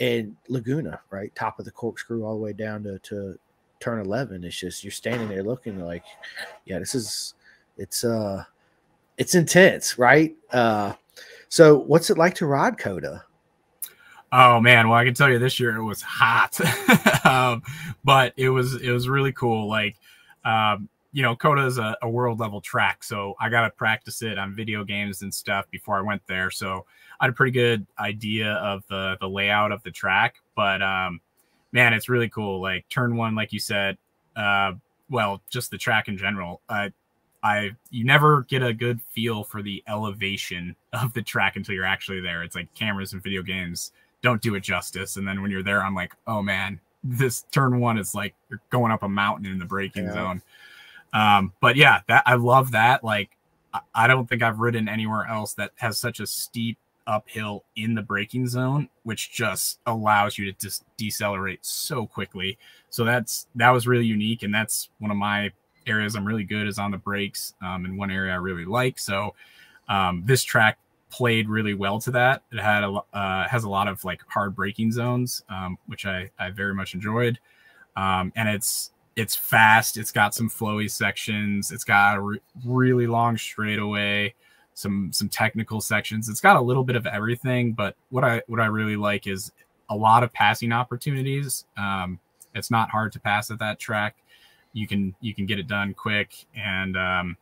and 0.00 0.34
Laguna, 0.48 1.00
right, 1.10 1.32
top 1.34 1.58
of 1.58 1.66
the 1.66 1.70
corkscrew 1.70 2.24
all 2.24 2.34
the 2.34 2.42
way 2.42 2.54
down 2.54 2.82
to 2.84 2.98
to 3.00 3.38
turn 3.78 4.00
11 4.00 4.42
it's 4.42 4.56
just 4.56 4.82
you're 4.82 4.90
standing 4.90 5.28
there 5.28 5.42
looking 5.42 5.78
like 5.78 6.02
yeah 6.64 6.78
this 6.78 6.94
is 6.94 7.34
it's 7.76 8.04
uh 8.04 8.44
it's 9.18 9.34
intense, 9.34 9.98
right? 9.98 10.36
Uh 10.52 10.94
so 11.48 11.78
what's 11.78 12.10
it 12.10 12.18
like 12.18 12.34
to 12.36 12.46
ride 12.46 12.78
COTA? 12.78 13.22
Oh 14.32 14.60
man, 14.60 14.88
well 14.88 14.98
I 14.98 15.04
can 15.04 15.14
tell 15.14 15.30
you 15.30 15.38
this 15.38 15.60
year 15.60 15.76
it 15.76 15.84
was 15.84 16.02
hot. 16.02 16.58
um, 17.26 17.62
but 18.04 18.32
it 18.36 18.50
was 18.50 18.74
it 18.80 18.90
was 18.90 19.08
really 19.08 19.32
cool. 19.32 19.68
Like 19.68 19.96
um, 20.44 20.88
you 21.12 21.22
know, 21.22 21.34
COTA 21.34 21.64
is 21.66 21.78
a, 21.78 21.96
a 22.02 22.08
world 22.08 22.40
level 22.40 22.60
track, 22.60 23.02
so 23.02 23.34
I 23.40 23.48
got 23.48 23.62
to 23.62 23.70
practice 23.70 24.22
it 24.22 24.38
on 24.38 24.54
video 24.54 24.84
games 24.84 25.22
and 25.22 25.32
stuff 25.32 25.64
before 25.70 25.96
I 25.96 26.02
went 26.02 26.20
there. 26.26 26.50
So 26.50 26.84
I 27.18 27.24
had 27.24 27.30
a 27.30 27.32
pretty 27.32 27.52
good 27.52 27.86
idea 27.98 28.52
of 28.54 28.84
the 28.88 29.16
the 29.20 29.28
layout 29.28 29.72
of 29.72 29.82
the 29.82 29.90
track. 29.90 30.36
But 30.54 30.82
um, 30.82 31.20
man, 31.72 31.94
it's 31.94 32.08
really 32.08 32.28
cool. 32.28 32.60
Like 32.60 32.88
turn 32.88 33.16
one, 33.16 33.34
like 33.34 33.52
you 33.52 33.60
said, 33.60 33.96
uh, 34.36 34.72
well, 35.08 35.40
just 35.48 35.70
the 35.70 35.78
track 35.78 36.08
in 36.08 36.18
general. 36.18 36.60
Uh, 36.68 36.90
I 37.46 37.76
you 37.90 38.04
never 38.04 38.42
get 38.42 38.62
a 38.62 38.74
good 38.74 39.00
feel 39.12 39.44
for 39.44 39.62
the 39.62 39.82
elevation 39.87 40.74
of 40.92 41.12
the 41.12 41.22
track 41.22 41.54
until 41.54 41.74
you're 41.74 41.85
actually 41.85 42.20
there. 42.20 42.42
It's 42.42 42.56
like 42.56 42.72
cameras 42.74 43.12
and 43.12 43.22
video 43.22 43.42
games 43.42 43.92
don't 44.20 44.42
do 44.42 44.56
it 44.56 44.61
justice. 44.61 45.16
And 45.16 45.28
then 45.28 45.42
when 45.42 45.52
you're 45.52 45.62
there, 45.62 45.82
I'm 45.82 45.94
like, 45.94 46.12
oh 46.26 46.42
man, 46.42 46.80
this 47.04 47.42
turn 47.52 47.78
one 47.78 47.98
is 47.98 48.14
like 48.14 48.35
you're 48.50 48.61
going 48.70 48.90
up 48.90 49.04
a 49.04 49.09
mountain 49.09 49.46
in 49.46 49.59
the 49.61 49.64
braking 49.64 50.06
yeah. 50.06 50.12
zone. 50.12 50.42
Um, 51.12 51.52
but 51.61 51.76
yeah, 51.76 52.00
that 52.09 52.24
I 52.26 52.35
love 52.35 52.72
that. 52.72 53.04
Like 53.04 53.30
I 53.94 54.09
don't 54.09 54.28
think 54.28 54.42
I've 54.42 54.59
ridden 54.59 54.88
anywhere 54.88 55.26
else 55.26 55.54
that 55.54 55.70
has 55.76 55.98
such 55.98 56.18
a 56.18 56.26
steep 56.26 56.78
uphill 57.06 57.62
in 57.76 57.94
the 57.94 58.02
braking 58.02 58.48
zone, 58.48 58.88
which 59.04 59.30
just 59.30 59.78
allows 59.87 60.37
you 60.37 60.46
to 60.46 60.59
just 60.59 60.85
decelerate 60.96 61.64
so 61.64 62.06
quickly. 62.06 62.59
So 62.90 63.04
that's 63.04 63.46
that 63.54 63.70
was 63.70 63.87
really 63.87 64.06
unique, 64.06 64.42
and 64.42 64.52
that's 64.52 64.88
one 64.98 65.12
of 65.12 65.16
my 65.16 65.52
areas 65.87 66.16
I'm 66.16 66.27
really 66.27 66.44
good 66.44 66.66
is 66.66 66.79
on 66.79 66.90
the 66.90 66.99
brakes, 66.99 67.55
um, 67.62 67.85
and 67.85 67.99
one 67.99 68.11
area 68.11 68.33
I 68.33 68.37
really 68.37 68.64
like. 68.64 68.99
So 68.99 69.35
um, 69.88 70.22
this 70.25 70.42
track 70.42 70.79
played 71.11 71.49
really 71.49 71.75
well 71.75 72.01
to 72.01 72.11
that. 72.12 72.42
It 72.53 72.61
had 72.61 72.85
a 72.85 73.01
uh, 73.12 73.49
has 73.49 73.64
a 73.64 73.68
lot 73.68 73.88
of 73.88 74.05
like 74.05 74.22
hard 74.29 74.55
braking 74.55 74.92
zones, 74.92 75.42
um, 75.49 75.79
which 75.87 76.07
I 76.07 76.31
I 76.38 76.51
very 76.51 76.75
much 76.75 76.94
enjoyed, 76.94 77.38
um, 77.96 78.33
and 78.37 78.49
it's 78.49 78.92
it's 79.16 79.35
fast. 79.35 79.96
It's 79.96 80.12
got 80.12 80.35
some 80.35 80.49
flowy 80.49 80.90
sections. 80.90 81.72
It's 81.72 81.85
got 81.85 82.18
a 82.18 82.20
re- 82.20 82.40
really 82.64 83.07
long 83.07 83.37
straightaway, 83.38 84.35
some 84.75 85.11
some 85.12 85.29
technical 85.29 85.81
sections. 85.81 86.29
It's 86.29 86.40
got 86.40 86.57
a 86.57 86.61
little 86.61 86.85
bit 86.85 86.96
of 86.96 87.07
everything. 87.07 87.72
But 87.72 87.96
what 88.11 88.25
I 88.25 88.42
what 88.46 88.61
I 88.61 88.66
really 88.66 88.96
like 88.96 89.27
is 89.27 89.53
a 89.88 89.96
lot 89.96 90.22
of 90.22 90.33
passing 90.33 90.72
opportunities. 90.72 91.64
Um, 91.77 92.18
it's 92.55 92.70
not 92.70 92.90
hard 92.90 93.12
to 93.12 93.20
pass 93.20 93.51
at 93.51 93.59
that 93.59 93.79
track 93.79 94.16
you 94.76 94.86
can 94.86 95.14
you 95.20 95.34
can 95.34 95.46
get 95.46 95.58
it 95.58 95.66
done 95.66 95.94
quick 95.94 96.46
and 96.54 96.96
um, 96.96 97.36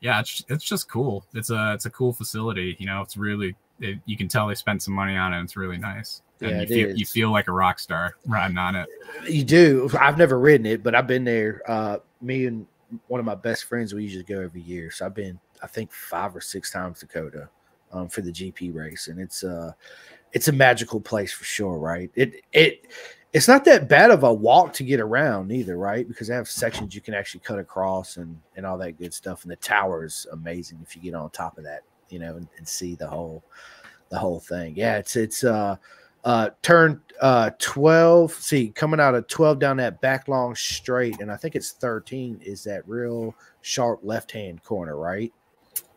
yeah 0.00 0.20
it's, 0.20 0.44
it's 0.48 0.64
just 0.64 0.88
cool 0.88 1.24
it's 1.34 1.50
a 1.50 1.72
it's 1.74 1.86
a 1.86 1.90
cool 1.90 2.12
facility 2.12 2.76
you 2.78 2.86
know 2.86 3.02
it's 3.02 3.16
really 3.16 3.54
it, 3.80 3.98
you 4.06 4.16
can 4.16 4.28
tell 4.28 4.46
they 4.46 4.54
spent 4.54 4.82
some 4.82 4.94
money 4.94 5.16
on 5.16 5.34
it 5.34 5.42
it's 5.42 5.56
really 5.56 5.78
nice 5.78 6.22
and 6.40 6.50
Yeah, 6.52 6.60
you 6.62 6.66
feel 6.66 6.96
you 6.96 7.06
feel 7.06 7.30
like 7.30 7.48
a 7.48 7.52
rock 7.52 7.78
star 7.78 8.16
riding 8.26 8.58
on 8.58 8.76
it. 8.76 8.88
You 9.28 9.44
do. 9.44 9.90
I've 9.98 10.18
never 10.18 10.38
ridden 10.38 10.66
it, 10.66 10.82
but 10.82 10.94
I've 10.94 11.06
been 11.06 11.24
there. 11.24 11.62
Uh, 11.66 11.98
me 12.20 12.46
and 12.46 12.66
one 13.08 13.20
of 13.20 13.26
my 13.26 13.34
best 13.34 13.64
friends, 13.64 13.94
we 13.94 14.02
usually 14.02 14.24
go 14.24 14.40
every 14.40 14.62
year. 14.62 14.90
So 14.90 15.06
I've 15.06 15.14
been, 15.14 15.38
I 15.62 15.66
think, 15.66 15.92
five 15.92 16.34
or 16.34 16.40
six 16.40 16.70
times 16.70 17.00
to 17.00 17.06
COTA 17.06 17.48
um, 17.92 18.08
for 18.08 18.22
the 18.22 18.32
GP 18.32 18.74
race, 18.74 19.08
and 19.08 19.20
it's 19.20 19.44
uh, 19.44 19.72
it's 20.32 20.48
a 20.48 20.52
magical 20.52 21.00
place 21.00 21.32
for 21.32 21.44
sure, 21.44 21.78
right? 21.78 22.10
It 22.14 22.42
it 22.52 22.86
it's 23.32 23.46
not 23.46 23.64
that 23.64 23.88
bad 23.88 24.10
of 24.10 24.24
a 24.24 24.32
walk 24.32 24.72
to 24.74 24.84
get 24.84 24.98
around 25.00 25.52
either, 25.52 25.76
right? 25.76 26.06
Because 26.08 26.28
they 26.28 26.34
have 26.34 26.48
sections 26.48 26.94
you 26.94 27.00
can 27.00 27.14
actually 27.14 27.40
cut 27.40 27.58
across 27.58 28.16
and 28.16 28.38
and 28.56 28.66
all 28.66 28.78
that 28.78 28.98
good 28.98 29.14
stuff. 29.14 29.42
And 29.44 29.50
the 29.50 29.56
tower 29.56 30.04
is 30.04 30.26
amazing 30.32 30.78
if 30.82 30.96
you 30.96 31.02
get 31.02 31.14
on 31.14 31.30
top 31.30 31.58
of 31.58 31.64
that, 31.64 31.82
you 32.08 32.18
know, 32.18 32.36
and, 32.36 32.48
and 32.58 32.66
see 32.66 32.94
the 32.96 33.06
whole 33.06 33.42
the 34.08 34.18
whole 34.18 34.40
thing. 34.40 34.74
Yeah, 34.76 34.96
it's 34.96 35.14
it's 35.16 35.44
uh 35.44 35.76
uh 36.24 36.50
turn 36.60 37.00
uh 37.22 37.50
12 37.58 38.30
see 38.32 38.68
coming 38.68 39.00
out 39.00 39.14
of 39.14 39.26
12 39.28 39.58
down 39.58 39.78
that 39.78 39.98
back 40.02 40.28
long 40.28 40.54
straight 40.54 41.18
and 41.18 41.32
i 41.32 41.36
think 41.36 41.56
it's 41.56 41.70
13 41.72 42.38
is 42.44 42.62
that 42.62 42.86
real 42.86 43.34
sharp 43.62 43.98
left 44.02 44.30
hand 44.30 44.62
corner 44.62 44.98
right 44.98 45.32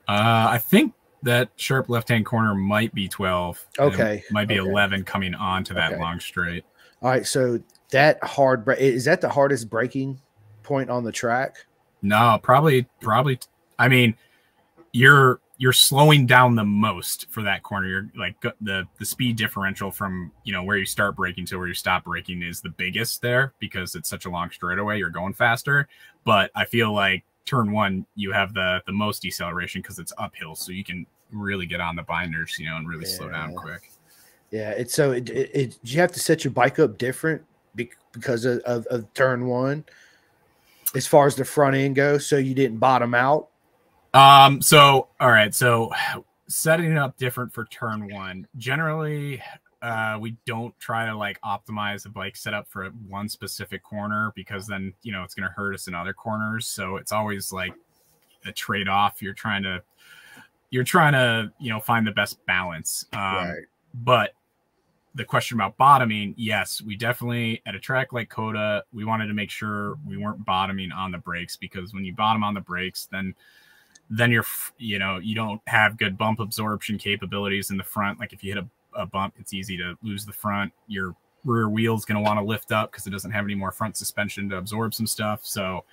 Uh, 0.07 0.47
I 0.49 0.59
think 0.59 0.93
that 1.23 1.49
sharp 1.57 1.89
left 1.89 2.07
hand 2.07 2.25
corner 2.25 2.55
might 2.55 2.93
be 2.93 3.09
12. 3.09 3.67
Okay, 3.79 4.23
might 4.31 4.47
be 4.47 4.59
okay. 4.59 4.69
11 4.69 5.03
coming 5.03 5.33
onto 5.35 5.73
that 5.73 5.91
Okay. 5.91 5.99
long 6.01 6.19
straight. 6.21 6.63
All 7.03 7.11
right 7.11 7.27
so 7.27 7.59
that 7.91 8.23
hard 8.23 8.65
bra- 8.65 8.75
is 8.75 9.05
that 9.05 9.21
the 9.21 9.29
hardest 9.29 9.69
braking 9.69 10.19
point 10.63 10.89
on 10.89 11.03
the 11.03 11.11
track 11.11 11.57
No, 12.03 12.37
probably, 12.43 12.85
probably. 13.01 13.39
I 13.79 13.87
mean, 13.87 14.15
you're 14.91 15.39
you're 15.57 15.71
slowing 15.73 16.25
down 16.27 16.55
the 16.55 16.65
most 16.65 17.27
for 17.31 17.41
that 17.43 17.63
corner. 17.63 17.87
You're 17.87 18.09
like 18.15 18.35
the 18.41 18.85
the 18.99 19.05
speed 19.05 19.37
differential 19.37 19.89
from 19.89 20.31
you 20.43 20.51
know 20.51 20.63
where 20.63 20.77
you 20.77 20.85
start 20.85 21.15
braking 21.15 21.45
to 21.47 21.57
where 21.57 21.67
you 21.67 21.73
stop 21.73 22.03
braking 22.03 22.43
is 22.43 22.61
the 22.61 22.69
biggest 22.69 23.21
there 23.21 23.53
because 23.59 23.95
it's 23.95 24.09
such 24.09 24.25
a 24.25 24.29
long 24.29 24.51
straightaway. 24.51 24.99
You're 24.99 25.09
going 25.09 25.33
faster, 25.33 25.87
but 26.25 26.51
I 26.55 26.65
feel 26.65 26.93
like 26.93 27.23
turn 27.45 27.71
one 27.71 28.05
you 28.15 28.33
have 28.33 28.53
the 28.53 28.81
the 28.85 28.91
most 28.91 29.21
deceleration 29.21 29.81
because 29.81 29.97
it's 29.97 30.13
uphill, 30.17 30.55
so 30.55 30.73
you 30.73 30.83
can 30.83 31.07
really 31.31 31.65
get 31.65 31.79
on 31.79 31.95
the 31.95 32.03
binders, 32.03 32.57
you 32.59 32.65
know, 32.69 32.75
and 32.75 32.87
really 32.87 33.05
slow 33.05 33.29
down 33.29 33.55
quick. 33.55 33.92
Yeah 34.53 34.69
it's 34.69 34.93
so 34.93 35.11
it, 35.11 35.29
it, 35.29 35.51
it 35.53 35.79
you 35.83 35.99
have 35.99 36.11
to 36.11 36.19
set 36.19 36.43
your 36.43 36.53
bike 36.53 36.77
up 36.77 36.97
different 36.97 37.41
because 38.11 38.45
of, 38.45 38.59
of, 38.59 38.85
of 38.87 39.11
turn 39.15 39.47
one 39.47 39.83
as 40.95 41.07
far 41.07 41.25
as 41.25 41.35
the 41.35 41.43
front 41.43 41.75
end 41.75 41.95
goes 41.95 42.25
so 42.27 42.37
you 42.37 42.53
didn't 42.53 42.77
bottom 42.77 43.15
out 43.15 43.49
Um, 44.13 44.61
so 44.61 45.07
all 45.19 45.31
right, 45.31 45.53
so 45.55 45.91
setting 46.47 46.91
it 46.91 46.97
up 46.99 47.17
different 47.17 47.51
for 47.51 47.65
turn 47.65 48.13
one. 48.13 48.47
Generally, 48.57 49.41
uh, 49.81 50.19
we 50.21 50.37
don't 50.45 50.77
try 50.79 51.07
to 51.07 51.17
like 51.17 51.41
optimize 51.41 52.03
the 52.03 52.09
bike 52.09 52.35
setup 52.35 52.67
for 52.69 52.85
one 53.07 53.27
specific 53.27 53.81
corner 53.81 54.31
because 54.35 54.67
then 54.67 54.93
you 55.01 55.11
know 55.11 55.23
it's 55.23 55.33
gonna 55.33 55.51
hurt 55.55 55.73
us 55.73 55.87
in 55.87 55.95
other 55.95 56.13
corners. 56.13 56.67
So 56.67 56.97
it's 56.97 57.11
always 57.11 57.51
like 57.51 57.73
a 58.45 58.51
trade-off. 58.51 59.19
You're 59.19 59.33
trying 59.33 59.63
to 59.63 59.81
you're 60.69 60.83
trying 60.83 61.13
to, 61.13 61.51
you 61.59 61.71
know, 61.71 61.79
find 61.79 62.05
the 62.05 62.11
best 62.11 62.45
balance. 62.45 63.07
Um 63.13 63.19
right 63.19 63.63
but 63.93 64.33
the 65.15 65.25
question 65.25 65.57
about 65.57 65.77
bottoming, 65.77 66.33
yes, 66.37 66.81
we 66.81 66.95
definitely 66.95 67.61
at 67.65 67.75
a 67.75 67.79
track 67.79 68.13
like 68.13 68.29
COTA, 68.29 68.83
we 68.91 69.05
wanted 69.05 69.27
to 69.27 69.33
make 69.33 69.51
sure 69.51 69.97
we 70.07 70.17
weren't 70.17 70.43
bottoming 70.45 70.91
on 70.91 71.11
the 71.11 71.19
brakes 71.19 71.55
because 71.55 71.93
when 71.93 72.03
you 72.03 72.13
bottom 72.13 72.43
on 72.43 72.53
the 72.53 72.61
brakes, 72.61 73.07
then 73.11 73.35
then 74.09 74.31
you're 74.31 74.45
you 74.77 74.99
know 74.99 75.19
you 75.19 75.35
don't 75.35 75.61
have 75.67 75.97
good 75.97 76.17
bump 76.17 76.39
absorption 76.39 76.97
capabilities 76.97 77.69
in 77.69 77.77
the 77.77 77.83
front. 77.83 78.19
Like 78.19 78.33
if 78.33 78.43
you 78.43 78.53
hit 78.53 78.63
a, 78.63 79.01
a 79.01 79.05
bump, 79.05 79.35
it's 79.39 79.53
easy 79.53 79.77
to 79.77 79.95
lose 80.01 80.25
the 80.25 80.33
front. 80.33 80.73
Your 80.87 81.15
rear 81.45 81.69
wheel's 81.69 82.05
going 82.05 82.15
to 82.15 82.27
want 82.27 82.39
to 82.39 82.45
lift 82.45 82.71
up 82.71 82.91
because 82.91 83.05
it 83.05 83.11
doesn't 83.11 83.31
have 83.31 83.45
any 83.45 83.55
more 83.55 83.71
front 83.71 83.97
suspension 83.97 84.49
to 84.49 84.57
absorb 84.57 84.93
some 84.93 85.07
stuff. 85.07 85.41
So 85.43 85.83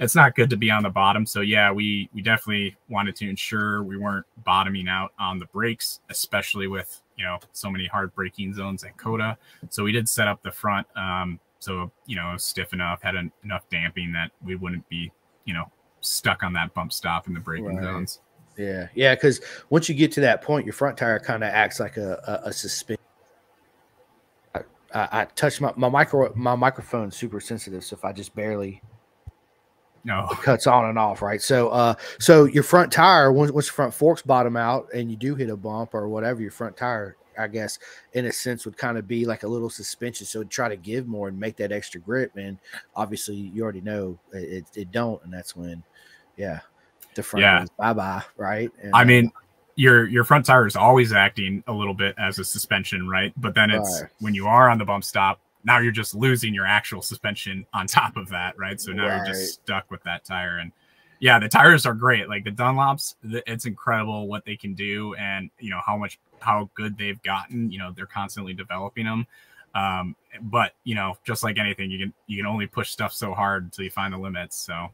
it's 0.00 0.14
not 0.14 0.34
good 0.34 0.48
to 0.50 0.56
be 0.56 0.70
on 0.70 0.82
the 0.82 0.90
bottom. 0.90 1.26
So 1.26 1.42
yeah, 1.42 1.70
we 1.70 2.08
we 2.14 2.22
definitely 2.22 2.76
wanted 2.88 3.14
to 3.16 3.28
ensure 3.28 3.82
we 3.82 3.96
weren't 3.96 4.26
bottoming 4.44 4.88
out 4.88 5.12
on 5.18 5.38
the 5.38 5.46
brakes, 5.46 6.00
especially 6.08 6.66
with 6.66 7.02
you 7.16 7.24
know 7.24 7.38
so 7.52 7.70
many 7.70 7.86
hard 7.86 8.14
braking 8.14 8.54
zones 8.54 8.82
at 8.82 8.96
COTA. 8.96 9.36
So 9.68 9.84
we 9.84 9.92
did 9.92 10.08
set 10.08 10.26
up 10.26 10.42
the 10.42 10.50
front 10.50 10.86
um, 10.96 11.38
so 11.58 11.92
you 12.06 12.16
know 12.16 12.34
stiff 12.38 12.72
enough, 12.72 13.02
had 13.02 13.14
en- 13.14 13.32
enough 13.44 13.68
damping 13.70 14.10
that 14.12 14.32
we 14.42 14.56
wouldn't 14.56 14.88
be 14.88 15.12
you 15.44 15.52
know 15.54 15.70
stuck 16.00 16.42
on 16.42 16.54
that 16.54 16.72
bump 16.72 16.92
stop 16.92 17.28
in 17.28 17.34
the 17.34 17.40
braking 17.40 17.76
Right. 17.76 17.84
zones. 17.84 18.20
Yeah, 18.56 18.88
yeah, 18.94 19.14
because 19.14 19.40
once 19.70 19.88
you 19.88 19.94
get 19.94 20.12
to 20.12 20.20
that 20.22 20.42
point, 20.42 20.66
your 20.66 20.72
front 20.72 20.96
tire 20.96 21.18
kind 21.18 21.44
of 21.44 21.50
acts 21.50 21.78
like 21.78 21.98
a 21.98 22.20
a, 22.44 22.48
a 22.48 22.52
suspension. 22.52 23.04
I, 24.54 24.60
I, 24.94 25.08
I 25.12 25.24
touch 25.26 25.60
my 25.60 25.72
my 25.76 25.90
micro 25.90 26.32
my 26.34 26.54
microphone's 26.54 27.16
super 27.16 27.40
sensitive, 27.40 27.84
so 27.84 27.96
if 27.96 28.04
I 28.04 28.12
just 28.12 28.34
barely 28.34 28.82
No, 30.04 30.26
it 30.30 30.38
cuts 30.38 30.66
on 30.66 30.86
and 30.86 30.98
off, 30.98 31.20
right? 31.20 31.42
So 31.42 31.68
uh, 31.68 31.94
so 32.18 32.44
your 32.44 32.62
front 32.62 32.90
tire 32.90 33.30
once 33.32 33.52
once 33.52 33.66
your 33.66 33.74
front 33.74 33.92
forks 33.92 34.22
bottom 34.22 34.56
out 34.56 34.86
and 34.94 35.10
you 35.10 35.16
do 35.16 35.34
hit 35.34 35.50
a 35.50 35.56
bump 35.56 35.94
or 35.94 36.08
whatever, 36.08 36.40
your 36.40 36.50
front 36.50 36.76
tire, 36.76 37.16
I 37.38 37.48
guess, 37.48 37.78
in 38.14 38.24
a 38.24 38.32
sense, 38.32 38.64
would 38.64 38.78
kind 38.78 38.96
of 38.96 39.06
be 39.06 39.26
like 39.26 39.42
a 39.42 39.48
little 39.48 39.68
suspension. 39.68 40.26
So 40.26 40.42
try 40.44 40.70
to 40.70 40.76
give 40.76 41.06
more 41.06 41.28
and 41.28 41.38
make 41.38 41.56
that 41.56 41.70
extra 41.70 42.00
grip. 42.00 42.36
And 42.36 42.58
obviously, 42.96 43.36
you 43.36 43.62
already 43.62 43.82
know 43.82 44.18
it, 44.32 44.38
it, 44.38 44.64
it 44.74 44.90
don't, 44.90 45.22
and 45.22 45.32
that's 45.32 45.54
when, 45.54 45.82
yeah, 46.38 46.60
the 47.14 47.22
front 47.22 47.42
Yeah. 47.42 47.64
bye 47.78 47.92
bye, 47.92 48.22
right? 48.38 48.70
And, 48.82 48.94
I 48.94 49.04
mean, 49.04 49.30
your 49.76 50.08
your 50.08 50.24
front 50.24 50.46
tire 50.46 50.66
is 50.66 50.76
always 50.76 51.12
acting 51.12 51.62
a 51.66 51.72
little 51.72 51.94
bit 51.94 52.14
as 52.18 52.38
a 52.38 52.44
suspension, 52.44 53.06
right? 53.06 53.32
But 53.36 53.54
then 53.54 53.70
it's 53.70 54.00
Right. 54.00 54.10
when 54.20 54.34
you 54.34 54.46
are 54.46 54.70
on 54.70 54.78
the 54.78 54.84
bump 54.84 55.04
stop, 55.04 55.40
now 55.64 55.78
you're 55.78 55.92
just 55.92 56.14
losing 56.14 56.54
your 56.54 56.66
actual 56.66 57.02
suspension 57.02 57.66
on 57.72 57.86
top 57.86 58.16
of 58.16 58.28
that, 58.30 58.58
right? 58.58 58.80
So 58.80 58.92
now 58.92 59.16
you're 59.16 59.26
just 59.26 59.54
stuck 59.54 59.90
with 59.90 60.02
that 60.04 60.24
tire. 60.24 60.58
And 60.58 60.72
yeah, 61.20 61.38
the 61.38 61.48
tires 61.48 61.84
are 61.86 61.94
great. 61.94 62.28
Like 62.28 62.44
the 62.44 62.50
Dunlops, 62.50 63.14
it's 63.22 63.66
incredible 63.66 64.26
what 64.26 64.44
they 64.44 64.56
can 64.56 64.74
do, 64.74 65.14
and 65.14 65.50
you 65.58 65.70
know 65.70 65.80
how 65.84 65.96
much 65.96 66.18
how 66.40 66.70
good 66.74 66.96
they've 66.96 67.20
gotten. 67.22 67.70
You 67.70 67.78
know, 67.78 67.92
they're 67.94 68.06
constantly 68.06 68.54
developing 68.54 69.04
them. 69.04 69.26
Um, 69.74 70.16
but 70.42 70.72
you 70.84 70.94
know, 70.94 71.16
just 71.24 71.44
like 71.44 71.58
anything, 71.58 71.90
you 71.90 71.98
can 71.98 72.14
you 72.26 72.38
can 72.38 72.46
only 72.46 72.66
push 72.66 72.90
stuff 72.90 73.12
so 73.12 73.34
hard 73.34 73.64
until 73.64 73.84
you 73.84 73.90
find 73.90 74.14
the 74.14 74.18
limits. 74.18 74.56
So 74.56 74.88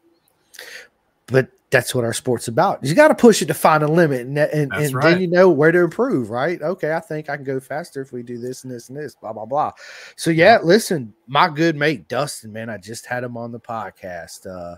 but 1.26 1.50
that's 1.70 1.94
what 1.94 2.04
our 2.04 2.12
sport's 2.12 2.48
about. 2.48 2.84
You 2.84 2.94
got 2.94 3.08
to 3.08 3.14
push 3.14 3.42
it 3.42 3.46
to 3.46 3.54
find 3.54 3.82
a 3.82 3.88
limit, 3.88 4.26
and, 4.26 4.38
and, 4.38 4.72
and 4.72 4.94
right. 4.94 5.10
then 5.10 5.20
you 5.20 5.26
know 5.26 5.50
where 5.50 5.72
to 5.72 5.80
improve, 5.80 6.30
right? 6.30 6.60
Okay, 6.62 6.94
I 6.94 7.00
think 7.00 7.28
I 7.28 7.36
can 7.36 7.44
go 7.44 7.58
faster 7.58 8.00
if 8.00 8.12
we 8.12 8.22
do 8.22 8.38
this 8.38 8.64
and 8.64 8.72
this 8.72 8.88
and 8.88 8.96
this, 8.96 9.14
blah 9.14 9.32
blah 9.32 9.46
blah. 9.46 9.72
So 10.16 10.30
yeah, 10.30 10.58
listen, 10.62 11.12
my 11.26 11.48
good 11.48 11.76
mate 11.76 12.08
Dustin, 12.08 12.52
man, 12.52 12.70
I 12.70 12.78
just 12.78 13.06
had 13.06 13.24
him 13.24 13.36
on 13.36 13.52
the 13.52 13.60
podcast. 13.60 14.46
Uh, 14.46 14.76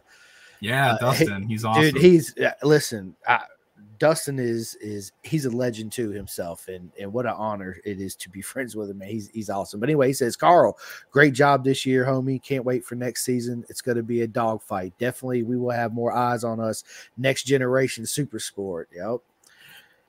yeah, 0.60 0.94
Uh, 0.94 0.98
Dustin, 0.98 1.42
he's 1.42 1.64
awesome. 1.64 1.82
Dude, 1.82 1.96
he's 1.96 2.36
uh, 2.38 2.52
listen. 2.62 3.14
I, 3.26 3.42
Dustin 3.98 4.38
is 4.38 4.74
is 4.76 5.12
he's 5.22 5.44
a 5.44 5.50
legend 5.50 5.92
to 5.92 6.10
himself, 6.10 6.68
and 6.68 6.90
and 6.98 7.12
what 7.12 7.26
an 7.26 7.34
honor 7.36 7.78
it 7.84 8.00
is 8.00 8.14
to 8.16 8.30
be 8.30 8.42
friends 8.42 8.76
with 8.76 8.90
him. 8.90 8.98
Man. 8.98 9.08
He's 9.08 9.28
he's 9.30 9.50
awesome. 9.50 9.80
But 9.80 9.88
anyway, 9.88 10.08
he 10.08 10.12
says, 10.12 10.36
Carl, 10.36 10.78
great 11.10 11.34
job 11.34 11.64
this 11.64 11.84
year, 11.86 12.04
homie. 12.04 12.42
Can't 12.42 12.64
wait 12.64 12.84
for 12.84 12.94
next 12.94 13.24
season. 13.24 13.64
It's 13.68 13.80
going 13.80 13.96
to 13.96 14.02
be 14.02 14.22
a 14.22 14.26
dogfight. 14.26 14.94
Definitely, 14.98 15.42
we 15.42 15.56
will 15.56 15.70
have 15.70 15.92
more 15.92 16.12
eyes 16.12 16.44
on 16.44 16.60
us. 16.60 16.84
Next 17.16 17.44
generation 17.44 18.06
super 18.06 18.38
sport. 18.38 18.88
Yep. 18.94 19.20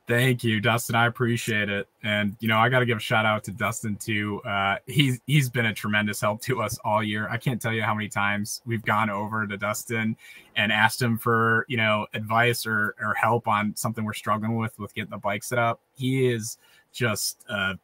Thank 0.09 0.43
you, 0.43 0.59
Dustin. 0.59 0.95
I 0.95 1.05
appreciate 1.05 1.69
it. 1.69 1.87
And 2.01 2.35
you 2.39 2.47
know, 2.47 2.57
I 2.57 2.67
got 2.67 2.79
to 2.79 2.85
give 2.87 2.97
a 2.97 2.99
shout 2.99 3.27
out 3.27 3.43
to 3.43 3.51
Dustin 3.51 3.95
too. 3.95 4.41
Uh, 4.41 4.77
he's 4.87 5.19
he's 5.27 5.51
been 5.51 5.67
a 5.67 5.73
tremendous 5.73 6.19
help 6.19 6.41
to 6.41 6.63
us 6.63 6.79
all 6.83 7.03
year. 7.03 7.29
I 7.29 7.37
can't 7.37 7.61
tell 7.61 7.71
you 7.71 7.83
how 7.83 7.93
many 7.93 8.09
times 8.09 8.63
we've 8.65 8.81
gone 8.81 9.11
over 9.11 9.45
to 9.45 9.55
Dustin 9.55 10.17
and 10.55 10.71
asked 10.71 10.99
him 10.99 11.19
for 11.19 11.63
you 11.69 11.77
know 11.77 12.07
advice 12.15 12.65
or 12.65 12.95
or 12.99 13.13
help 13.13 13.47
on 13.47 13.75
something 13.75 14.03
we're 14.03 14.13
struggling 14.13 14.57
with 14.57 14.79
with 14.79 14.95
getting 14.95 15.11
the 15.11 15.19
bike 15.19 15.43
set 15.43 15.59
up. 15.59 15.79
He 15.95 16.27
is 16.27 16.57
just 16.91 17.45
uh, 17.47 17.75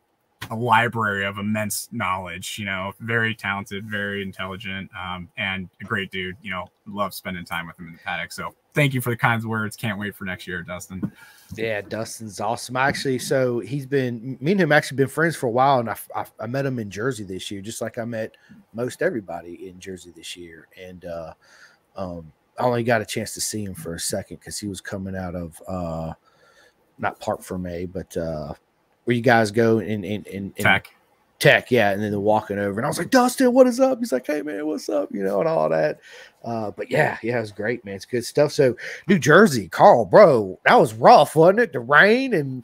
a 0.49 0.55
library 0.55 1.25
of 1.25 1.37
immense 1.37 1.89
knowledge. 1.91 2.57
You 2.59 2.65
know, 2.65 2.93
very 2.99 3.35
talented, 3.35 3.89
very 3.89 4.21
intelligent, 4.21 4.89
um, 4.99 5.29
and 5.37 5.69
a 5.81 5.83
great 5.83 6.11
dude. 6.11 6.35
You 6.41 6.51
know, 6.51 6.67
love 6.87 7.13
spending 7.13 7.45
time 7.45 7.67
with 7.67 7.79
him 7.79 7.87
in 7.87 7.93
the 7.93 7.99
paddock. 7.99 8.31
So 8.31 8.53
thank 8.73 8.93
you 8.93 9.01
for 9.01 9.09
the 9.09 9.17
kind 9.17 9.43
words. 9.43 9.75
Can't 9.75 9.99
wait 9.99 10.15
for 10.15 10.25
next 10.25 10.47
year, 10.47 10.61
Dustin. 10.61 11.11
Yeah, 11.55 11.81
Dustin's 11.81 12.39
awesome. 12.39 12.75
Actually, 12.75 13.19
so 13.19 13.59
he's 13.59 13.85
been 13.85 14.37
me 14.39 14.51
and 14.51 14.61
him 14.61 14.71
actually 14.71 14.97
been 14.97 15.07
friends 15.07 15.35
for 15.35 15.47
a 15.47 15.51
while, 15.51 15.79
and 15.79 15.89
I, 15.89 15.97
I, 16.15 16.25
I 16.39 16.47
met 16.47 16.65
him 16.65 16.79
in 16.79 16.89
Jersey 16.89 17.23
this 17.23 17.49
year, 17.51 17.61
just 17.61 17.81
like 17.81 17.97
I 17.97 18.05
met 18.05 18.35
most 18.73 19.01
everybody 19.01 19.67
in 19.67 19.79
Jersey 19.79 20.11
this 20.15 20.35
year. 20.35 20.67
And 20.81 21.05
uh, 21.05 21.33
um, 21.95 22.31
I 22.59 22.63
only 22.63 22.83
got 22.83 23.01
a 23.01 23.05
chance 23.05 23.33
to 23.33 23.41
see 23.41 23.63
him 23.63 23.73
for 23.73 23.95
a 23.95 23.99
second 23.99 24.37
because 24.39 24.59
he 24.59 24.67
was 24.67 24.81
coming 24.81 25.15
out 25.15 25.35
of 25.35 25.61
uh, 25.67 26.13
not 26.97 27.19
parc 27.19 27.41
fermé, 27.41 27.91
but 27.91 28.15
uh, 28.17 28.53
where 29.05 29.15
you 29.15 29.21
guys 29.21 29.51
go 29.51 29.79
in 29.79 30.03
in, 30.03 30.23
in, 30.25 30.53
in 30.57 30.63
Tech. 30.63 30.87
tech, 31.39 31.71
yeah, 31.71 31.91
and 31.91 32.01
then 32.03 32.11
they're 32.11 32.19
walking 32.19 32.59
over, 32.59 32.79
and 32.79 32.85
I 32.85 32.89
was 32.89 32.97
like, 32.97 33.09
Dustin, 33.11 33.53
what 33.53 33.67
is 33.67 33.79
up? 33.79 33.99
He's 33.99 34.11
like, 34.11 34.27
Hey 34.27 34.41
man, 34.41 34.65
what's 34.67 34.89
up? 34.89 35.09
You 35.11 35.23
know, 35.23 35.39
and 35.39 35.47
all 35.49 35.69
that. 35.69 35.99
Uh, 36.43 36.71
but 36.71 36.91
yeah, 36.91 37.17
yeah, 37.23 37.37
it 37.37 37.41
was 37.41 37.51
great, 37.51 37.83
man. 37.85 37.95
It's 37.95 38.05
good 38.05 38.25
stuff. 38.25 38.51
So 38.51 38.75
New 39.07 39.17
Jersey, 39.19 39.67
Carl, 39.67 40.05
bro, 40.05 40.59
that 40.65 40.75
was 40.79 40.93
rough, 40.93 41.35
wasn't 41.35 41.59
it? 41.61 41.73
The 41.73 41.79
rain 41.79 42.33
and 42.33 42.63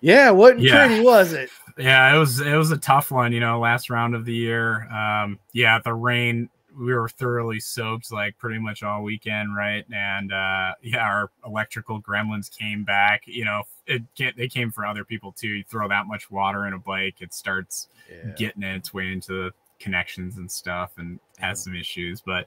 yeah, 0.00 0.28
it 0.28 0.34
wasn't 0.36 0.60
Yeah. 0.62 0.86
pretty, 0.86 1.02
was 1.02 1.32
it? 1.32 1.48
yeah, 1.78 2.14
it 2.14 2.18
was 2.18 2.40
it 2.40 2.54
was 2.56 2.70
a 2.70 2.76
tough 2.76 3.10
one, 3.10 3.32
you 3.32 3.40
know, 3.40 3.58
last 3.58 3.88
round 3.90 4.14
of 4.14 4.24
the 4.24 4.34
year. 4.34 4.86
Um, 4.92 5.38
yeah, 5.52 5.78
the 5.78 5.94
rain 5.94 6.48
we 6.78 6.94
were 6.94 7.08
thoroughly 7.08 7.60
soaked 7.60 8.12
like 8.12 8.36
pretty 8.38 8.58
much 8.58 8.82
all 8.82 9.02
weekend, 9.02 9.54
right? 9.56 9.84
And 9.92 10.32
uh, 10.32 10.74
yeah, 10.82 10.98
our 10.98 11.30
electrical 11.46 12.00
gremlins 12.00 12.50
came 12.50 12.84
back. 12.84 13.22
You 13.26 13.44
know, 13.44 13.62
it 13.86 14.02
can't, 14.16 14.36
they 14.36 14.48
came 14.48 14.70
for 14.70 14.86
other 14.86 15.04
people 15.04 15.32
too. 15.32 15.48
You 15.48 15.64
throw 15.64 15.88
that 15.88 16.06
much 16.06 16.30
water 16.30 16.66
in 16.66 16.72
a 16.72 16.78
bike, 16.78 17.16
it 17.20 17.32
starts 17.34 17.88
yeah. 18.10 18.32
getting 18.32 18.62
its 18.62 18.92
way 18.92 19.12
into 19.12 19.32
the 19.32 19.52
connections 19.78 20.36
and 20.36 20.50
stuff, 20.50 20.92
and 20.96 21.18
has 21.38 21.62
some 21.62 21.74
issues. 21.74 22.20
But 22.20 22.46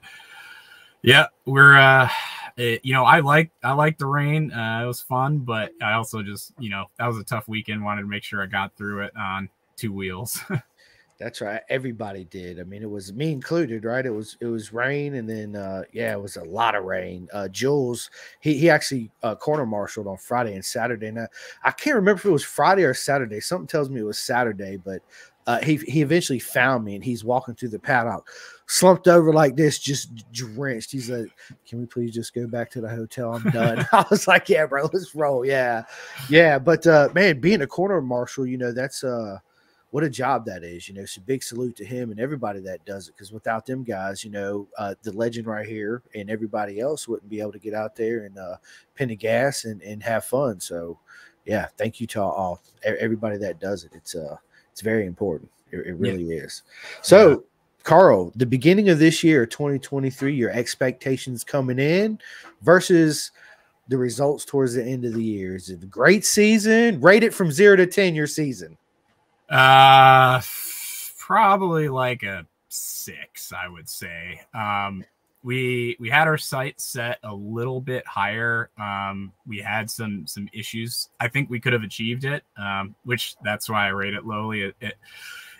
yeah, 1.02 1.26
we're 1.44 1.76
uh, 1.76 2.08
it, 2.56 2.84
you 2.84 2.92
know, 2.92 3.04
I 3.04 3.20
like 3.20 3.50
I 3.62 3.72
like 3.72 3.98
the 3.98 4.06
rain. 4.06 4.52
Uh, 4.52 4.80
it 4.82 4.86
was 4.86 5.00
fun, 5.00 5.38
but 5.38 5.72
I 5.82 5.92
also 5.92 6.22
just 6.22 6.52
you 6.58 6.70
know 6.70 6.86
that 6.98 7.06
was 7.06 7.18
a 7.18 7.24
tough 7.24 7.48
weekend. 7.48 7.84
Wanted 7.84 8.02
to 8.02 8.08
make 8.08 8.24
sure 8.24 8.42
I 8.42 8.46
got 8.46 8.76
through 8.76 9.02
it 9.02 9.16
on 9.16 9.48
two 9.76 9.92
wheels. 9.92 10.40
That's 11.18 11.40
right. 11.40 11.62
Everybody 11.68 12.24
did. 12.26 12.60
I 12.60 12.62
mean, 12.62 12.80
it 12.80 12.90
was 12.90 13.12
me 13.12 13.32
included, 13.32 13.84
right? 13.84 14.06
It 14.06 14.14
was 14.14 14.36
it 14.40 14.46
was 14.46 14.72
rain, 14.72 15.16
and 15.16 15.28
then 15.28 15.56
uh, 15.56 15.82
yeah, 15.92 16.12
it 16.12 16.22
was 16.22 16.36
a 16.36 16.44
lot 16.44 16.76
of 16.76 16.84
rain. 16.84 17.28
Uh, 17.32 17.48
Jules, 17.48 18.08
he 18.38 18.56
he 18.56 18.70
actually 18.70 19.10
uh, 19.24 19.34
corner 19.34 19.66
marshaled 19.66 20.06
on 20.06 20.16
Friday 20.16 20.54
and 20.54 20.64
Saturday. 20.64 21.10
Now 21.10 21.26
I 21.64 21.72
can't 21.72 21.96
remember 21.96 22.20
if 22.20 22.24
it 22.26 22.30
was 22.30 22.44
Friday 22.44 22.84
or 22.84 22.94
Saturday. 22.94 23.40
Something 23.40 23.66
tells 23.66 23.90
me 23.90 24.00
it 24.00 24.04
was 24.04 24.18
Saturday, 24.18 24.76
but 24.76 25.02
uh, 25.48 25.58
he 25.60 25.78
he 25.78 26.02
eventually 26.02 26.38
found 26.38 26.84
me, 26.84 26.94
and 26.94 27.02
he's 27.02 27.24
walking 27.24 27.56
through 27.56 27.70
the 27.70 27.80
paddock, 27.80 28.28
slumped 28.66 29.08
over 29.08 29.32
like 29.32 29.56
this, 29.56 29.80
just 29.80 30.14
drenched. 30.30 30.92
He's 30.92 31.10
like, 31.10 31.26
"Can 31.66 31.80
we 31.80 31.86
please 31.86 32.14
just 32.14 32.32
go 32.32 32.46
back 32.46 32.70
to 32.70 32.80
the 32.80 32.88
hotel? 32.88 33.34
I'm 33.34 33.50
done." 33.50 33.84
I 33.92 34.04
was 34.08 34.28
like, 34.28 34.48
"Yeah, 34.48 34.66
bro, 34.66 34.88
let's 34.92 35.16
roll." 35.16 35.44
Yeah, 35.44 35.82
yeah. 36.30 36.60
But 36.60 36.86
uh, 36.86 37.08
man, 37.12 37.40
being 37.40 37.62
a 37.62 37.66
corner 37.66 38.00
marshal, 38.00 38.46
you 38.46 38.56
know, 38.56 38.70
that's 38.70 39.02
uh 39.02 39.38
what 39.90 40.04
a 40.04 40.10
job 40.10 40.44
that 40.46 40.62
is. 40.62 40.88
You 40.88 40.94
know, 40.94 41.04
so 41.04 41.20
big 41.24 41.42
salute 41.42 41.76
to 41.76 41.84
him 41.84 42.10
and 42.10 42.20
everybody 42.20 42.60
that 42.60 42.84
does 42.84 43.08
it. 43.08 43.14
Because 43.14 43.32
without 43.32 43.66
them 43.66 43.84
guys, 43.84 44.24
you 44.24 44.30
know, 44.30 44.68
uh, 44.76 44.94
the 45.02 45.12
legend 45.12 45.46
right 45.46 45.66
here 45.66 46.02
and 46.14 46.30
everybody 46.30 46.80
else 46.80 47.08
wouldn't 47.08 47.30
be 47.30 47.40
able 47.40 47.52
to 47.52 47.58
get 47.58 47.74
out 47.74 47.96
there 47.96 48.24
and 48.24 48.38
uh, 48.38 48.56
pin 48.94 49.08
the 49.08 49.16
gas 49.16 49.64
and, 49.64 49.80
and 49.82 50.02
have 50.02 50.24
fun. 50.24 50.60
So, 50.60 50.98
yeah, 51.44 51.68
thank 51.76 52.00
you 52.00 52.06
to 52.08 52.22
all 52.22 52.62
everybody 52.84 53.38
that 53.38 53.60
does 53.60 53.84
it. 53.84 53.92
It's 53.94 54.14
uh, 54.14 54.36
it's 54.72 54.82
very 54.82 55.06
important. 55.06 55.50
It, 55.70 55.86
it 55.86 55.94
really 55.94 56.24
yeah. 56.24 56.44
is. 56.44 56.62
So. 57.02 57.30
Yeah. 57.30 57.36
Carl, 57.84 58.32
the 58.36 58.44
beginning 58.44 58.90
of 58.90 58.98
this 58.98 59.24
year, 59.24 59.46
2023, 59.46 60.34
your 60.34 60.50
expectations 60.50 61.42
coming 61.42 61.78
in 61.78 62.18
versus 62.60 63.30
the 63.88 63.96
results 63.96 64.44
towards 64.44 64.74
the 64.74 64.84
end 64.84 65.04
of 65.04 65.14
the 65.14 65.22
year. 65.22 65.56
Is 65.56 65.70
it 65.70 65.82
a 65.82 65.86
great 65.86 66.24
season? 66.24 67.00
Rate 67.00 67.24
it 67.24 67.34
from 67.34 67.50
zero 67.50 67.76
to 67.76 67.86
10 67.86 68.14
your 68.14 68.26
season. 68.26 68.76
Uh, 69.48 70.40
probably 71.18 71.88
like 71.88 72.22
a 72.22 72.46
six, 72.68 73.52
I 73.52 73.68
would 73.68 73.88
say. 73.88 74.40
Um, 74.54 75.04
we 75.42 75.96
we 76.00 76.10
had 76.10 76.26
our 76.26 76.36
sights 76.36 76.84
set 76.84 77.18
a 77.22 77.34
little 77.34 77.80
bit 77.80 78.06
higher. 78.06 78.70
Um, 78.78 79.32
we 79.46 79.58
had 79.58 79.90
some 79.90 80.26
some 80.26 80.48
issues. 80.52 81.08
I 81.20 81.28
think 81.28 81.48
we 81.48 81.60
could 81.60 81.72
have 81.72 81.82
achieved 81.82 82.24
it, 82.24 82.44
um, 82.56 82.94
which 83.04 83.36
that's 83.44 83.68
why 83.68 83.86
I 83.86 83.90
rate 83.90 84.14
it 84.14 84.26
lowly. 84.26 84.62
It, 84.62 84.74
it, 84.80 84.94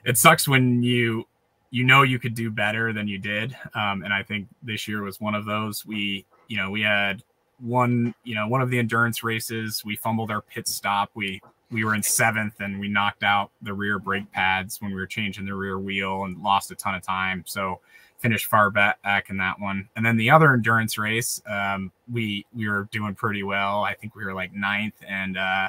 it 0.04 0.18
sucks 0.18 0.48
when 0.48 0.82
you 0.82 1.24
you 1.70 1.84
know 1.84 2.02
you 2.02 2.18
could 2.18 2.34
do 2.34 2.50
better 2.50 2.92
than 2.92 3.08
you 3.08 3.18
did, 3.18 3.56
um, 3.74 4.02
and 4.02 4.12
I 4.12 4.22
think 4.22 4.48
this 4.62 4.88
year 4.88 5.02
was 5.02 5.20
one 5.20 5.34
of 5.34 5.44
those. 5.44 5.86
We 5.86 6.26
you 6.48 6.56
know 6.56 6.70
we 6.70 6.82
had 6.82 7.22
one 7.60 8.14
you 8.24 8.34
know 8.34 8.48
one 8.48 8.60
of 8.60 8.70
the 8.70 8.78
endurance 8.78 9.22
races. 9.22 9.84
We 9.84 9.96
fumbled 9.96 10.30
our 10.30 10.42
pit 10.42 10.66
stop. 10.66 11.10
We 11.14 11.40
we 11.70 11.84
were 11.84 11.94
in 11.94 12.02
seventh 12.02 12.60
and 12.60 12.80
we 12.80 12.88
knocked 12.88 13.22
out 13.22 13.50
the 13.62 13.72
rear 13.72 13.98
brake 13.98 14.30
pads 14.32 14.80
when 14.80 14.90
we 14.90 14.96
were 14.96 15.06
changing 15.06 15.44
the 15.44 15.54
rear 15.54 15.78
wheel 15.78 16.24
and 16.24 16.42
lost 16.42 16.70
a 16.70 16.74
ton 16.74 16.94
of 16.94 17.02
time. 17.02 17.44
So 17.46 17.80
finished 18.18 18.46
far 18.46 18.70
back, 18.70 18.98
in 19.30 19.36
that 19.38 19.60
one. 19.60 19.88
And 19.96 20.04
then 20.04 20.16
the 20.16 20.30
other 20.30 20.52
endurance 20.52 20.98
race, 20.98 21.40
um, 21.46 21.92
we 22.12 22.44
we 22.54 22.68
were 22.68 22.88
doing 22.90 23.14
pretty 23.14 23.42
well. 23.42 23.82
I 23.84 23.94
think 23.94 24.14
we 24.14 24.24
were 24.24 24.34
like 24.34 24.52
ninth, 24.52 24.94
and 25.06 25.36
uh, 25.36 25.68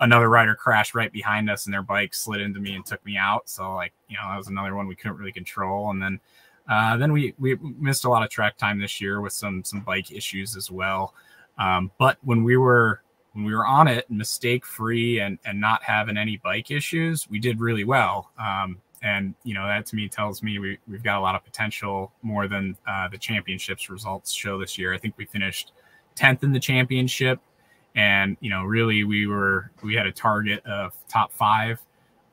another 0.00 0.28
rider 0.28 0.54
crashed 0.54 0.94
right 0.94 1.12
behind 1.12 1.50
us, 1.50 1.66
and 1.66 1.72
their 1.72 1.82
bike 1.82 2.14
slid 2.14 2.40
into 2.40 2.60
me 2.60 2.74
and 2.74 2.84
took 2.84 3.04
me 3.04 3.16
out. 3.16 3.48
So 3.48 3.74
like 3.74 3.92
you 4.08 4.16
know 4.16 4.28
that 4.28 4.36
was 4.36 4.48
another 4.48 4.74
one 4.74 4.86
we 4.86 4.96
couldn't 4.96 5.16
really 5.16 5.32
control. 5.32 5.90
And 5.90 6.02
then 6.02 6.20
uh, 6.68 6.96
then 6.96 7.12
we 7.12 7.34
we 7.38 7.56
missed 7.78 8.04
a 8.04 8.10
lot 8.10 8.22
of 8.22 8.30
track 8.30 8.56
time 8.56 8.78
this 8.78 9.00
year 9.00 9.20
with 9.20 9.32
some 9.32 9.64
some 9.64 9.80
bike 9.80 10.10
issues 10.10 10.56
as 10.56 10.70
well. 10.70 11.14
Um, 11.58 11.90
but 11.98 12.18
when 12.22 12.44
we 12.44 12.56
were 12.56 13.02
when 13.38 13.46
we 13.46 13.54
were 13.54 13.66
on 13.66 13.86
it, 13.86 14.10
mistake 14.10 14.66
free 14.66 15.20
and 15.20 15.38
and 15.44 15.60
not 15.60 15.80
having 15.84 16.16
any 16.16 16.38
bike 16.38 16.72
issues, 16.72 17.28
we 17.30 17.38
did 17.38 17.60
really 17.60 17.84
well. 17.84 18.32
Um, 18.36 18.78
and 19.00 19.32
you 19.44 19.54
know 19.54 19.64
that 19.64 19.86
to 19.86 19.96
me 19.96 20.08
tells 20.08 20.42
me 20.42 20.58
we 20.58 20.76
we've 20.88 21.04
got 21.04 21.18
a 21.18 21.20
lot 21.20 21.36
of 21.36 21.44
potential 21.44 22.10
more 22.22 22.48
than 22.48 22.76
uh, 22.88 23.06
the 23.06 23.16
championships 23.16 23.90
results 23.90 24.32
show 24.32 24.58
this 24.58 24.76
year. 24.76 24.92
I 24.92 24.98
think 24.98 25.14
we 25.16 25.24
finished 25.24 25.70
tenth 26.16 26.42
in 26.42 26.50
the 26.50 26.58
championship, 26.58 27.38
and 27.94 28.36
you 28.40 28.50
know 28.50 28.64
really 28.64 29.04
we 29.04 29.28
were 29.28 29.70
we 29.84 29.94
had 29.94 30.06
a 30.06 30.12
target 30.12 30.66
of 30.66 30.92
top 31.08 31.32
five, 31.32 31.80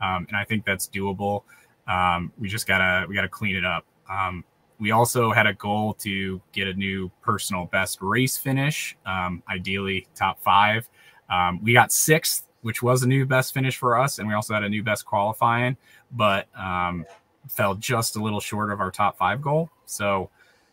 um, 0.02 0.26
and 0.28 0.36
I 0.36 0.44
think 0.44 0.66
that's 0.66 0.88
doable. 0.88 1.44
Um, 1.88 2.34
we 2.40 2.50
just 2.50 2.66
gotta 2.66 3.06
we 3.08 3.14
gotta 3.14 3.30
clean 3.30 3.56
it 3.56 3.64
up. 3.64 3.86
Um, 4.10 4.44
we 4.80 4.90
also 4.90 5.32
had 5.32 5.46
a 5.46 5.54
goal 5.54 5.94
to 5.94 6.42
get 6.52 6.68
a 6.68 6.74
new 6.74 7.12
personal 7.22 7.66
best 7.66 8.02
race 8.02 8.38
finish, 8.38 8.98
um, 9.06 9.44
ideally 9.48 10.08
top 10.16 10.42
five. 10.42 10.90
Um, 11.30 11.62
we 11.64 11.74
got 11.74 11.92
sixth, 11.92 12.48
which 12.62 12.82
was 12.82 13.04
a 13.04 13.08
new 13.08 13.26
best 13.26 13.54
finish 13.54 13.78
for 13.78 13.98
us, 13.98 14.20
and 14.20 14.28
we 14.28 14.34
also 14.34 14.54
had 14.54 14.64
a 14.64 14.70
new 14.70 14.84
best 14.84 15.06
qualifying, 15.06 15.78
but 16.12 16.48
um, 16.58 17.06
fell 17.50 17.76
just 17.76 18.16
a 18.16 18.24
little 18.24 18.40
short 18.40 18.72
of 18.72 18.80
our 18.80 18.92
top 18.92 19.18
five 19.18 19.42
goal. 19.42 19.70
So, 19.86 20.30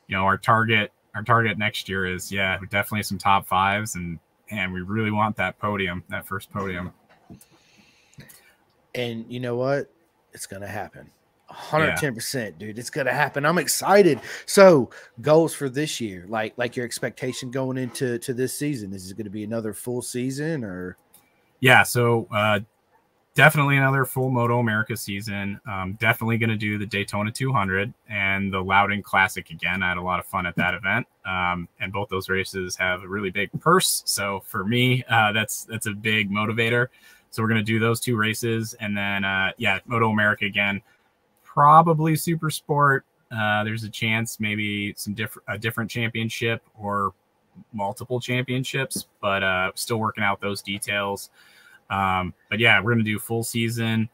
you 0.08 0.16
know, 0.16 0.24
our 0.24 0.38
target 0.38 0.92
our 1.14 1.22
target 1.22 1.58
next 1.58 1.88
year 1.88 2.06
is 2.06 2.32
yeah, 2.32 2.58
definitely 2.70 3.02
some 3.02 3.18
top 3.18 3.46
fives, 3.46 3.94
and 3.94 4.18
and 4.50 4.72
we 4.72 4.80
really 4.80 5.10
want 5.10 5.36
that 5.36 5.58
podium, 5.58 6.02
that 6.08 6.26
first 6.26 6.52
podium. 6.52 6.92
And 8.94 9.24
you 9.28 9.40
know 9.40 9.56
what? 9.56 9.90
It's 10.32 10.46
gonna 10.46 10.68
happen. 10.68 11.10
110% 11.52 12.34
yeah. 12.34 12.50
dude. 12.58 12.78
It's 12.78 12.90
gonna 12.90 13.12
happen. 13.12 13.44
I'm 13.44 13.58
excited. 13.58 14.20
So 14.46 14.90
goals 15.20 15.54
for 15.54 15.68
this 15.68 16.00
year 16.00 16.24
like 16.28 16.54
like 16.56 16.76
your 16.76 16.84
expectation 16.84 17.50
going 17.50 17.78
into 17.78 18.18
to 18.18 18.34
this 18.34 18.56
season. 18.56 18.92
Is 18.92 19.10
it 19.10 19.16
going 19.16 19.24
to 19.24 19.30
be 19.30 19.44
another 19.44 19.72
full 19.72 20.02
season 20.02 20.64
or? 20.64 20.96
Yeah 21.60 21.82
so 21.82 22.26
uh 22.32 22.60
definitely 23.34 23.76
another 23.76 24.04
full 24.04 24.30
moto 24.30 24.58
america 24.58 24.96
season. 24.96 25.60
Um 25.66 25.96
definitely 26.00 26.38
going 26.38 26.50
to 26.50 26.56
do 26.56 26.78
the 26.78 26.86
daytona 26.86 27.30
200 27.30 27.92
and 28.08 28.52
the 28.52 28.60
loudon 28.60 29.02
classic 29.02 29.50
again. 29.50 29.82
I 29.82 29.90
had 29.90 29.98
a 29.98 30.02
lot 30.02 30.18
of 30.18 30.26
fun 30.26 30.46
at 30.46 30.56
that 30.56 30.74
event. 30.74 31.06
Um 31.24 31.68
and 31.80 31.92
both 31.92 32.08
those 32.08 32.28
races 32.28 32.76
have 32.76 33.02
a 33.02 33.08
really 33.08 33.30
big 33.30 33.50
purse. 33.60 34.02
So 34.06 34.42
for 34.46 34.64
me 34.64 35.04
uh 35.08 35.32
that's 35.32 35.64
that's 35.64 35.86
a 35.86 35.92
big 35.92 36.30
motivator. 36.30 36.88
So 37.30 37.42
we're 37.42 37.48
going 37.48 37.60
to 37.60 37.64
do 37.64 37.78
those 37.78 37.98
two 37.98 38.16
races. 38.16 38.74
And 38.80 38.96
then 38.96 39.24
uh 39.24 39.52
yeah 39.58 39.78
moto 39.86 40.10
america 40.10 40.44
again 40.46 40.82
probably 41.52 42.16
super 42.16 42.50
sport. 42.50 43.04
Uh, 43.30 43.64
there's 43.64 43.84
a 43.84 43.90
chance 43.90 44.38
maybe 44.40 44.94
some 44.96 45.14
different 45.14 45.44
a 45.48 45.58
different 45.58 45.90
championship 45.90 46.62
or 46.78 47.12
multiple 47.72 48.20
championships, 48.20 49.08
but 49.20 49.42
uh, 49.42 49.70
still 49.74 49.98
working 49.98 50.24
out 50.24 50.40
those 50.40 50.62
details. 50.62 51.30
Um, 51.90 52.32
but 52.48 52.58
yeah, 52.58 52.80
we're 52.80 52.92
gonna 52.92 53.04
do 53.04 53.18
full 53.18 53.42
season. 53.42 54.08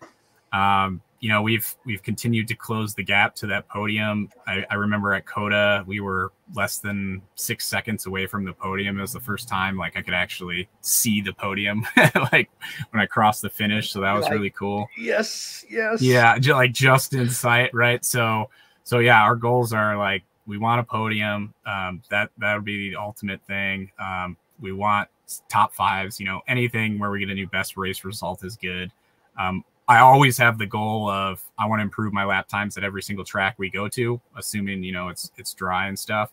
Um, 0.52 1.00
you 1.20 1.28
know, 1.28 1.42
we've 1.42 1.74
we've 1.84 2.02
continued 2.02 2.46
to 2.48 2.54
close 2.54 2.94
the 2.94 3.02
gap 3.02 3.34
to 3.36 3.46
that 3.48 3.68
podium. 3.68 4.30
I, 4.46 4.64
I, 4.70 4.74
remember 4.74 5.14
at 5.14 5.26
COTA, 5.26 5.84
we 5.86 6.00
were 6.00 6.32
less 6.54 6.78
than 6.78 7.22
six 7.34 7.66
seconds 7.66 8.06
away 8.06 8.26
from 8.26 8.44
the 8.44 8.52
podium. 8.52 8.98
It 8.98 9.00
was 9.00 9.12
the 9.12 9.20
first 9.20 9.48
time 9.48 9.76
like 9.76 9.96
I 9.96 10.02
could 10.02 10.14
actually 10.14 10.68
see 10.80 11.20
the 11.20 11.32
podium, 11.32 11.84
like 12.32 12.50
when 12.90 13.02
I 13.02 13.06
crossed 13.06 13.42
the 13.42 13.50
finish. 13.50 13.90
So 13.90 14.00
that 14.00 14.12
was 14.12 14.24
like, 14.24 14.32
really 14.32 14.50
cool. 14.50 14.88
Yes, 14.96 15.64
yes. 15.68 16.00
Yeah, 16.00 16.38
j- 16.38 16.52
like 16.52 16.72
just 16.72 17.12
in 17.14 17.28
sight, 17.30 17.74
right? 17.74 18.04
So, 18.04 18.50
so 18.84 19.00
yeah, 19.00 19.20
our 19.20 19.34
goals 19.34 19.72
are 19.72 19.96
like 19.96 20.22
we 20.46 20.56
want 20.56 20.80
a 20.80 20.84
podium. 20.84 21.52
Um, 21.66 22.02
that 22.10 22.30
that 22.38 22.54
would 22.54 22.64
be 22.64 22.90
the 22.90 22.96
ultimate 22.96 23.40
thing. 23.42 23.90
Um, 23.98 24.36
we 24.60 24.72
want 24.72 25.08
top 25.48 25.74
fives. 25.74 26.20
You 26.20 26.26
know, 26.26 26.42
anything 26.46 26.98
where 26.98 27.10
we 27.10 27.18
get 27.18 27.30
a 27.30 27.34
new 27.34 27.48
best 27.48 27.76
race 27.76 28.04
result 28.04 28.44
is 28.44 28.56
good. 28.56 28.92
Um, 29.36 29.64
I 29.88 30.00
always 30.00 30.36
have 30.36 30.58
the 30.58 30.66
goal 30.66 31.08
of 31.08 31.42
I 31.58 31.66
want 31.66 31.80
to 31.80 31.82
improve 31.82 32.12
my 32.12 32.24
lap 32.24 32.46
times 32.46 32.76
at 32.76 32.84
every 32.84 33.02
single 33.02 33.24
track 33.24 33.54
we 33.58 33.70
go 33.70 33.88
to, 33.88 34.20
assuming 34.36 34.82
you 34.82 34.92
know 34.92 35.08
it's 35.08 35.32
it's 35.36 35.54
dry 35.54 35.88
and 35.88 35.98
stuff. 35.98 36.30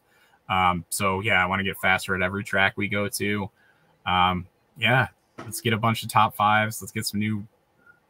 Um, 0.50 0.86
so 0.90 1.22
yeah, 1.22 1.42
I 1.42 1.48
want 1.48 1.60
to 1.62 1.64
get 1.64 1.78
faster 1.78 2.16
at 2.16 2.22
every 2.22 2.44
track 2.44 2.74
we 2.76 2.88
go 2.88 3.08
to. 3.08 3.50
Um, 4.06 4.46
yeah, 4.78 5.08
let's 5.40 5.62
get 5.62 5.74
a 5.74 5.78
bunch 5.78 6.04
of 6.04 6.10
top 6.10 6.36
fives. 6.36 6.82
Let's 6.82 6.92
get 6.92 7.06
some 7.06 7.20
new, 7.20 7.48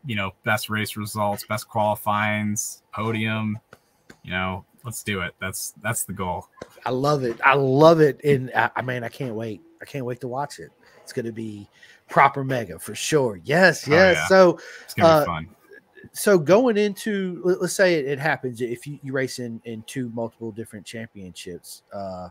you 0.06 0.16
know, 0.16 0.34
best 0.44 0.70
race 0.70 0.98
results, 0.98 1.46
best 1.46 1.70
qualifyings, 1.70 2.82
podium. 2.92 3.60
You 4.24 4.32
know, 4.32 4.66
let's 4.84 5.04
do 5.04 5.22
it. 5.22 5.36
That's 5.40 5.76
that's 5.84 6.06
the 6.06 6.14
goal. 6.14 6.50
I 6.86 6.90
love 6.90 7.24
it. 7.24 7.40
I 7.46 7.54
love 7.54 8.00
it. 8.00 8.20
And 8.24 8.52
I, 8.56 8.72
I 8.78 8.82
mean, 8.82 9.04
I 9.04 9.10
can't 9.10 9.36
wait. 9.36 9.62
I 9.82 9.86
can't 9.86 10.06
wait 10.06 10.22
to 10.22 10.28
watch 10.28 10.60
it. 10.60 10.72
It's 11.04 11.14
going 11.14 11.26
to 11.26 11.32
be 11.32 11.70
proper 12.10 12.44
mega 12.44 12.80
for 12.80 12.96
sure. 12.96 13.40
Yes, 13.44 13.88
yes. 13.88 14.18
Oh, 14.18 14.20
yeah. 14.20 14.28
So 14.28 14.60
it's 14.84 14.94
gonna 14.94 15.10
uh, 15.10 15.20
be 15.22 15.26
fun. 15.26 15.50
so 16.14 16.38
going 16.38 16.78
into 16.78 17.42
let- 17.44 17.62
let's 17.62 17.74
say 17.74 17.96
it, 17.96 18.06
it 18.06 18.20
happens 18.20 18.62
if 18.62 18.86
you, 18.88 19.00
you 19.04 19.14
race 19.14 19.40
in 19.40 19.62
in 19.66 19.84
two 19.84 20.10
multiple 20.10 20.52
different 20.52 20.86
championships 20.86 21.84
uh 21.94 22.30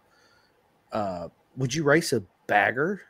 uh 0.92 1.28
would 1.56 1.74
you 1.74 1.82
race 1.82 2.12
a 2.12 2.22
bagger 2.46 3.02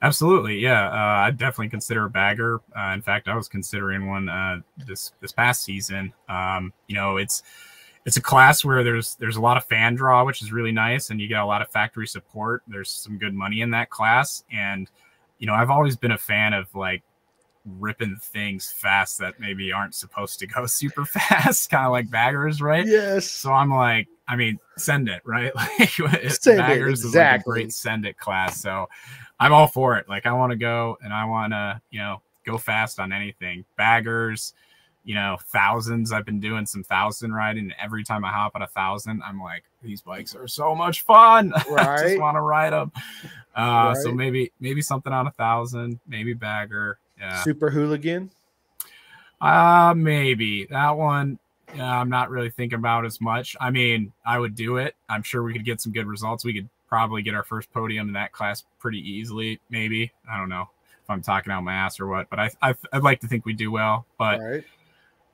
Absolutely, 0.00 0.58
yeah. 0.58 0.88
Uh, 0.88 1.26
I'd 1.26 1.38
definitely 1.38 1.70
consider 1.70 2.04
a 2.04 2.10
bagger. 2.10 2.60
Uh, 2.76 2.92
in 2.94 3.02
fact, 3.02 3.26
I 3.26 3.34
was 3.34 3.48
considering 3.48 4.06
one 4.06 4.28
uh, 4.28 4.60
this 4.86 5.12
this 5.20 5.32
past 5.32 5.64
season. 5.64 6.12
Um, 6.28 6.72
you 6.86 6.94
know, 6.94 7.16
it's 7.16 7.42
it's 8.04 8.16
a 8.16 8.22
class 8.22 8.64
where 8.64 8.84
there's 8.84 9.16
there's 9.16 9.36
a 9.36 9.40
lot 9.40 9.56
of 9.56 9.64
fan 9.64 9.96
draw, 9.96 10.24
which 10.24 10.40
is 10.40 10.52
really 10.52 10.70
nice, 10.70 11.10
and 11.10 11.20
you 11.20 11.26
get 11.26 11.40
a 11.40 11.46
lot 11.46 11.62
of 11.62 11.68
factory 11.70 12.06
support. 12.06 12.62
There's 12.68 12.90
some 12.90 13.18
good 13.18 13.34
money 13.34 13.60
in 13.60 13.70
that 13.72 13.90
class, 13.90 14.44
and 14.52 14.88
you 15.38 15.46
know, 15.46 15.54
I've 15.54 15.70
always 15.70 15.96
been 15.96 16.12
a 16.12 16.18
fan 16.18 16.52
of 16.52 16.74
like 16.74 17.02
ripping 17.64 18.16
things 18.16 18.72
fast 18.72 19.18
that 19.18 19.38
maybe 19.38 19.72
aren't 19.72 19.94
supposed 19.94 20.38
to 20.40 20.46
go 20.46 20.66
super 20.66 21.04
fast, 21.04 21.70
kind 21.70 21.86
of 21.86 21.92
like 21.92 22.10
baggers, 22.10 22.60
right? 22.60 22.86
yes 22.86 23.30
So 23.30 23.52
I'm 23.52 23.70
like, 23.70 24.08
I 24.26 24.36
mean, 24.36 24.58
send 24.76 25.08
it, 25.08 25.22
right? 25.24 25.52
Like 25.78 25.90
Send 26.30 26.58
it, 26.58 26.62
baggers 26.62 27.04
is 27.04 27.14
like 27.14 27.40
a 27.40 27.44
great 27.44 27.72
send 27.72 28.06
it 28.06 28.18
class. 28.18 28.60
So 28.60 28.88
I'm 29.40 29.52
all 29.52 29.66
for 29.66 29.96
it. 29.96 30.08
Like 30.08 30.26
I 30.26 30.32
want 30.32 30.50
to 30.50 30.56
go 30.56 30.98
and 31.02 31.12
I 31.12 31.24
want 31.24 31.52
to, 31.52 31.80
you 31.90 32.00
know, 32.00 32.22
go 32.44 32.58
fast 32.58 33.00
on 33.00 33.12
anything. 33.12 33.64
Baggers, 33.76 34.54
you 35.08 35.14
know, 35.14 35.38
thousands. 35.46 36.12
I've 36.12 36.26
been 36.26 36.38
doing 36.38 36.66
some 36.66 36.84
thousand 36.84 37.32
riding. 37.32 37.64
and 37.64 37.74
Every 37.82 38.04
time 38.04 38.26
I 38.26 38.28
hop 38.28 38.52
on 38.54 38.60
a 38.60 38.66
thousand, 38.66 39.22
I'm 39.24 39.40
like, 39.40 39.64
these 39.82 40.02
bikes 40.02 40.34
are 40.34 40.46
so 40.46 40.74
much 40.74 41.00
fun. 41.00 41.54
I 41.56 42.02
just 42.02 42.18
want 42.18 42.36
to 42.36 42.42
ride 42.42 42.74
them. 42.74 42.92
Uh, 43.56 43.94
So 43.94 44.12
maybe 44.12 44.52
maybe 44.60 44.82
something 44.82 45.10
on 45.10 45.26
a 45.26 45.30
thousand, 45.30 45.98
maybe 46.06 46.34
bagger. 46.34 46.98
Yeah. 47.18 47.42
super 47.42 47.70
hooligan 47.70 48.30
Uh 49.40 49.94
maybe 49.96 50.66
that 50.66 50.90
one. 50.90 51.38
Yeah, 51.74 52.00
I'm 52.00 52.10
not 52.10 52.28
really 52.28 52.50
thinking 52.50 52.78
about 52.78 53.06
as 53.06 53.18
much. 53.18 53.56
I 53.60 53.70
mean, 53.70 54.12
I 54.26 54.38
would 54.38 54.54
do 54.54 54.76
it. 54.76 54.94
I'm 55.08 55.22
sure 55.22 55.42
we 55.42 55.54
could 55.54 55.64
get 55.64 55.80
some 55.80 55.92
good 55.92 56.06
results. 56.06 56.44
We 56.44 56.52
could 56.52 56.68
probably 56.86 57.22
get 57.22 57.34
our 57.34 57.44
first 57.44 57.72
podium 57.72 58.08
in 58.08 58.12
that 58.12 58.32
class 58.32 58.62
pretty 58.78 58.98
easily. 58.98 59.58
Maybe 59.70 60.12
I 60.30 60.36
don't 60.36 60.50
know 60.50 60.68
if 61.02 61.08
I'm 61.10 61.22
talking 61.22 61.50
out 61.50 61.62
my 61.64 61.72
ass 61.72 61.98
or 61.98 62.06
what, 62.08 62.28
but 62.28 62.38
I, 62.38 62.50
I 62.60 62.74
I'd 62.92 63.02
like 63.02 63.20
to 63.20 63.26
think 63.26 63.46
we 63.46 63.54
do 63.54 63.70
well. 63.70 64.04
But 64.18 64.38
right 64.40 64.64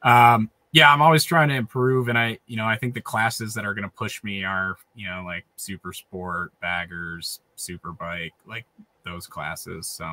um, 0.05 0.51
yeah, 0.73 0.93
I'm 0.93 1.03
always 1.03 1.25
trying 1.25 1.49
to 1.51 1.55
improve, 1.55 2.09
and 2.09 2.19
I 2.19 2.39
you 2.47 2.57
know 2.57 2.67
I 2.67 2.77
think 2.77 2.95
the 2.95 3.01
classes 3.01 3.55
that 3.55 3.65
are 3.65 3.75
going 3.75 3.89
to 3.89 3.95
push 3.95 4.23
me 4.23 4.45
are 4.45 4.77
you 4.95 5.09
know 5.09 5.23
like 5.25 5.45
super 5.57 5.93
sport, 5.93 6.53
baggers, 6.61 7.41
super 7.57 7.93
bike, 7.93 8.33
like 8.47 8.67
those 9.05 9.27
classes. 9.27 9.87
So 9.87 10.05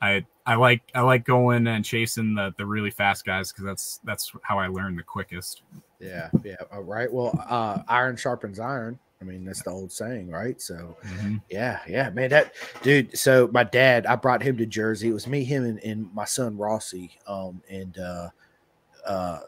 I 0.00 0.24
I 0.44 0.56
like 0.56 0.82
I 0.94 1.00
like 1.00 1.24
going 1.24 1.66
and 1.66 1.84
chasing 1.84 2.34
the 2.34 2.54
the 2.58 2.66
really 2.66 2.90
fast 2.90 3.24
guys 3.24 3.50
because 3.50 3.64
that's 3.64 4.00
that's 4.04 4.32
how 4.42 4.58
I 4.58 4.66
learn 4.66 4.94
the 4.96 5.02
quickest. 5.02 5.62
yeah 6.00 6.28
yeah 6.44 6.56
all 6.70 6.82
right 6.82 7.10
well 7.10 7.32
uh 7.48 7.82
iron 7.88 8.16
sharpens 8.16 8.58
iron 8.58 8.98
i 9.22 9.24
mean 9.24 9.42
that's 9.44 9.62
the 9.62 9.70
old 9.70 9.90
saying 9.90 10.28
right 10.28 10.60
so 10.60 10.96
Yeah, 11.48 11.80
yeah, 11.88 12.10
man. 12.10 12.28
That 12.28 12.52
dude. 12.82 13.16
So 13.16 13.48
my 13.52 13.64
dad, 13.64 14.04
I 14.04 14.16
brought 14.16 14.42
him 14.42 14.58
to 14.58 14.66
Jersey. 14.66 15.08
It 15.08 15.14
was 15.14 15.26
me, 15.26 15.44
him, 15.44 15.64
and, 15.64 15.78
and 15.82 16.12
my 16.12 16.26
son 16.26 16.58
Rossi. 16.58 17.16
Um, 17.26 17.62
and 17.70 17.96
uh, 17.96 18.28
uh, 19.06 19.40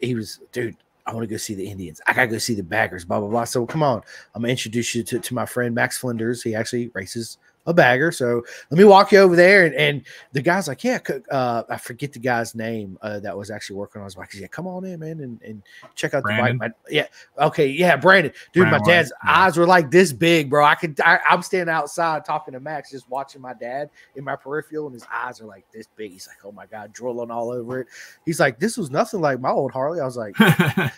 he 0.00 0.14
was, 0.14 0.40
dude. 0.52 0.76
I 1.06 1.12
want 1.12 1.24
to 1.24 1.28
go 1.28 1.36
see 1.36 1.54
the 1.54 1.68
Indians. 1.68 2.00
I 2.06 2.14
gotta 2.14 2.28
go 2.28 2.38
see 2.38 2.54
the 2.54 2.62
baggers. 2.62 3.04
Blah 3.04 3.20
blah 3.20 3.28
blah. 3.28 3.44
So 3.44 3.66
come 3.66 3.82
on, 3.82 4.00
I'm 4.34 4.40
gonna 4.40 4.50
introduce 4.50 4.94
you 4.94 5.02
to, 5.02 5.18
to 5.18 5.34
my 5.34 5.44
friend 5.44 5.74
Max 5.74 5.98
Flinders. 5.98 6.42
He 6.42 6.54
actually 6.54 6.90
races 6.94 7.36
a 7.66 7.74
bagger. 7.74 8.12
So 8.12 8.42
let 8.70 8.78
me 8.78 8.84
walk 8.84 9.12
you 9.12 9.18
over 9.18 9.36
there. 9.36 9.64
And, 9.64 9.74
and 9.74 10.02
the 10.32 10.42
guy's 10.42 10.68
like, 10.68 10.84
yeah, 10.84 10.98
uh, 11.30 11.62
I 11.68 11.76
forget 11.76 12.12
the 12.12 12.18
guy's 12.18 12.54
name 12.54 12.98
uh, 13.02 13.20
that 13.20 13.36
was 13.36 13.50
actually 13.50 13.76
working 13.76 14.00
on 14.00 14.06
his 14.06 14.14
bike. 14.14 14.34
Like, 14.38 14.50
come 14.50 14.66
on 14.66 14.84
in, 14.84 15.00
man, 15.00 15.20
and, 15.20 15.40
and 15.42 15.62
check 15.94 16.14
out 16.14 16.22
Brandon? 16.22 16.58
the 16.58 16.58
bike. 16.58 16.72
My- 16.72 16.90
yeah, 16.90 17.06
okay, 17.38 17.66
yeah, 17.66 17.96
Brandon. 17.96 18.32
Dude, 18.52 18.62
Brandon 18.62 18.80
my 18.80 18.86
dad's 18.86 19.12
yeah. 19.24 19.44
eyes 19.44 19.56
were 19.56 19.66
like 19.66 19.90
this 19.90 20.12
big, 20.12 20.50
bro. 20.50 20.64
I 20.64 20.74
could, 20.74 21.00
I, 21.00 21.20
I'm 21.28 21.42
standing 21.42 21.72
outside 21.72 22.24
talking 22.24 22.52
to 22.52 22.60
Max, 22.60 22.90
just 22.90 23.08
watching 23.08 23.40
my 23.40 23.54
dad 23.54 23.90
in 24.16 24.24
my 24.24 24.36
peripheral, 24.36 24.86
and 24.86 24.94
his 24.94 25.06
eyes 25.12 25.40
are 25.40 25.46
like 25.46 25.64
this 25.72 25.88
big. 25.96 26.12
He's 26.12 26.28
like, 26.28 26.44
oh 26.44 26.52
my 26.52 26.66
god, 26.66 26.92
drooling 26.92 27.30
all 27.30 27.50
over 27.50 27.80
it. 27.80 27.88
He's 28.26 28.40
like, 28.40 28.58
this 28.58 28.76
was 28.76 28.90
nothing 28.90 29.20
like 29.20 29.40
my 29.40 29.50
old 29.50 29.72
Harley. 29.72 30.00
I 30.00 30.04
was 30.04 30.16
like, 30.16 30.36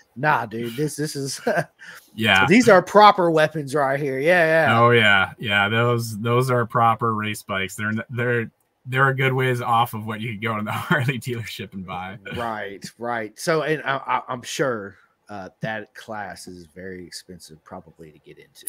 nah, 0.16 0.46
dude, 0.46 0.76
this, 0.76 0.96
this 0.96 1.14
is, 1.16 1.40
yeah. 2.16 2.46
these 2.46 2.68
are 2.68 2.82
proper 2.82 3.30
weapons 3.30 3.74
right 3.74 4.00
here. 4.00 4.18
Yeah, 4.18 4.66
yeah. 4.68 4.80
Oh 4.80 4.90
yeah, 4.90 5.32
yeah. 5.38 5.68
Those 5.68 6.18
those 6.18 6.50
are 6.50 6.66
proper 6.66 7.14
race 7.14 7.42
bikes. 7.42 7.76
They're 7.76 7.92
they're 8.10 8.50
they're 8.86 9.08
a 9.08 9.14
good 9.14 9.32
ways 9.32 9.60
off 9.60 9.94
of 9.94 10.06
what 10.06 10.20
you 10.20 10.32
could 10.32 10.42
go 10.42 10.56
to 10.56 10.62
the 10.62 10.72
Harley 10.72 11.18
dealership 11.18 11.72
and 11.74 11.86
buy. 11.86 12.18
Right, 12.36 12.84
right. 12.98 13.38
So, 13.38 13.62
and 13.62 13.82
I, 13.82 13.96
I, 13.96 14.22
I'm 14.28 14.42
sure 14.42 14.96
uh, 15.28 15.50
that 15.60 15.94
class 15.94 16.46
is 16.46 16.66
very 16.66 17.04
expensive, 17.04 17.62
probably 17.64 18.12
to 18.12 18.18
get 18.18 18.38
into. 18.38 18.66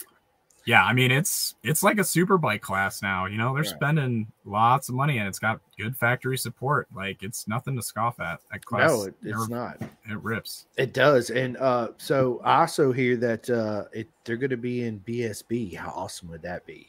Yeah, 0.68 0.84
I 0.84 0.91
mean 0.91 1.11
it's 1.11 1.55
it's 1.63 1.82
like 1.82 1.97
a 1.97 2.03
super 2.03 2.38
bike 2.38 2.61
class 2.61 3.01
now. 3.01 3.26
You 3.26 3.38
know, 3.38 3.55
they're 3.55 3.63
spending 3.63 4.28
lots 4.43 4.89
of 4.89 4.95
money 4.95 5.18
and 5.18 5.26
it's 5.26 5.39
got 5.39 5.61
good 5.80 5.95
factory 5.95 6.38
support. 6.38 6.89
Like 6.93 7.24
it's 7.24 7.47
nothing 7.47 7.78
to 7.78 7.82
scoff 7.82 8.20
at. 8.20 8.41
That 8.51 8.65
class, 8.65 8.89
no, 8.91 9.03
it, 9.03 9.15
it's 9.24 9.47
not. 9.47 9.82
it 9.82 10.22
rips. 10.22 10.65
It 10.76 10.93
does, 10.93 11.30
and 11.30 11.55
uh, 11.55 11.89
so 11.97 12.41
I 12.43 12.59
also 12.59 12.91
hear 12.91 13.15
that 13.15 13.49
uh, 13.49 13.86
it 13.93 14.09
they're 14.26 14.36
going 14.36 14.49
to 14.49 14.57
be 14.57 14.84
in 14.84 14.99
BSB. 15.07 15.74
How 15.74 15.91
awesome 15.91 16.28
would 16.32 16.41
that 16.41 16.65
be? 16.65 16.88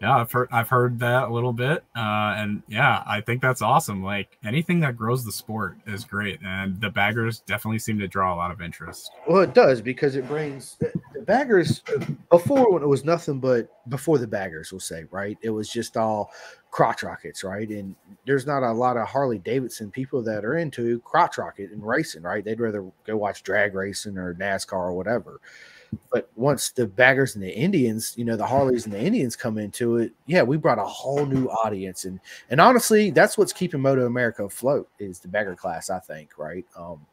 Yeah, 0.00 0.16
I've 0.18 0.30
heard 0.30 0.48
I've 0.52 0.68
heard 0.68 0.98
that 0.98 1.28
a 1.28 1.32
little 1.32 1.54
bit, 1.54 1.82
uh, 1.96 2.34
and 2.36 2.62
yeah, 2.68 3.02
I 3.06 3.22
think 3.22 3.40
that's 3.40 3.62
awesome. 3.62 4.02
Like 4.04 4.36
anything 4.44 4.80
that 4.80 4.96
grows 4.96 5.24
the 5.24 5.32
sport 5.32 5.76
is 5.86 6.04
great, 6.04 6.38
and 6.44 6.78
the 6.80 6.90
baggers 6.90 7.40
definitely 7.40 7.78
seem 7.78 7.98
to 8.00 8.08
draw 8.08 8.34
a 8.34 8.36
lot 8.36 8.50
of 8.50 8.60
interest. 8.60 9.10
Well, 9.26 9.40
it 9.40 9.54
does 9.54 9.80
because 9.80 10.16
it 10.16 10.28
brings 10.28 10.76
the, 10.80 10.92
baggers 11.26 11.82
before 12.30 12.72
when 12.72 12.82
it 12.82 12.88
was 12.88 13.04
nothing 13.04 13.40
but 13.40 13.68
before 13.88 14.18
the 14.18 14.26
baggers, 14.26 14.70
we'll 14.70 14.80
say, 14.80 15.04
right? 15.10 15.38
It 15.42 15.50
was 15.50 15.68
just 15.68 15.96
all 15.96 16.30
crotch 16.70 17.02
rockets, 17.02 17.42
right? 17.42 17.68
And 17.68 17.96
there's 18.26 18.46
not 18.46 18.62
a 18.62 18.72
lot 18.72 18.96
of 18.96 19.08
Harley 19.08 19.38
Davidson 19.38 19.90
people 19.90 20.22
that 20.22 20.44
are 20.44 20.56
into 20.56 21.00
crotch 21.00 21.38
rocket 21.38 21.70
and 21.70 21.84
racing, 21.84 22.22
right? 22.22 22.44
They'd 22.44 22.60
rather 22.60 22.84
go 23.06 23.16
watch 23.16 23.42
drag 23.42 23.74
racing 23.74 24.18
or 24.18 24.34
NASCAR 24.34 24.74
or 24.74 24.92
whatever. 24.92 25.40
But 26.12 26.30
once 26.36 26.70
the 26.70 26.86
baggers 26.86 27.34
and 27.34 27.42
the 27.44 27.54
Indians, 27.54 28.14
you 28.16 28.24
know, 28.24 28.36
the 28.36 28.46
Harleys 28.46 28.84
and 28.84 28.92
the 28.94 29.00
Indians 29.00 29.36
come 29.36 29.58
into 29.58 29.96
it, 29.96 30.12
yeah, 30.26 30.42
we 30.42 30.56
brought 30.56 30.78
a 30.78 30.84
whole 30.84 31.26
new 31.26 31.46
audience. 31.46 32.04
And 32.04 32.20
and 32.50 32.60
honestly, 32.60 33.10
that's 33.10 33.36
what's 33.38 33.52
keeping 33.52 33.80
Moto 33.80 34.06
America 34.06 34.44
afloat 34.44 34.88
is 34.98 35.18
the 35.20 35.28
bagger 35.28 35.54
class, 35.54 35.90
I 35.90 35.98
think, 36.00 36.38
right? 36.38 36.64
Um 36.76 37.06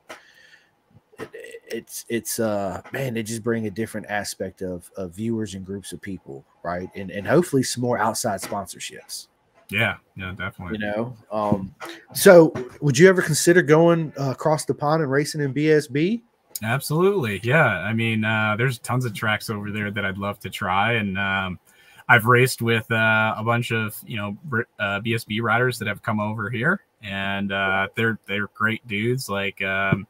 it- 1.20 1.30
it's 1.68 2.06
it's 2.10 2.40
uh 2.40 2.82
man 2.92 3.14
they 3.14 3.24
just 3.24 3.44
bring 3.44 3.68
a 3.68 3.72
different 3.72 4.08
aspect 4.10 4.62
of 4.62 4.90
of 4.98 5.12
viewers 5.12 5.54
and 5.56 5.66
groups 5.66 5.92
of 5.94 6.02
people 6.02 6.44
right 6.64 6.90
and 6.96 7.10
and 7.12 7.26
hopefully 7.28 7.64
some 7.64 7.82
more 7.82 7.98
outside 7.98 8.42
sponsorships 8.42 9.28
Yeah, 9.70 9.98
yeah, 10.16 10.34
definitely. 10.38 10.78
you 10.80 10.86
know 10.86 11.16
um 11.32 11.74
so 12.14 12.54
would 12.82 12.98
you 12.98 13.08
ever 13.10 13.22
consider 13.22 13.62
going 13.62 14.12
uh, 14.20 14.32
across 14.32 14.66
the 14.66 14.74
pond 14.74 15.02
and 15.02 15.12
racing 15.12 15.42
in 15.42 15.54
bsb 15.54 16.22
Absolutely. 16.62 17.40
Yeah. 17.44 17.66
I 17.66 17.94
mean, 17.94 18.24
uh, 18.24 18.56
there's 18.58 18.80
tons 18.80 19.06
of 19.06 19.14
tracks 19.14 19.50
over 19.50 19.72
there 19.72 19.92
that 19.92 20.06
I'd 20.06 20.18
love 20.18 20.40
to 20.40 20.50
try. 20.50 20.94
And 20.94 21.18
um, 21.18 21.60
I've 22.08 22.26
raced 22.26 22.62
with 22.62 22.90
uh, 22.92 23.34
a 23.38 23.44
bunch 23.44 23.72
of, 23.72 23.98
you 24.06 24.18
know, 24.18 24.38
uh, 24.80 25.00
BSB 25.02 25.42
riders 25.42 25.80
that 25.80 25.88
have 25.88 26.02
come 26.02 26.20
over 26.20 26.50
here 26.50 26.82
and 27.02 27.52
uh, 27.52 27.88
they're, 27.96 28.20
they're 28.28 28.48
great 28.54 28.86
dudes. 28.88 29.30
Like 29.30 29.62
um, 29.62 30.08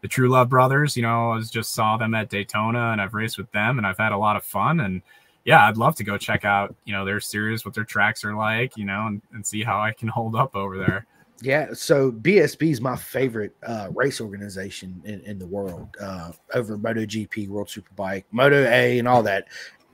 the 0.00 0.08
True 0.08 0.28
Love 0.28 0.48
brothers, 0.48 0.96
you 0.96 1.02
know, 1.02 1.32
I 1.32 1.36
was 1.36 1.50
just 1.50 1.72
saw 1.72 1.96
them 1.96 2.14
at 2.14 2.30
Daytona 2.30 2.92
and 2.92 3.00
I've 3.00 3.14
raced 3.14 3.38
with 3.38 3.50
them 3.52 3.78
and 3.78 3.86
I've 3.86 3.98
had 3.98 4.12
a 4.12 4.18
lot 4.18 4.36
of 4.36 4.44
fun. 4.44 4.80
And 4.80 5.02
yeah, 5.44 5.66
I'd 5.66 5.76
love 5.76 5.96
to 5.96 6.04
go 6.04 6.16
check 6.16 6.44
out, 6.44 6.74
you 6.84 6.92
know, 6.92 7.04
their 7.04 7.20
series, 7.20 7.64
what 7.64 7.74
their 7.74 7.84
tracks 7.84 8.24
are 8.24 8.34
like, 8.34 8.76
you 8.76 8.84
know, 8.84 9.06
and, 9.06 9.22
and 9.32 9.46
see 9.46 9.62
how 9.62 9.80
I 9.80 9.92
can 9.92 10.08
hold 10.08 10.36
up 10.36 10.54
over 10.54 10.78
there. 10.78 11.06
Yeah 11.42 11.68
so 11.72 12.12
bsb 12.12 12.70
is 12.70 12.80
my 12.80 12.94
favorite 12.96 13.56
uh 13.66 13.88
race 13.94 14.20
organization 14.20 15.00
in, 15.04 15.20
in 15.22 15.38
the 15.38 15.46
world 15.46 15.88
uh 16.00 16.32
over 16.54 16.76
MotoGP, 16.76 17.48
world 17.48 17.68
superbike 17.68 18.24
moto 18.30 18.64
a 18.68 18.98
and 18.98 19.08
all 19.08 19.22
that. 19.22 19.46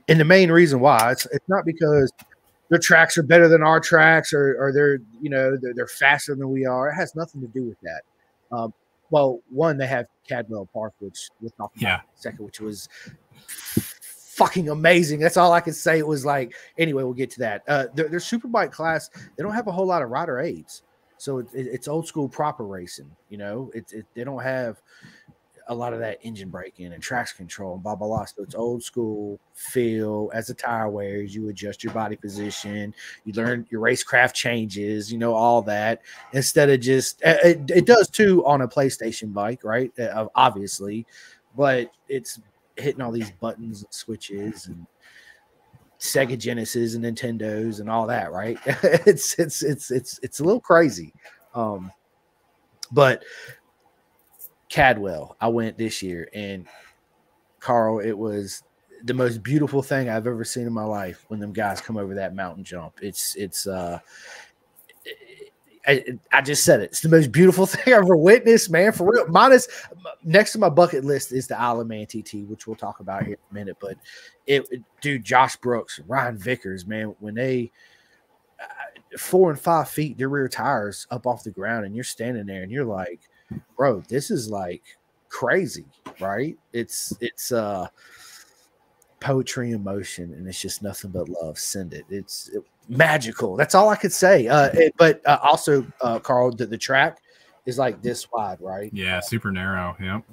And 0.09 0.19
the 0.19 0.25
main 0.25 0.51
reason 0.51 0.79
why 0.79 1.11
it's 1.11 1.25
it's 1.27 1.47
not 1.47 1.65
because 1.65 2.11
their 2.69 2.79
tracks 2.79 3.17
are 3.17 3.23
better 3.23 3.47
than 3.47 3.63
our 3.63 3.79
tracks 3.79 4.33
or, 4.33 4.57
or 4.59 4.73
they're 4.73 4.99
you 5.21 5.29
know 5.29 5.55
they're, 5.55 5.73
they're 5.73 5.87
faster 5.87 6.35
than 6.35 6.49
we 6.49 6.65
are. 6.65 6.89
It 6.89 6.95
has 6.95 7.15
nothing 7.15 7.39
to 7.41 7.47
do 7.47 7.63
with 7.63 7.77
that. 7.81 8.01
Um, 8.51 8.73
well 9.09 9.39
one 9.49 9.77
they 9.77 9.87
have 9.87 10.05
cadwell 10.27 10.67
park 10.73 10.93
which 10.99 11.29
we'll 11.39 11.51
talk 11.51 11.71
about 11.75 11.81
Yeah. 11.81 11.95
in 11.95 11.99
a 12.01 12.21
second 12.21 12.45
which 12.45 12.59
was 12.59 12.89
fucking 13.47 14.69
amazing. 14.69 15.19
That's 15.19 15.37
all 15.37 15.51
i 15.53 15.61
can 15.61 15.73
say. 15.73 15.97
It 15.99 16.07
was 16.07 16.25
like 16.25 16.53
anyway 16.77 17.03
we'll 17.03 17.13
get 17.13 17.31
to 17.31 17.39
that. 17.39 17.63
Uh 17.67 17.85
their, 17.93 18.07
their 18.09 18.19
superbike 18.19 18.71
class 18.71 19.09
they 19.35 19.43
don't 19.43 19.53
have 19.53 19.67
a 19.67 19.71
whole 19.71 19.85
lot 19.85 20.01
of 20.01 20.09
rider 20.09 20.39
aids 20.39 20.83
so 21.17 21.39
it, 21.39 21.47
it- 21.53 21.67
it's 21.67 21.87
old 21.87 22.07
school 22.07 22.29
proper 22.29 22.65
racing 22.65 23.09
you 23.29 23.37
know 23.37 23.71
it's 23.73 23.93
it, 23.93 24.05
they 24.13 24.23
don't 24.23 24.41
have 24.43 24.81
a 25.69 25.75
lot 25.75 25.93
of 25.93 25.99
that 25.99 26.17
engine 26.21 26.49
braking 26.49 26.93
and 26.93 27.03
traction 27.03 27.37
control 27.37 27.73
and 27.73 27.83
blah 27.83 27.93
blah 27.95 28.07
blah. 28.07 28.25
So 28.25 28.41
it's 28.41 28.55
old 28.55 28.83
school 28.83 29.37
feel. 29.53 30.31
As 30.33 30.47
the 30.47 30.53
tire 30.53 30.89
wears, 30.89 31.35
you 31.35 31.49
adjust 31.49 31.83
your 31.83 31.91
body 31.93 32.15
position. 32.15 32.93
You 33.25 33.33
learn 33.33 33.67
your 33.69 33.81
racecraft 33.81 34.33
changes. 34.33 35.11
You 35.11 35.17
know 35.17 35.33
all 35.33 35.61
that 35.63 36.01
instead 36.31 36.69
of 36.69 36.79
just 36.79 37.21
it, 37.25 37.69
it 37.69 37.85
does 37.85 38.09
too 38.09 38.45
on 38.45 38.61
a 38.61 38.67
PlayStation 38.67 39.33
bike, 39.33 39.63
right? 39.65 39.91
Uh, 39.99 40.27
obviously, 40.35 41.05
but 41.57 41.91
it's 42.07 42.39
hitting 42.77 43.01
all 43.01 43.11
these 43.11 43.31
buttons 43.31 43.83
and 43.83 43.93
switches 43.93 44.67
and 44.67 44.85
Sega 45.99 46.37
Genesis 46.37 46.95
and 46.95 47.03
Nintendos 47.03 47.79
and 47.79 47.89
all 47.89 48.07
that, 48.07 48.31
right? 48.31 48.57
it's 48.65 49.37
it's 49.39 49.63
it's 49.63 49.91
it's 49.91 50.19
it's 50.21 50.39
a 50.39 50.43
little 50.43 50.61
crazy. 50.61 51.13
Um, 51.55 51.91
but 52.91 53.23
Cadwell, 54.69 55.35
I 55.41 55.47
went 55.47 55.77
this 55.77 56.01
year, 56.03 56.29
and 56.33 56.67
Carl, 57.59 57.99
it 57.99 58.17
was 58.17 58.63
the 59.03 59.13
most 59.13 59.43
beautiful 59.43 59.81
thing 59.81 60.09
I've 60.09 60.27
ever 60.27 60.43
seen 60.43 60.67
in 60.67 60.73
my 60.73 60.83
life 60.83 61.25
when 61.27 61.39
them 61.39 61.53
guys 61.53 61.81
come 61.81 61.97
over 61.97 62.15
that 62.15 62.35
mountain 62.35 62.63
jump. 62.63 62.99
It's 63.01 63.35
it's 63.35 63.67
uh 63.67 63.99
I, 65.87 66.41
just 66.41 66.65
said 66.65 66.81
it. 66.81 66.85
It's 66.85 67.01
the 67.01 67.09
most 67.09 67.31
beautiful 67.31 67.65
thing 67.65 67.93
I've 67.93 68.03
ever 68.03 68.17
witnessed, 68.17 68.69
man. 68.69 68.91
For 68.91 69.09
real. 69.09 69.27
Minus 69.27 69.67
next 70.23 70.51
to 70.53 70.59
my 70.59 70.69
bucket 70.69 71.05
list 71.05 71.31
is 71.31 71.47
the 71.47 71.59
Isle 71.59 71.81
of 71.81 71.87
Man 71.87 72.05
TT, 72.05 72.45
which 72.47 72.67
we'll 72.67 72.75
talk 72.75 72.99
about 72.99 73.23
here 73.23 73.33
in 73.35 73.39
a 73.51 73.53
minute. 73.53 73.77
But 73.79 73.97
it, 74.45 74.67
dude, 75.01 75.23
Josh 75.23 75.55
Brooks, 75.55 75.99
Ryan 76.07 76.37
Vickers, 76.37 76.85
man, 76.85 77.15
when 77.19 77.35
they 77.35 77.71
uh, 78.61 79.17
four 79.17 79.49
and 79.49 79.59
five 79.59 79.89
feet, 79.89 80.17
their 80.17 80.29
rear 80.29 80.49
tires 80.49 81.07
up 81.09 81.25
off 81.25 81.43
the 81.43 81.51
ground, 81.51 81.85
and 81.85 81.95
you're 81.95 82.03
standing 82.03 82.45
there 82.45 82.63
and 82.63 82.71
you're 82.71 82.85
like, 82.85 83.21
bro, 83.77 84.01
this 84.09 84.29
is 84.29 84.49
like 84.49 84.83
crazy, 85.29 85.85
right? 86.19 86.57
It's 86.73 87.13
it's 87.21 87.53
uh 87.53 87.87
poetry 89.19 89.71
in 89.71 89.83
motion, 89.83 90.33
and 90.33 90.47
it's 90.47 90.61
just 90.61 90.81
nothing 90.81 91.11
but 91.11 91.29
love. 91.29 91.57
Send 91.57 91.93
it. 91.93 92.05
It's 92.09 92.49
it, 92.49 92.63
magical. 92.89 93.55
That's 93.55 93.75
all 93.75 93.89
I 93.89 93.95
could 93.95 94.13
say. 94.13 94.47
Uh, 94.47 94.69
it, 94.73 94.93
but 94.97 95.21
uh, 95.25 95.39
also, 95.41 95.85
uh, 96.01 96.19
Carl, 96.19 96.51
the, 96.51 96.65
the 96.65 96.77
track 96.77 97.19
is 97.65 97.77
like 97.77 98.01
this 98.01 98.31
wide, 98.31 98.59
right? 98.61 98.89
Yeah, 98.93 99.19
super 99.19 99.51
narrow. 99.51 99.95
Yep. 99.99 100.23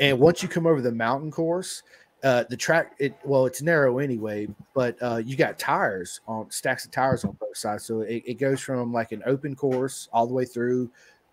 And 0.00 0.18
once 0.18 0.42
you 0.42 0.48
come 0.48 0.66
over 0.66 0.80
the 0.80 0.92
mountain 0.92 1.30
course, 1.30 1.82
uh, 2.24 2.44
the 2.48 2.56
track 2.56 2.94
it 2.98 3.16
well, 3.24 3.46
it's 3.46 3.62
narrow 3.62 3.98
anyway, 3.98 4.48
but 4.74 4.96
uh, 5.02 5.16
you 5.16 5.36
got 5.36 5.58
tires 5.58 6.20
on 6.28 6.50
stacks 6.50 6.84
of 6.84 6.92
tires 6.92 7.24
on 7.24 7.32
both 7.40 7.56
sides, 7.56 7.84
so 7.84 8.02
it, 8.02 8.22
it 8.24 8.34
goes 8.34 8.60
from 8.60 8.92
like 8.92 9.10
an 9.10 9.22
open 9.26 9.56
course 9.56 10.08
all 10.12 10.26
the 10.26 10.32
way 10.32 10.44
through 10.44 10.88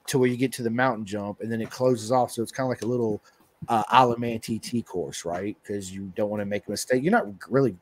to 0.07 0.17
where 0.17 0.27
you 0.27 0.35
get 0.35 0.51
to 0.53 0.63
the 0.63 0.69
mountain 0.69 1.05
jump, 1.05 1.41
and 1.41 1.51
then 1.51 1.61
it 1.61 1.69
closes 1.69 2.11
off. 2.11 2.31
So 2.31 2.41
it's 2.41 2.51
kind 2.51 2.65
of 2.65 2.69
like 2.69 2.81
a 2.81 2.87
little 2.87 3.21
uh, 3.67 3.83
Isle 3.89 4.13
of 4.13 4.19
Man 4.19 4.39
TT 4.39 4.83
course, 4.83 5.25
right? 5.25 5.55
Because 5.61 5.93
you 5.93 6.11
don't 6.15 6.29
want 6.29 6.41
to 6.41 6.45
make 6.45 6.67
a 6.67 6.71
mistake. 6.71 7.03
You're 7.03 7.11
not 7.11 7.27
really 7.49 7.75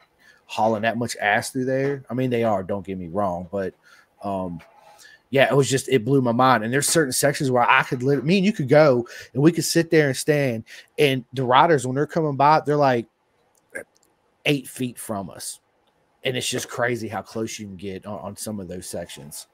hauling 0.47 0.81
that 0.81 0.97
much 0.97 1.15
ass 1.17 1.51
through 1.51 1.65
there. 1.65 2.03
I 2.09 2.13
mean, 2.13 2.29
they 2.29 2.43
are. 2.43 2.63
Don't 2.63 2.85
get 2.85 2.97
me 2.97 3.07
wrong, 3.07 3.47
but 3.51 3.73
um, 4.23 4.59
yeah, 5.29 5.47
it 5.51 5.55
was 5.55 5.69
just 5.69 5.87
it 5.89 6.03
blew 6.03 6.21
my 6.21 6.31
mind. 6.31 6.63
And 6.63 6.73
there's 6.73 6.87
certain 6.87 7.13
sections 7.13 7.51
where 7.51 7.69
I 7.69 7.83
could 7.83 8.01
let 8.01 8.23
me 8.23 8.37
and 8.37 8.45
you 8.45 8.53
could 8.53 8.69
go 8.69 9.07
and 9.33 9.43
we 9.43 9.51
could 9.51 9.65
sit 9.65 9.91
there 9.91 10.07
and 10.07 10.17
stand, 10.17 10.63
and 10.97 11.23
the 11.33 11.43
riders 11.43 11.85
when 11.85 11.95
they're 11.95 12.07
coming 12.07 12.35
by, 12.35 12.61
they're 12.65 12.75
like 12.75 13.05
eight 14.45 14.67
feet 14.67 14.97
from 14.97 15.29
us, 15.29 15.59
and 16.23 16.35
it's 16.35 16.49
just 16.49 16.69
crazy 16.69 17.07
how 17.07 17.21
close 17.21 17.59
you 17.59 17.67
can 17.67 17.75
get 17.75 18.05
on, 18.05 18.19
on 18.19 18.37
some 18.37 18.59
of 18.59 18.67
those 18.67 18.87
sections 18.87 19.47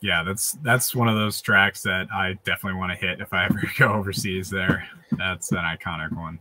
yeah, 0.00 0.22
that's 0.22 0.52
that's 0.62 0.94
one 0.94 1.08
of 1.08 1.16
those 1.16 1.40
tracks 1.40 1.82
that 1.82 2.08
I 2.12 2.34
definitely 2.44 2.78
want 2.78 2.92
to 2.92 3.06
hit 3.06 3.20
if 3.20 3.32
I 3.32 3.46
ever 3.46 3.62
go 3.78 3.92
overseas. 3.92 4.50
There, 4.50 4.86
that's 5.12 5.52
an 5.52 5.58
iconic 5.58 6.16
one. 6.16 6.38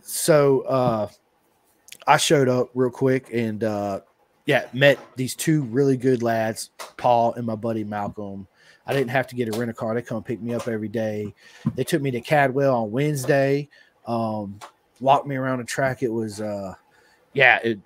So 0.00 0.60
uh, 0.62 1.08
I 2.06 2.16
showed 2.16 2.48
up 2.48 2.70
real 2.74 2.90
quick 2.90 3.28
and 3.32 3.62
uh, 3.64 4.00
yeah, 4.46 4.66
met 4.72 4.98
these 5.16 5.34
two 5.34 5.62
really 5.64 5.96
good 5.96 6.22
lads, 6.22 6.70
Paul 6.96 7.34
and 7.34 7.46
my 7.46 7.54
buddy 7.54 7.84
Malcolm. 7.84 8.46
I 8.86 8.92
didn't 8.92 9.10
have 9.10 9.28
to 9.28 9.36
get 9.36 9.54
a 9.54 9.58
rental 9.58 9.74
car; 9.74 9.94
they 9.94 10.02
come 10.02 10.22
pick 10.22 10.40
me 10.42 10.54
up 10.54 10.66
every 10.66 10.88
day. 10.88 11.32
They 11.76 11.84
took 11.84 12.02
me 12.02 12.10
to 12.10 12.20
Cadwell 12.20 12.74
on 12.74 12.90
Wednesday, 12.90 13.68
um, 14.06 14.58
walked 15.00 15.26
me 15.26 15.36
around 15.36 15.58
the 15.58 15.64
track. 15.64 16.02
It 16.02 16.12
was 16.12 16.40
uh, 16.40 16.74
yeah, 17.32 17.60
it, 17.62 17.78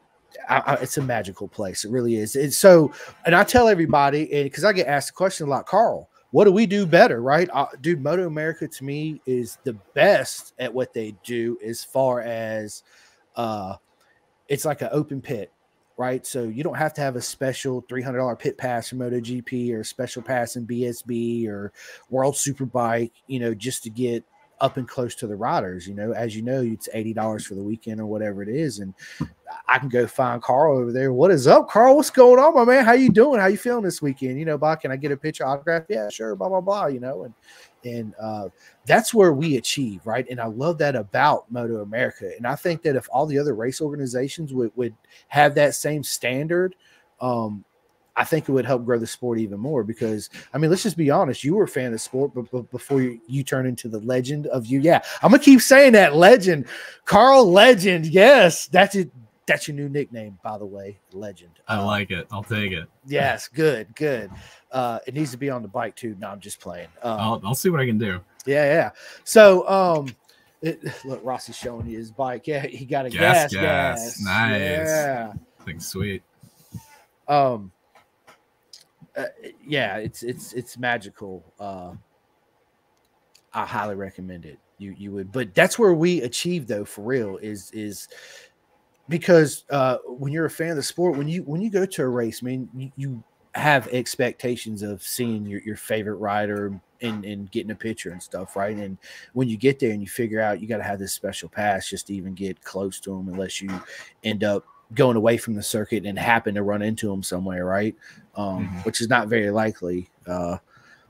I, 0.48 0.58
I, 0.58 0.74
it's 0.74 0.96
a 0.96 1.02
magical 1.02 1.48
place. 1.48 1.84
It 1.84 1.90
really 1.90 2.16
is. 2.16 2.36
And 2.36 2.52
so, 2.52 2.92
and 3.24 3.34
I 3.34 3.44
tell 3.44 3.68
everybody, 3.68 4.44
because 4.44 4.64
I 4.64 4.72
get 4.72 4.86
asked 4.86 5.08
the 5.08 5.14
question 5.14 5.46
a 5.46 5.50
lot, 5.50 5.66
Carl, 5.66 6.08
what 6.30 6.44
do 6.44 6.52
we 6.52 6.66
do 6.66 6.86
better, 6.86 7.20
right? 7.20 7.48
Uh, 7.52 7.66
dude, 7.80 8.02
Moto 8.02 8.26
America 8.26 8.66
to 8.66 8.84
me 8.84 9.20
is 9.26 9.58
the 9.64 9.74
best 9.94 10.54
at 10.58 10.72
what 10.72 10.92
they 10.92 11.14
do 11.24 11.58
as 11.64 11.84
far 11.84 12.22
as 12.22 12.82
uh, 13.36 13.76
it's 14.48 14.64
like 14.64 14.82
an 14.82 14.88
open 14.92 15.20
pit, 15.20 15.52
right? 15.96 16.26
So 16.26 16.44
you 16.44 16.62
don't 16.62 16.76
have 16.76 16.94
to 16.94 17.00
have 17.00 17.16
a 17.16 17.22
special 17.22 17.82
$300 17.82 18.38
pit 18.38 18.58
pass 18.58 18.88
for 18.88 18.96
MotoGP 18.96 19.72
or 19.72 19.80
a 19.80 19.84
special 19.84 20.22
pass 20.22 20.56
in 20.56 20.66
BSB 20.66 21.48
or 21.48 21.72
World 22.10 22.34
Superbike, 22.34 23.12
you 23.26 23.40
know, 23.40 23.54
just 23.54 23.82
to 23.84 23.90
get 23.90 24.24
up 24.60 24.76
and 24.76 24.88
close 24.88 25.14
to 25.16 25.26
the 25.26 25.36
riders. 25.36 25.86
You 25.86 25.94
know, 25.94 26.12
as 26.12 26.34
you 26.34 26.42
know, 26.42 26.62
it's 26.62 26.88
eighty 26.94 27.12
dollars 27.12 27.46
for 27.46 27.54
the 27.54 27.62
weekend 27.62 28.00
or 28.00 28.06
whatever 28.06 28.42
it 28.42 28.48
is, 28.48 28.78
and 28.78 28.94
I 29.68 29.78
can 29.78 29.88
go 29.88 30.06
find 30.06 30.42
Carl 30.42 30.78
over 30.78 30.92
there. 30.92 31.12
What 31.12 31.30
is 31.30 31.46
up, 31.46 31.68
Carl? 31.68 31.96
What's 31.96 32.10
going 32.10 32.38
on, 32.38 32.54
my 32.54 32.64
man? 32.64 32.84
How 32.84 32.92
you 32.92 33.10
doing? 33.10 33.40
How 33.40 33.46
you 33.46 33.56
feeling 33.56 33.84
this 33.84 34.02
weekend? 34.02 34.38
You 34.38 34.44
know, 34.44 34.58
Bob, 34.58 34.80
can 34.80 34.90
I 34.90 34.96
get 34.96 35.12
a 35.12 35.16
picture 35.16 35.46
autograph? 35.46 35.84
Yeah, 35.88 36.08
sure. 36.08 36.34
Blah 36.36 36.48
blah 36.48 36.60
blah. 36.60 36.86
You 36.86 37.00
know, 37.00 37.24
and 37.24 37.34
and 37.86 38.14
uh, 38.20 38.48
that's 38.84 39.14
where 39.14 39.32
we 39.32 39.56
achieve, 39.56 40.00
right? 40.04 40.26
And 40.28 40.40
I 40.40 40.46
love 40.46 40.78
that 40.78 40.96
about 40.96 41.50
Moto 41.50 41.82
America. 41.82 42.30
And 42.36 42.46
I 42.46 42.56
think 42.56 42.82
that 42.82 42.96
if 42.96 43.08
all 43.12 43.26
the 43.26 43.38
other 43.38 43.54
race 43.54 43.80
organizations 43.80 44.52
would 44.52 44.72
would 44.76 44.94
have 45.28 45.54
that 45.54 45.74
same 45.74 46.02
standard, 46.02 46.74
um, 47.20 47.64
I 48.16 48.24
think 48.24 48.48
it 48.48 48.52
would 48.52 48.64
help 48.64 48.84
grow 48.84 48.98
the 48.98 49.06
sport 49.06 49.38
even 49.38 49.60
more 49.60 49.84
because 49.84 50.30
I 50.52 50.58
mean, 50.58 50.70
let's 50.70 50.82
just 50.82 50.96
be 50.96 51.10
honest. 51.10 51.44
You 51.44 51.54
were 51.54 51.64
a 51.64 51.68
fan 51.68 51.92
of 51.92 52.00
sport, 52.00 52.32
but, 52.34 52.50
but 52.50 52.70
before 52.70 53.02
you, 53.02 53.20
you 53.28 53.44
turn 53.44 53.66
into 53.66 53.88
the 53.88 54.00
legend 54.00 54.46
of 54.48 54.66
you, 54.66 54.80
yeah, 54.80 55.02
I'm 55.22 55.30
gonna 55.30 55.42
keep 55.42 55.60
saying 55.60 55.92
that 55.92 56.16
legend, 56.16 56.66
Carl 57.04 57.50
Legend. 57.50 58.06
Yes, 58.06 58.66
that's 58.66 58.94
it. 58.96 59.10
That's 59.46 59.68
your 59.68 59.76
new 59.76 59.88
nickname, 59.88 60.38
by 60.42 60.58
the 60.58 60.66
way, 60.66 60.98
Legend. 61.12 61.52
I 61.68 61.76
um, 61.76 61.86
like 61.86 62.10
it. 62.10 62.26
I'll 62.32 62.42
take 62.42 62.72
it. 62.72 62.88
Yes, 63.06 63.46
good, 63.46 63.94
good. 63.94 64.30
Uh, 64.72 64.98
it 65.06 65.14
needs 65.14 65.30
to 65.30 65.36
be 65.36 65.50
on 65.50 65.62
the 65.62 65.68
bike 65.68 65.94
too. 65.94 66.16
No, 66.18 66.28
I'm 66.28 66.40
just 66.40 66.60
playing. 66.60 66.88
Um, 67.02 67.20
I'll, 67.20 67.40
I'll 67.44 67.54
see 67.54 67.70
what 67.70 67.80
I 67.80 67.86
can 67.86 67.98
do. 67.98 68.20
Yeah, 68.44 68.64
yeah. 68.64 68.90
So, 69.22 69.68
um, 69.68 70.08
it, 70.62 70.82
look, 71.04 71.24
Rossi's 71.24 71.56
showing 71.56 71.86
you 71.86 71.98
his 71.98 72.10
bike. 72.10 72.46
Yeah, 72.46 72.66
he 72.66 72.84
got 72.84 73.06
a 73.06 73.10
gas, 73.10 73.52
gas. 73.52 74.18
gas. 74.18 74.20
Nice. 74.20 74.60
Yeah, 74.60 75.32
thing's 75.64 75.86
sweet. 75.86 76.22
Um, 77.28 77.70
uh, 79.16 79.24
yeah, 79.64 79.96
it's 79.98 80.22
it's 80.22 80.52
it's 80.54 80.76
magical. 80.76 81.44
Uh, 81.58 81.92
I 83.52 83.64
highly 83.64 83.94
recommend 83.94 84.44
it. 84.44 84.58
You 84.78 84.94
you 84.98 85.12
would, 85.12 85.32
but 85.32 85.54
that's 85.54 85.78
where 85.78 85.94
we 85.94 86.22
achieve 86.22 86.66
though 86.66 86.84
for 86.84 87.02
real 87.02 87.38
is 87.38 87.70
is 87.70 88.08
because 89.08 89.64
uh, 89.70 89.98
when 90.06 90.32
you're 90.32 90.46
a 90.46 90.50
fan 90.50 90.70
of 90.70 90.76
the 90.76 90.82
sport, 90.82 91.16
when 91.16 91.28
you 91.28 91.42
when 91.42 91.60
you 91.60 91.70
go 91.70 91.86
to 91.86 92.02
a 92.02 92.08
race, 92.08 92.40
I 92.42 92.46
mean, 92.46 92.68
you, 92.74 92.92
you 92.96 93.24
have 93.54 93.88
expectations 93.88 94.82
of 94.82 95.02
seeing 95.02 95.46
your, 95.46 95.60
your 95.62 95.76
favorite 95.76 96.16
rider 96.16 96.78
and, 97.00 97.24
and 97.24 97.50
getting 97.50 97.70
a 97.70 97.74
picture 97.74 98.10
and 98.10 98.22
stuff, 98.22 98.54
right? 98.54 98.76
And 98.76 98.98
when 99.32 99.48
you 99.48 99.56
get 99.56 99.78
there 99.78 99.92
and 99.92 100.02
you 100.02 100.08
figure 100.08 100.40
out 100.40 100.60
you 100.60 100.68
got 100.68 100.76
to 100.76 100.82
have 100.82 100.98
this 100.98 101.12
special 101.12 101.48
pass 101.48 101.88
just 101.88 102.08
to 102.08 102.14
even 102.14 102.34
get 102.34 102.62
close 102.62 103.00
to 103.00 103.10
them, 103.10 103.28
unless 103.28 103.62
you 103.62 103.70
end 104.24 104.44
up 104.44 104.64
going 104.94 105.16
away 105.16 105.36
from 105.36 105.54
the 105.54 105.62
circuit 105.62 106.04
and 106.04 106.18
happen 106.18 106.54
to 106.54 106.62
run 106.62 106.82
into 106.82 107.08
them 107.08 107.22
somewhere, 107.22 107.64
right? 107.64 107.96
Um, 108.36 108.66
mm-hmm. 108.66 108.78
Which 108.80 109.00
is 109.00 109.08
not 109.08 109.28
very 109.28 109.50
likely. 109.50 110.10
Uh, 110.26 110.58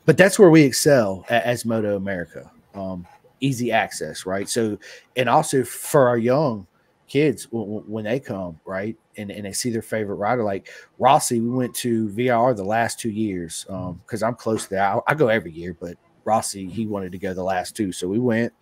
but 0.05 0.17
that's 0.17 0.39
where 0.39 0.51
we 0.51 0.63
excel 0.63 1.25
at, 1.29 1.43
as 1.43 1.65
Moto 1.65 1.97
America. 1.97 2.51
Um, 2.75 3.07
easy 3.41 3.73
access, 3.73 4.25
right? 4.25 4.49
So, 4.49 4.79
and 5.17 5.29
also 5.29 5.65
for 5.65 6.09
our 6.09 6.19
young 6.19 6.67
kids 7.09 7.49
when 7.51 8.05
they 8.05 8.21
come, 8.21 8.61
right, 8.65 8.97
and, 9.17 9.31
and 9.31 9.45
they 9.45 9.53
see 9.53 9.71
their 9.71 9.83
favorite 9.83 10.17
rider, 10.17 10.43
like 10.43 10.69
Rossi, 10.99 11.41
we 11.41 11.49
went 11.49 11.75
to 11.77 12.09
VIR 12.11 12.55
the 12.55 12.65
last 12.65 12.99
two 12.99 13.11
years 13.11 13.65
because 13.65 14.23
um, 14.23 14.29
I'm 14.29 14.35
close 14.35 14.65
to 14.65 14.71
that. 14.71 14.97
I, 14.97 15.13
I 15.13 15.15
go 15.15 15.29
every 15.29 15.53
year, 15.53 15.77
but 15.79 15.97
Rossi, 16.27 16.69
he 16.69 16.87
wanted 16.87 17.13
to 17.13 17.19
go 17.19 17.33
the 17.33 17.43
last 17.43 17.77
two. 17.77 17.93
So 17.93 18.09
we 18.09 18.19
went 18.19 18.53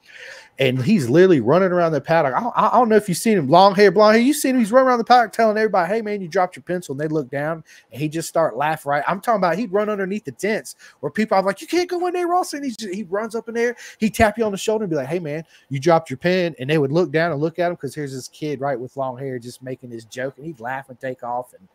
and 0.58 0.80
he's 0.80 1.08
literally 1.08 1.40
running 1.40 1.72
around 1.72 1.92
the 1.92 2.00
paddock. 2.00 2.34
I, 2.34 2.50
I, 2.54 2.78
don't 2.78 2.88
know 2.88 2.96
if 2.96 3.08
you've 3.08 3.18
seen 3.18 3.38
him, 3.38 3.48
long 3.48 3.74
hair, 3.74 3.90
blonde 3.90 4.16
hair. 4.16 4.24
You 4.24 4.32
seen 4.32 4.54
him? 4.54 4.60
He's 4.60 4.70
running 4.70 4.88
around 4.88 4.98
the 4.98 5.04
paddock 5.04 5.32
telling 5.32 5.56
everybody, 5.56 5.92
"Hey 5.92 6.02
man, 6.02 6.20
you 6.20 6.28
dropped 6.28 6.54
your 6.54 6.62
pencil." 6.62 6.92
And 6.92 7.00
they 7.00 7.08
look 7.08 7.30
down 7.30 7.64
and 7.90 8.00
he 8.00 8.08
just 8.08 8.28
start 8.28 8.56
laughing. 8.56 8.90
Right? 8.90 9.04
I'm 9.08 9.20
talking 9.20 9.38
about 9.38 9.58
he'd 9.58 9.72
run 9.72 9.88
underneath 9.88 10.24
the 10.24 10.32
tents 10.32 10.76
where 11.00 11.10
people 11.10 11.36
are 11.36 11.42
like, 11.42 11.60
"You 11.60 11.66
can't 11.66 11.88
go 11.88 12.06
in 12.06 12.12
there, 12.12 12.28
Rossi." 12.28 12.58
And 12.58 12.66
just, 12.66 12.94
he 12.94 13.02
runs 13.04 13.34
up 13.34 13.48
in 13.48 13.54
there. 13.54 13.76
He 13.98 14.10
tap 14.10 14.38
you 14.38 14.44
on 14.44 14.52
the 14.52 14.58
shoulder 14.58 14.84
and 14.84 14.90
be 14.90 14.96
like, 14.96 15.08
"Hey 15.08 15.18
man, 15.18 15.44
you 15.70 15.80
dropped 15.80 16.10
your 16.10 16.18
pen." 16.18 16.54
And 16.58 16.70
they 16.70 16.78
would 16.78 16.92
look 16.92 17.10
down 17.10 17.32
and 17.32 17.40
look 17.40 17.58
at 17.58 17.68
him 17.68 17.74
because 17.74 17.94
here's 17.94 18.12
this 18.12 18.28
kid 18.28 18.60
right 18.60 18.78
with 18.78 18.96
long 18.96 19.18
hair 19.18 19.38
just 19.38 19.62
making 19.62 19.90
this 19.90 20.04
joke, 20.04 20.36
and 20.36 20.46
he'd 20.46 20.60
laugh 20.60 20.90
and 20.90 21.00
take 21.00 21.22
off 21.22 21.54
and 21.58 21.66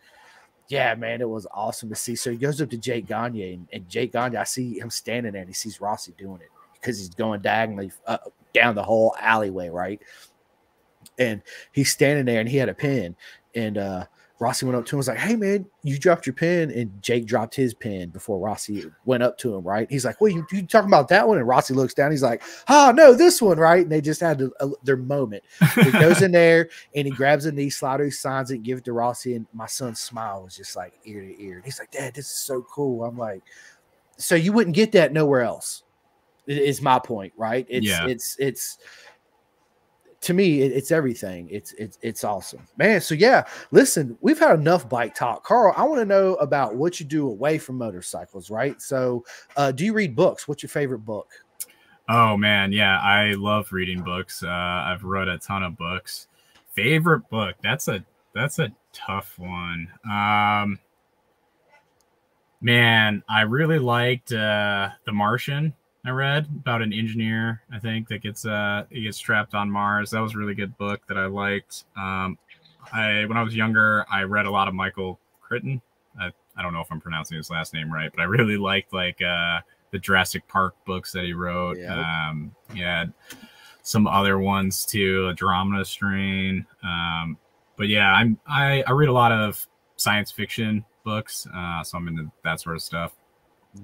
yeah, 0.69 0.95
man, 0.95 1.19
it 1.19 1.27
was 1.27 1.47
awesome 1.51 1.89
to 1.89 1.95
see. 1.95 2.15
So 2.15 2.31
he 2.31 2.37
goes 2.37 2.61
up 2.61 2.69
to 2.69 2.77
Jake 2.77 3.07
Gagne, 3.07 3.53
and, 3.53 3.67
and 3.73 3.89
Jake 3.89 4.13
Gagne, 4.13 4.37
I 4.37 4.43
see 4.43 4.79
him 4.79 4.89
standing 4.89 5.33
there, 5.33 5.41
and 5.41 5.49
he 5.49 5.53
sees 5.53 5.81
Rossi 5.81 6.13
doing 6.17 6.41
it 6.41 6.49
because 6.73 6.99
he's 6.99 7.09
going 7.09 7.41
diagonally 7.41 7.91
uh, 8.07 8.19
down 8.53 8.75
the 8.75 8.83
whole 8.83 9.15
alleyway, 9.19 9.69
right? 9.69 10.01
And 11.17 11.41
he's 11.71 11.91
standing 11.91 12.25
there 12.25 12.39
and 12.39 12.47
he 12.47 12.57
had 12.57 12.69
a 12.69 12.73
pin, 12.73 13.15
And 13.55 13.77
uh, 13.77 14.05
Rossi 14.39 14.65
went 14.65 14.77
up 14.77 14.85
to 14.85 14.91
him 14.91 14.95
and 14.95 14.99
was 14.99 15.07
like, 15.09 15.17
Hey 15.17 15.35
man, 15.35 15.65
you 15.83 15.99
dropped 15.99 16.25
your 16.25 16.33
pen. 16.33 16.71
And 16.71 16.91
Jake 17.03 17.25
dropped 17.25 17.53
his 17.53 17.73
pen 17.73 18.09
before 18.09 18.39
Rossi 18.39 18.85
went 19.03 19.21
up 19.21 19.37
to 19.39 19.53
him, 19.53 19.63
right? 19.63 19.85
He's 19.89 20.05
like, 20.05 20.21
Well, 20.21 20.31
you, 20.31 20.45
you 20.51 20.65
talking 20.65 20.89
about 20.89 21.09
that 21.09 21.27
one? 21.27 21.37
And 21.37 21.47
Rossi 21.47 21.73
looks 21.73 21.93
down. 21.93 22.11
He's 22.11 22.23
like, 22.23 22.41
Oh, 22.69 22.93
no, 22.95 23.13
this 23.13 23.41
one, 23.41 23.57
right? 23.57 23.83
And 23.83 23.91
they 23.91 23.99
just 23.99 24.21
had 24.21 24.41
a, 24.41 24.49
a, 24.61 24.69
their 24.83 24.95
moment. 24.97 25.43
He 25.75 25.91
goes 25.91 26.21
in 26.21 26.31
there 26.31 26.69
and 26.95 27.05
he 27.05 27.11
grabs 27.11 27.45
a 27.45 27.51
knee 27.51 27.69
slider, 27.69 28.05
he 28.05 28.11
signs 28.11 28.49
it, 28.51 28.63
give 28.63 28.77
it 28.77 28.85
to 28.85 28.93
Rossi. 28.93 29.35
And 29.35 29.45
my 29.53 29.67
son's 29.67 29.99
smile 29.99 30.43
was 30.43 30.55
just 30.55 30.75
like 30.75 30.93
ear 31.03 31.21
to 31.21 31.43
ear. 31.43 31.57
And 31.57 31.65
he's 31.65 31.79
like, 31.79 31.91
Dad, 31.91 32.13
this 32.13 32.25
is 32.25 32.31
so 32.31 32.61
cool. 32.61 33.03
I'm 33.03 33.17
like, 33.17 33.43
So 34.17 34.35
you 34.35 34.53
wouldn't 34.53 34.75
get 34.75 34.93
that 34.93 35.11
nowhere 35.11 35.41
else, 35.41 35.83
is 36.47 36.81
my 36.81 36.97
point, 36.99 37.33
right? 37.35 37.65
It's, 37.69 37.85
Yeah. 37.85 38.07
it's, 38.07 38.37
it's, 38.39 38.77
to 40.21 40.33
me, 40.33 40.61
it, 40.61 40.71
it's 40.71 40.91
everything. 40.91 41.47
It's 41.49 41.73
it's 41.73 41.97
it's 42.01 42.23
awesome, 42.23 42.61
man. 42.77 43.01
So 43.01 43.15
yeah, 43.15 43.45
listen, 43.71 44.17
we've 44.21 44.39
had 44.39 44.59
enough 44.59 44.89
bike 44.89 45.15
talk. 45.15 45.43
Carl, 45.43 45.73
I 45.77 45.83
want 45.83 46.01
to 46.01 46.05
know 46.05 46.35
about 46.35 46.75
what 46.75 46.99
you 46.99 47.05
do 47.05 47.27
away 47.27 47.57
from 47.57 47.77
motorcycles, 47.77 48.49
right? 48.49 48.81
So, 48.81 49.23
uh, 49.55 49.71
do 49.71 49.85
you 49.85 49.93
read 49.93 50.15
books? 50.15 50.47
What's 50.47 50.63
your 50.63 50.69
favorite 50.69 50.99
book? 50.99 51.29
Oh 52.09 52.35
man, 52.35 52.71
yeah, 52.71 52.99
I 52.99 53.33
love 53.33 53.71
reading 53.71 54.01
books. 54.01 54.43
Uh, 54.43 54.47
I've 54.49 55.03
read 55.03 55.27
a 55.27 55.37
ton 55.37 55.63
of 55.63 55.77
books. 55.77 56.27
Favorite 56.73 57.29
book? 57.29 57.55
That's 57.61 57.87
a 57.87 58.03
that's 58.33 58.59
a 58.59 58.71
tough 58.91 59.37
one. 59.37 59.87
Um, 60.09 60.79
man, 62.61 63.23
I 63.29 63.41
really 63.41 63.79
liked 63.79 64.33
uh, 64.33 64.89
The 65.05 65.11
Martian. 65.11 65.73
I 66.09 66.11
read 66.11 66.47
about 66.55 66.81
an 66.81 66.91
engineer, 66.91 67.61
I 67.71 67.77
think, 67.77 68.07
that 68.07 68.23
gets 68.23 68.43
uh 68.43 68.85
he 68.89 69.03
gets 69.03 69.19
trapped 69.19 69.53
on 69.53 69.69
Mars. 69.69 70.09
That 70.09 70.21
was 70.21 70.33
a 70.33 70.39
really 70.39 70.55
good 70.55 70.75
book 70.79 71.01
that 71.07 71.19
I 71.19 71.27
liked. 71.27 71.83
Um, 71.95 72.39
I 72.91 73.25
when 73.25 73.37
I 73.37 73.43
was 73.43 73.55
younger, 73.55 74.07
I 74.11 74.23
read 74.23 74.47
a 74.47 74.51
lot 74.51 74.67
of 74.67 74.73
Michael 74.73 75.19
Crichton. 75.39 75.79
I, 76.19 76.31
I 76.57 76.63
don't 76.63 76.73
know 76.73 76.81
if 76.81 76.87
I'm 76.91 76.99
pronouncing 76.99 77.37
his 77.37 77.51
last 77.51 77.75
name 77.75 77.93
right, 77.93 78.09
but 78.11 78.21
I 78.21 78.25
really 78.25 78.57
liked 78.57 78.91
like 78.91 79.21
uh 79.21 79.59
the 79.91 79.99
Jurassic 79.99 80.47
Park 80.47 80.73
books 80.83 81.11
that 81.11 81.25
he 81.25 81.33
wrote. 81.33 81.77
Yeah. 81.77 82.29
Um, 82.29 82.55
he 82.73 82.79
had 82.79 83.13
some 83.83 84.07
other 84.07 84.39
ones 84.39 84.85
too, 84.85 85.27
Andromeda 85.29 85.85
Strain. 85.85 86.65
Um, 86.83 87.37
but 87.75 87.87
yeah, 87.87 88.11
I'm 88.11 88.39
I, 88.47 88.83
I 88.87 88.93
read 88.93 89.09
a 89.09 89.13
lot 89.13 89.31
of 89.31 89.67
science 89.95 90.31
fiction 90.31 90.85
books, 91.03 91.47
uh, 91.55 91.83
so 91.83 91.99
I'm 91.99 92.07
into 92.07 92.31
that 92.43 92.61
sort 92.61 92.77
of 92.77 92.81
stuff. 92.81 93.15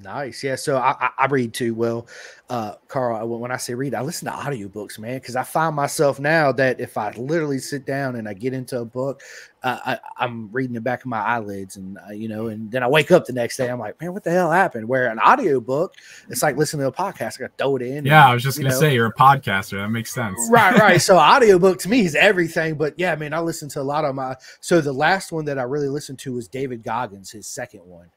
Nice. 0.01 0.43
Yeah. 0.43 0.55
So 0.55 0.77
I, 0.77 0.95
I, 0.99 1.09
I 1.19 1.25
read 1.27 1.53
too. 1.53 1.75
Well, 1.75 2.07
uh, 2.49 2.73
Carl, 2.87 3.27
when 3.39 3.51
I 3.51 3.57
say 3.57 3.75
read, 3.75 3.93
I 3.93 4.01
listen 4.01 4.27
to 4.27 4.33
audiobooks, 4.33 4.97
man, 4.97 5.17
because 5.19 5.35
I 5.35 5.43
find 5.43 5.75
myself 5.75 6.19
now 6.19 6.51
that 6.53 6.79
if 6.79 6.97
I 6.97 7.11
literally 7.11 7.59
sit 7.59 7.85
down 7.85 8.15
and 8.15 8.27
I 8.27 8.33
get 8.33 8.53
into 8.53 8.81
a 8.81 8.85
book, 8.85 9.21
uh, 9.61 9.79
I, 9.85 9.99
I'm 10.17 10.51
reading 10.51 10.73
the 10.73 10.81
back 10.81 11.01
of 11.01 11.07
my 11.07 11.19
eyelids 11.19 11.77
and, 11.77 11.97
uh, 12.07 12.11
you 12.11 12.27
know, 12.27 12.47
and 12.47 12.71
then 12.71 12.83
I 12.83 12.87
wake 12.87 13.11
up 13.11 13.25
the 13.25 13.33
next 13.33 13.57
day. 13.57 13.69
I'm 13.69 13.79
like, 13.79 13.99
man, 14.01 14.13
what 14.13 14.23
the 14.23 14.31
hell 14.31 14.51
happened? 14.51 14.87
Where 14.87 15.07
an 15.07 15.19
audiobook, 15.19 15.93
it's 16.29 16.41
like 16.43 16.57
listening 16.57 16.81
to 16.81 16.87
a 16.87 16.91
podcast. 16.91 17.39
I 17.39 17.43
got 17.43 17.57
to 17.57 17.63
throw 17.63 17.75
it 17.75 17.81
in. 17.83 18.05
Yeah, 18.05 18.27
I 18.27 18.33
was 18.33 18.43
just 18.43 18.59
gonna 18.59 18.71
say 18.71 18.93
you're 18.93 19.07
a 19.07 19.13
podcaster. 19.13 19.77
That 19.77 19.89
makes 19.89 20.13
sense. 20.13 20.39
right 20.49 20.77
right 20.77 21.01
so 21.01 21.17
audiobook 21.19 21.79
to 21.79 21.89
me 21.89 22.01
is 22.01 22.15
everything 22.15 22.75
but 22.75 22.93
yeah 22.97 23.15
man 23.15 23.33
i 23.33 23.39
listen 23.39 23.69
to 23.69 23.81
a 23.81 23.83
lot 23.83 24.05
of 24.05 24.15
my 24.15 24.35
so 24.61 24.81
the 24.81 24.91
last 24.91 25.31
one 25.31 25.45
that 25.45 25.57
i 25.57 25.63
really 25.63 25.89
listened 25.89 26.19
to 26.19 26.33
was 26.33 26.47
david 26.47 26.83
goggins 26.83 27.31
his 27.31 27.47
second 27.47 27.81
one 27.85 28.09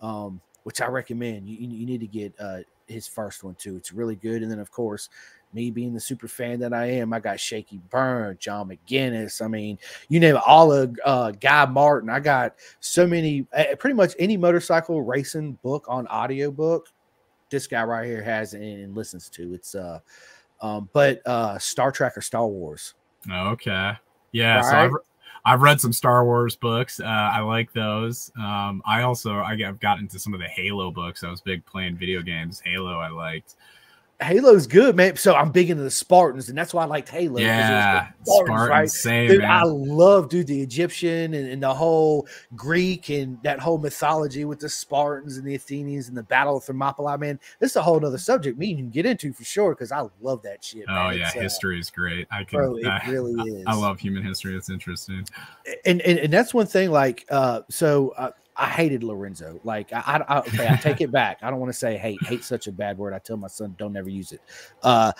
um 0.00 0.40
which 0.64 0.80
i 0.80 0.86
recommend 0.86 1.48
you, 1.48 1.56
you 1.56 1.86
need 1.86 2.00
to 2.00 2.06
get 2.06 2.34
uh 2.38 2.58
his 2.86 3.06
first 3.08 3.44
one 3.44 3.54
too 3.54 3.76
it's 3.76 3.92
really 3.92 4.16
good 4.16 4.42
and 4.42 4.50
then 4.50 4.58
of 4.58 4.70
course 4.70 5.08
me 5.54 5.70
being 5.70 5.94
the 5.94 6.00
super 6.00 6.28
fan 6.28 6.58
that 6.58 6.74
i 6.74 6.84
am 6.84 7.12
i 7.12 7.20
got 7.20 7.40
Shakey 7.40 7.80
Byrne 7.88 8.36
John 8.38 8.68
McGuinness 8.68 9.40
i 9.40 9.48
mean 9.48 9.78
you 10.08 10.20
name 10.20 10.36
it 10.36 10.42
all 10.44 10.72
of 10.72 10.94
uh 11.04 11.30
guy 11.30 11.64
martin 11.64 12.10
i 12.10 12.20
got 12.20 12.56
so 12.80 13.06
many 13.06 13.46
uh, 13.56 13.76
pretty 13.78 13.94
much 13.94 14.14
any 14.18 14.36
motorcycle 14.36 15.00
racing 15.00 15.58
book 15.62 15.86
on 15.88 16.06
audiobook 16.08 16.88
this 17.50 17.66
guy 17.66 17.84
right 17.84 18.06
here 18.06 18.22
has 18.22 18.52
and, 18.52 18.64
and 18.64 18.96
listens 18.96 19.30
to 19.30 19.54
it's 19.54 19.74
uh 19.74 20.00
um, 20.64 20.88
but 20.94 21.20
uh, 21.26 21.58
Star 21.58 21.92
Trek 21.92 22.16
or 22.16 22.22
Star 22.22 22.46
Wars. 22.46 22.94
Okay. 23.30 23.92
Yeah. 24.32 24.62
So 24.62 24.76
I've, 24.76 24.90
I've 25.44 25.60
read 25.60 25.80
some 25.80 25.92
Star 25.92 26.24
Wars 26.24 26.56
books. 26.56 27.00
Uh, 27.00 27.04
I 27.04 27.40
like 27.40 27.72
those. 27.72 28.30
Um, 28.38 28.82
I 28.86 29.02
also 29.02 29.34
I've 29.34 29.80
gotten 29.80 30.04
into 30.04 30.18
some 30.18 30.32
of 30.32 30.40
the 30.40 30.48
Halo 30.48 30.90
books. 30.90 31.22
I 31.22 31.30
was 31.30 31.40
big 31.40 31.64
playing 31.66 31.96
video 31.96 32.22
games. 32.22 32.62
Halo 32.64 32.98
I 32.98 33.08
liked. 33.08 33.56
Halo's 34.20 34.66
good, 34.66 34.94
man. 34.94 35.16
So 35.16 35.34
I'm 35.34 35.50
big 35.50 35.70
into 35.70 35.82
the 35.82 35.90
Spartans, 35.90 36.48
and 36.48 36.56
that's 36.56 36.72
why 36.72 36.84
I 36.84 36.86
liked 36.86 37.08
Halo. 37.08 37.34
'cause 37.34 37.42
it 37.42 37.46
was 37.48 37.56
the 37.56 37.60
Yeah, 37.72 38.06
Spartans, 38.22 38.46
Spartans, 38.46 38.68
right? 38.70 38.90
same 38.90 39.28
Dude. 39.28 39.42
I 39.42 39.62
love, 39.64 40.28
dude, 40.28 40.46
the 40.46 40.62
Egyptian 40.62 41.34
and, 41.34 41.48
and 41.48 41.62
the 41.62 41.74
whole 41.74 42.26
Greek 42.54 43.10
and 43.10 43.38
that 43.42 43.58
whole 43.58 43.76
mythology 43.78 44.44
with 44.44 44.60
the 44.60 44.68
Spartans 44.68 45.36
and 45.36 45.46
the 45.46 45.56
Athenians 45.56 46.08
and 46.08 46.16
the 46.16 46.22
Battle 46.22 46.56
of 46.58 46.64
Thermopylae, 46.64 47.16
man. 47.18 47.40
This 47.58 47.72
is 47.72 47.76
a 47.76 47.82
whole 47.82 48.04
other 48.06 48.16
subject 48.18 48.56
me 48.56 48.70
and 48.70 48.78
you 48.78 48.84
can 48.84 48.90
get 48.90 49.04
into 49.04 49.32
for 49.32 49.44
sure 49.44 49.74
because 49.74 49.90
I 49.90 50.06
love 50.22 50.42
that 50.42 50.62
shit. 50.64 50.84
oh 50.88 50.92
man. 50.92 51.18
yeah, 51.18 51.26
It's, 51.26 51.36
uh, 51.36 51.40
history 51.40 51.80
is 51.80 51.90
great. 51.90 52.28
I 52.30 52.44
can. 52.44 52.58
bro, 52.60 52.76
it 52.76 52.86
I, 52.86 53.10
really 53.10 53.34
I- 53.38 53.56
is. 53.58 53.64
I 53.66 53.74
love 53.74 53.98
human 53.98 54.22
history. 54.22 54.56
It's 54.56 54.70
interesting. 54.70 55.26
and, 55.84 56.00
and 56.02 56.18
and 56.20 56.32
that's 56.32 56.54
one 56.54 56.66
thing 56.66 56.90
like 56.90 57.26
uh 57.30 57.62
so 57.68 58.14
uh, 58.16 58.30
i 58.56 58.66
hated 58.66 59.02
lorenzo 59.02 59.58
like 59.64 59.92
I, 59.92 59.98
I, 59.98 60.36
I 60.36 60.38
okay 60.40 60.68
i 60.68 60.76
take 60.76 61.00
it 61.00 61.10
back 61.10 61.38
i 61.42 61.50
don't 61.50 61.60
want 61.60 61.72
to 61.72 61.78
say 61.78 61.96
hate 61.96 62.22
hate's 62.24 62.46
such 62.46 62.66
a 62.66 62.72
bad 62.72 62.98
word 62.98 63.12
i 63.12 63.18
tell 63.18 63.36
my 63.36 63.48
son 63.48 63.74
don't 63.78 63.96
ever 63.96 64.08
use 64.08 64.32
it. 64.32 64.40
Uh 64.82 65.12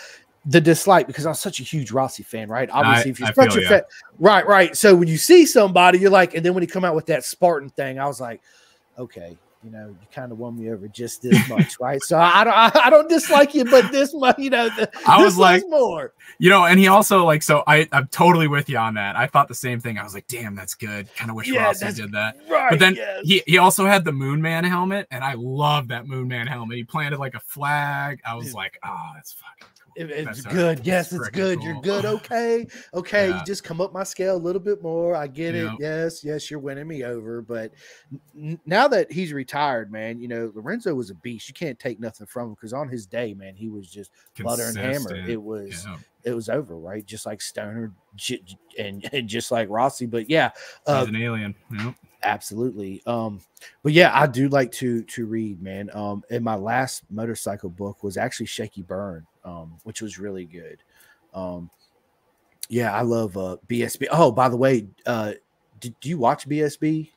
the 0.47 0.61
dislike 0.61 1.07
because 1.07 1.26
i'm 1.26 1.35
such 1.35 1.61
a 1.61 1.62
huge 1.62 1.91
rossi 1.91 2.22
fan 2.22 2.49
right? 2.49 2.68
Obviously 2.70 3.11
if 3.11 3.18
you're 3.18 3.28
I 3.28 3.32
such 3.32 3.57
a 3.57 3.66
fan 3.66 3.82
right 4.18 4.47
right 4.47 4.76
so 4.76 4.95
when 4.95 5.09
you 5.09 5.16
see 5.16 5.47
somebody 5.47 5.99
you're 5.99 6.11
like 6.11 6.35
and 6.35 6.45
then 6.45 6.55
when 6.55 6.62
he 6.62 6.66
come 6.66 6.85
out 6.85 6.95
with 6.95 7.07
that 7.07 7.24
spartan 7.24 7.70
thing 7.70 7.99
i 7.99 8.07
was 8.07 8.20
like 8.20 8.43
okay 8.99 9.39
you 9.65 9.71
know, 9.71 9.89
you 9.89 10.07
kind 10.12 10.31
of 10.31 10.39
won 10.39 10.59
me 10.59 10.71
over 10.71 10.87
just 10.89 11.23
this 11.23 11.49
much, 11.49 11.77
right? 11.81 12.03
So 12.03 12.19
I 12.19 12.45
don't, 12.45 12.55
I, 12.55 12.71
I 12.85 12.91
don't 12.91 13.09
dislike 13.09 13.55
you, 13.55 13.65
but 13.65 13.91
this 13.91 14.12
much, 14.15 14.39
you 14.39 14.51
know, 14.51 14.69
the, 14.69 14.91
I 15.07 15.19
this 15.19 15.27
was 15.27 15.39
like- 15.39 15.65
more. 15.69 16.12
You 16.39 16.51
know, 16.51 16.65
and 16.65 16.81
he 16.81 16.89
also 16.89 17.25
like 17.25 17.43
so. 17.43 17.62
I 17.67 17.89
I'm 17.93 18.09
totally 18.09 18.49
with 18.49 18.69
you 18.69 18.77
on 18.77 18.95
that. 18.95 19.15
I 19.15 19.27
thought 19.29 19.47
the 19.47 19.55
same 19.55 19.79
thing. 19.79 19.99
I 19.99 20.03
was 20.03 20.15
like, 20.15 20.27
damn, 20.27 20.57
that's 20.57 20.75
good. 20.75 21.09
Kind 21.15 21.31
of 21.31 21.37
wish 21.37 21.49
Yeah, 21.49 21.65
Rossi 21.65 21.93
did 21.93 22.11
that. 22.12 22.37
Right. 22.51 22.71
But 22.71 22.81
then 22.81 22.97
yes. 22.97 23.21
he 23.25 23.43
he 23.47 23.59
also 23.59 23.87
had 23.87 24.05
the 24.05 24.11
Moon 24.11 24.43
Man 24.43 24.65
helmet, 24.65 25.07
and 25.12 25.23
I 25.23 25.35
love 25.35 25.89
that 25.89 26.09
Moon 26.09 26.27
Man 26.27 26.49
helmet. 26.49 26.77
He 26.77 26.83
planted 26.85 27.21
like 27.21 27.35
a 27.35 27.41
flag. 27.41 28.21
I 28.27 28.35
was 28.35 28.47
Dude. 28.47 28.55
like, 28.55 28.79
oh, 28.85 29.11
that's 29.15 29.33
fucking. 29.35 29.74
It- 29.97 30.11
it's 30.11 30.42
That's, 30.42 30.55
good. 30.55 30.86
Yes, 30.86 31.12
it's 31.12 31.28
good. 31.28 31.62
You're 31.62 31.80
good. 31.80 32.05
Okay. 32.05 32.66
Okay. 32.95 33.28
Yeah. 33.28 33.38
You 33.40 33.45
just 33.45 33.64
come 33.64 33.80
up 33.80 33.92
my 33.92 34.05
scale 34.05 34.36
a 34.36 34.38
little 34.38 34.61
bit 34.61 34.82
more. 34.82 35.14
I 35.16 35.26
get 35.26 35.55
it. 35.55 35.70
Yes. 35.78 36.22
Yes. 36.24 36.51
You're 36.51 36.61
winning 36.61 36.86
me 36.86 37.05
over. 37.05 37.40
But 37.42 37.72
n- 38.36 38.59
now 38.66 38.88
that 38.88 39.11
he's 39.11 39.32
retired, 39.32 39.90
man, 39.92 40.20
you 40.20 40.28
know, 40.28 40.53
Lorenzo 40.55 40.95
was 40.95 41.11
a 41.11 41.14
beast. 41.14 41.49
You 41.49 41.55
can't 41.55 41.78
take 41.78 41.99
nothing 42.01 42.26
from 42.26 42.49
him 42.49 42.55
because 42.55 42.72
on 42.72 42.88
his 42.88 43.07
day, 43.07 43.34
man, 43.34 43.55
he 43.55 43.68
was 43.68 43.88
just 43.90 44.11
butter 44.42 44.64
and 44.64 44.76
hammer. 44.76 45.14
It 45.14 45.40
was, 45.42 45.84
Yeah. 45.86 45.97
it 46.24 46.34
was 46.34 46.49
over, 46.49 46.76
right? 46.76 47.05
Just 47.05 47.26
like 47.26 47.40
Stoner 47.40 47.92
and, 48.78 49.09
and 49.12 49.28
just 49.28 49.51
like 49.51 49.68
Rossi. 49.70 50.07
But 50.07 50.28
yeah, 50.30 50.51
uh, 50.86 51.01
He's 51.01 51.09
an 51.14 51.16
alien. 51.22 51.55
Yep. 51.76 51.95
absolutely 52.22 53.03
um 53.07 53.38
but 53.82 53.92
yeah 53.92 54.11
i 54.18 54.26
do 54.26 54.49
like 54.49 54.72
to 54.72 55.03
to 55.03 55.26
read 55.26 55.61
man 55.61 55.90
um 55.92 56.22
and 56.30 56.42
my 56.42 56.55
last 56.55 57.03
motorcycle 57.11 57.68
book 57.68 58.03
was 58.03 58.16
actually 58.16 58.47
Shakey 58.47 58.80
Byrne 58.80 59.26
um 59.45 59.74
which 59.84 60.01
was 60.03 60.18
really 60.18 60.45
good 60.45 60.78
um 61.34 61.68
yeah 62.68 62.95
i 62.95 63.03
love 63.03 63.36
uh 63.36 63.57
bsb 63.68 64.07
oh 64.11 64.30
by 64.32 64.49
the 64.49 64.57
way 64.57 64.86
uh 65.07 65.32
did, 65.80 65.95
do 66.01 66.09
you 66.09 66.18
watch 66.18 66.49
bsb 66.49 67.11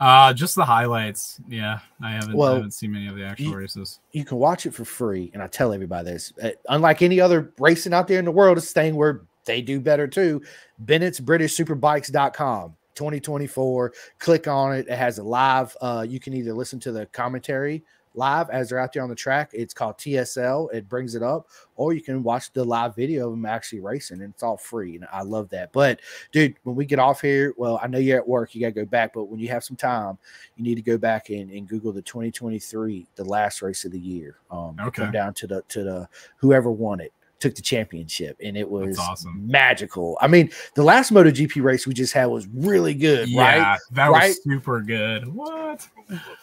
Uh, 0.00 0.32
just 0.32 0.54
the 0.54 0.64
highlights. 0.64 1.40
Yeah, 1.48 1.80
I 2.00 2.12
haven't. 2.12 2.36
Well, 2.36 2.52
I 2.52 2.54
haven't 2.54 2.70
seen 2.70 2.92
many 2.92 3.08
of 3.08 3.16
the 3.16 3.24
actual 3.24 3.46
you- 3.46 3.56
races. 3.56 3.98
you 4.12 4.24
can 4.24 4.38
watch 4.38 4.64
it 4.64 4.72
for 4.72 4.84
free 4.84 5.30
and 5.34 5.42
i 5.42 5.48
tell 5.48 5.72
everybody 5.72 6.04
this 6.10 6.32
uh, 6.40 6.50
unlike 6.68 7.02
any 7.02 7.20
other 7.20 7.52
racing 7.58 7.92
out 7.92 8.06
there 8.06 8.20
in 8.20 8.24
the 8.24 8.30
world 8.30 8.56
it's 8.58 8.70
a 8.70 8.74
thing 8.74 8.94
where 8.94 9.22
they 9.44 9.60
do 9.60 9.80
better 9.80 10.06
too 10.06 10.40
bennett's 10.80 11.18
british 11.18 11.56
superbikes.com 11.56 12.76
2024 12.94 13.92
click 14.20 14.46
on 14.46 14.72
it 14.76 14.86
it 14.88 14.96
has 14.96 15.18
a 15.18 15.22
live 15.22 15.76
uh 15.80 16.04
you 16.08 16.20
can 16.20 16.32
either 16.34 16.52
listen 16.52 16.78
to 16.78 16.92
the 16.92 17.06
commentary 17.06 17.82
live 18.18 18.50
as 18.50 18.68
they're 18.68 18.78
out 18.78 18.92
there 18.92 19.02
on 19.02 19.08
the 19.08 19.14
track 19.14 19.50
it's 19.54 19.72
called 19.72 19.96
tsl 19.96 20.72
it 20.74 20.88
brings 20.88 21.14
it 21.14 21.22
up 21.22 21.46
or 21.76 21.92
you 21.92 22.00
can 22.02 22.22
watch 22.22 22.52
the 22.52 22.64
live 22.64 22.94
video 22.96 23.26
of 23.26 23.30
them 23.32 23.46
actually 23.46 23.80
racing 23.80 24.20
and 24.20 24.34
it's 24.34 24.42
all 24.42 24.56
free 24.56 24.96
and 24.96 25.06
i 25.12 25.22
love 25.22 25.48
that 25.48 25.72
but 25.72 26.00
dude 26.32 26.54
when 26.64 26.74
we 26.76 26.84
get 26.84 26.98
off 26.98 27.20
here 27.20 27.54
well 27.56 27.78
i 27.82 27.86
know 27.86 27.98
you're 27.98 28.18
at 28.18 28.26
work 28.28 28.54
you 28.54 28.60
got 28.60 28.66
to 28.68 28.72
go 28.72 28.84
back 28.84 29.12
but 29.14 29.24
when 29.24 29.38
you 29.40 29.48
have 29.48 29.62
some 29.64 29.76
time 29.76 30.18
you 30.56 30.64
need 30.64 30.74
to 30.74 30.82
go 30.82 30.98
back 30.98 31.30
and, 31.30 31.50
and 31.50 31.68
google 31.68 31.92
the 31.92 32.02
2023 32.02 33.06
the 33.14 33.24
last 33.24 33.62
race 33.62 33.84
of 33.84 33.92
the 33.92 33.98
year 34.00 34.36
um 34.50 34.76
Okay. 34.80 35.02
come 35.04 35.12
down 35.12 35.32
to 35.34 35.46
the 35.46 35.62
to 35.68 35.82
the 35.84 36.08
whoever 36.36 36.70
won 36.70 37.00
it 37.00 37.12
took 37.40 37.54
the 37.54 37.62
championship 37.62 38.36
and 38.42 38.56
it 38.56 38.68
was 38.68 38.98
awesome. 38.98 39.46
magical 39.46 40.18
i 40.20 40.26
mean 40.26 40.50
the 40.74 40.82
last 40.82 41.12
MotoGP 41.12 41.62
race 41.62 41.86
we 41.86 41.94
just 41.94 42.12
had 42.12 42.26
was 42.26 42.48
really 42.48 42.94
good 42.94 43.32
right 43.32 43.58
Yeah, 43.58 43.76
that 43.92 44.08
Right? 44.10 44.30
was 44.30 44.42
super 44.42 44.80
good. 44.80 45.28
What? 45.32 45.86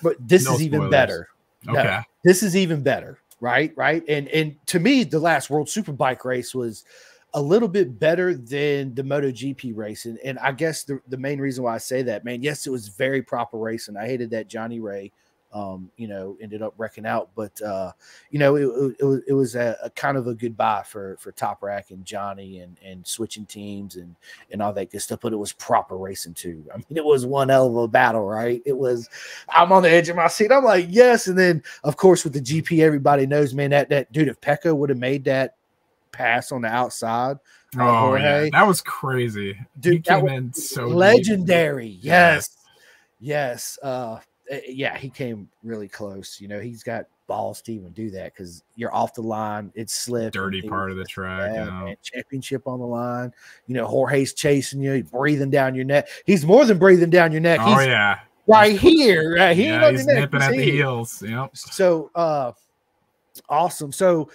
but 0.02 0.16
this 0.26 0.46
No 0.46 0.54
is 0.56 0.62
even 0.62 0.78
spoilers. 0.80 0.92
better 0.92 1.28
No, 1.66 1.80
Okay. 1.80 2.00
this 2.24 2.44
is 2.44 2.56
even 2.56 2.82
better 2.84 3.20
right? 3.42 3.74
Right. 3.76 4.04
And 4.08 4.28
and 4.30 4.56
to 4.68 4.80
me, 4.80 5.04
the 5.04 5.20
last 5.20 5.50
World 5.50 5.68
Superbike 5.68 6.24
race 6.26 6.56
was 6.56 6.84
a 7.34 7.42
little 7.42 7.68
bit 7.68 8.00
better 8.00 8.34
than 8.34 8.96
the 8.96 9.04
MotoGP 9.04 9.76
race. 9.76 10.06
And, 10.06 10.18
and 10.20 10.40
I 10.40 10.54
guess 10.54 10.84
the, 10.84 11.02
the 11.10 11.18
main 11.18 11.40
reason 11.40 11.66
why 11.66 11.76
I 11.76 11.80
say 11.80 12.02
that, 12.04 12.24
man, 12.24 12.42
yes, 12.42 12.66
it 12.66 12.70
was 12.70 12.88
very 12.88 13.22
proper 13.22 13.58
racing. 13.58 13.98
I 13.98 14.06
hated 14.08 14.30
that 14.30 14.48
Jonny 14.48 14.80
Rea 14.80 15.12
um, 15.56 15.90
you 15.96 16.10
know, 16.10 16.36
ended 16.42 16.62
up 16.62 16.74
wrecking 16.78 17.06
out. 17.06 17.30
But 17.34 17.60
uh, 17.62 17.94
you 18.30 18.40
know, 18.40 18.58
it, 18.58 18.96
it, 19.00 19.24
it 19.30 19.34
was 19.34 19.56
a, 19.56 19.78
a, 19.82 19.90
kind 19.90 20.18
of 20.18 20.28
a 20.28 20.36
goodbye 20.36 20.84
for 20.86 21.16
for 21.18 21.32
Top 21.32 21.64
Rack 21.64 21.92
and 21.92 22.04
Johnny 22.04 22.60
and 22.60 22.78
and 22.84 23.08
switching 23.08 23.46
teams 23.46 23.96
and 23.96 24.16
and 24.52 24.62
all 24.62 24.74
that 24.74 24.92
good 24.92 25.02
stuff. 25.02 25.22
But 25.22 25.32
it 25.32 25.38
was 25.38 25.54
proper 25.54 25.96
racing 25.96 26.34
too. 26.34 26.66
I 26.74 26.78
mean, 26.78 26.98
it 26.98 27.06
was 27.06 27.26
one 27.26 27.48
hell 27.48 27.68
of 27.68 27.76
a 27.78 27.88
battle, 27.88 28.26
right? 28.26 28.62
It 28.66 28.78
was. 28.78 29.10
I'm 29.48 29.72
on 29.72 29.82
the 29.82 29.90
edge 29.90 30.10
of 30.10 30.18
my 30.18 30.28
seat. 30.28 30.52
I'm 30.52 30.66
like, 30.66 30.88
yes. 30.90 31.28
And 31.28 31.40
then 31.40 31.64
of 31.86 31.96
course 31.96 32.26
with 32.26 32.34
the 32.34 32.42
GP, 32.42 32.82
everybody 32.82 33.26
knows, 33.26 33.54
man, 33.54 33.70
that 33.70 33.88
that 33.90 34.12
dude 34.12 34.28
if 34.28 34.42
Pecco 34.42 34.76
would 34.76 34.90
have 34.90 35.00
made 35.00 35.24
that 35.24 35.56
pass 36.12 36.52
on 36.52 36.64
the 36.64 36.68
outside. 36.68 37.38
Oh 37.78 38.16
yeah, 38.16 38.50
that 38.52 38.68
was 38.68 38.82
crazy. 38.82 39.58
Dude, 39.80 39.94
he 39.94 40.00
came 40.02 40.28
in 40.28 40.54
so 40.54 40.86
legendary. 40.88 41.92
Deep. 41.92 42.04
Yes. 42.04 42.58
Yes. 43.22 43.80
Uh 43.82 44.20
yeah, 44.68 44.98
he 44.98 45.10
came 45.10 45.50
really 45.64 45.88
close. 45.88 46.40
You 46.40 46.48
know, 46.48 46.60
he's 46.60 46.84
got 46.84 47.06
balls 47.28 47.62
to 47.64 47.74
even 47.74 47.92
do 47.92 48.10
that 48.12 48.34
because 48.34 48.64
you're 48.76 48.94
off 48.94 49.14
the 49.14 49.22
line. 49.22 49.72
It's 49.76 49.94
slip. 49.94 50.34
Dirty 50.34 50.62
part 50.62 50.92
of 50.92 50.98
the 50.98 51.06
track. 51.06 51.52
Bad, 51.52 51.66
you 51.66 51.72
know. 51.72 51.96
championship 52.04 52.68
on 52.68 52.80
the 52.80 52.86
line. 52.86 53.34
You 53.68 53.76
know, 53.76 53.88
Jorge's 53.88 54.34
chasing 54.34 54.82
you, 54.82 55.04
breathing 55.04 55.50
down 55.50 55.76
your 55.76 55.86
neck. 55.86 56.08
He's 56.26 56.46
more 56.46 56.66
than 56.66 56.78
breathing 56.78 57.10
down 57.10 57.32
your 57.32 57.42
neck. 57.42 57.60
Oh 57.62 57.78
he's 57.78 57.88
yeah, 57.88 58.20
right 58.48 58.78
here. 58.78 59.36
Right 59.36 59.56
here. 59.56 59.80
Yeah, 59.80 59.92
he's 59.92 60.06
nipping 60.06 60.42
at 60.42 60.52
the 60.52 60.64
heels. 60.64 61.22
Yep. 61.22 61.58
So, 61.58 62.12
uh, 62.16 62.52
awesome. 63.50 63.92
So, 63.92 64.30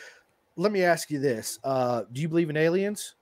let 0.57 0.73
me 0.73 0.83
ask 0.83 1.11
you 1.11 1.21
this: 1.21 1.59
uh, 1.65 2.03
Do 2.13 2.21
you 2.21 2.29
believe 2.29 2.51
in 2.51 2.57
aliens? 2.57 3.15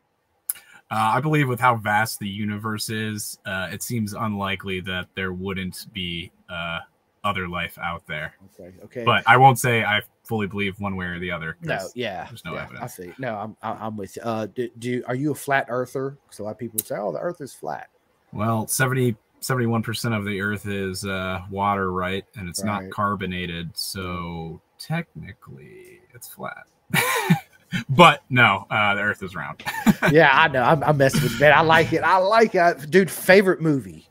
Uh, 0.90 1.12
I 1.16 1.20
believe 1.20 1.48
with 1.48 1.60
how 1.60 1.76
vast 1.76 2.18
the 2.18 2.28
universe 2.28 2.88
is, 2.88 3.38
uh, 3.44 3.68
it 3.70 3.82
seems 3.82 4.14
unlikely 4.14 4.80
that 4.82 5.06
there 5.14 5.32
wouldn't 5.32 5.86
be 5.92 6.30
uh, 6.48 6.78
other 7.24 7.46
life 7.46 7.78
out 7.78 8.06
there. 8.06 8.34
Okay. 8.58 8.72
Okay. 8.84 9.04
But 9.04 9.22
I 9.26 9.36
won't 9.36 9.58
say 9.58 9.84
I 9.84 10.00
fully 10.24 10.46
believe 10.46 10.80
one 10.80 10.96
way 10.96 11.06
or 11.06 11.18
the 11.18 11.30
other. 11.30 11.56
No. 11.60 11.78
Yeah. 11.94 12.26
There's 12.26 12.44
no 12.44 12.54
yeah, 12.54 12.62
evidence. 12.62 12.82
I 12.82 12.86
see. 12.86 13.12
No, 13.18 13.34
I'm 13.36 13.56
I'm 13.62 13.96
with 13.96 14.16
you. 14.16 14.22
Uh, 14.22 14.46
do, 14.46 14.68
do 14.78 15.02
are 15.06 15.14
you 15.14 15.32
a 15.32 15.34
flat 15.34 15.66
earther? 15.68 16.16
Because 16.24 16.38
a 16.38 16.44
lot 16.44 16.52
of 16.52 16.58
people 16.58 16.78
say, 16.78 16.96
"Oh, 16.96 17.12
the 17.12 17.18
Earth 17.18 17.40
is 17.40 17.52
flat." 17.52 17.88
Well, 18.32 18.66
70 18.66 19.16
71% 19.40 20.16
of 20.16 20.24
the 20.24 20.40
earth 20.40 20.66
is 20.66 21.04
uh, 21.04 21.40
water 21.50 21.92
right 21.92 22.24
and 22.36 22.48
it's 22.48 22.62
right. 22.64 22.82
not 22.82 22.90
carbonated 22.90 23.70
so 23.74 24.60
technically 24.78 26.00
it's 26.14 26.28
flat 26.28 26.64
but 27.88 28.22
no, 28.30 28.66
uh, 28.70 28.94
the 28.94 29.02
Earth 29.02 29.22
is 29.22 29.34
round. 29.34 29.62
yeah, 30.12 30.30
I 30.32 30.48
know. 30.48 30.62
I'm, 30.62 30.82
I'm, 30.82 30.96
messing 30.96 31.22
with 31.22 31.40
man. 31.40 31.52
I 31.52 31.60
like 31.60 31.92
it. 31.92 32.02
I 32.02 32.16
like 32.18 32.54
it, 32.54 32.90
dude. 32.90 33.10
Favorite 33.10 33.60
movie? 33.60 34.08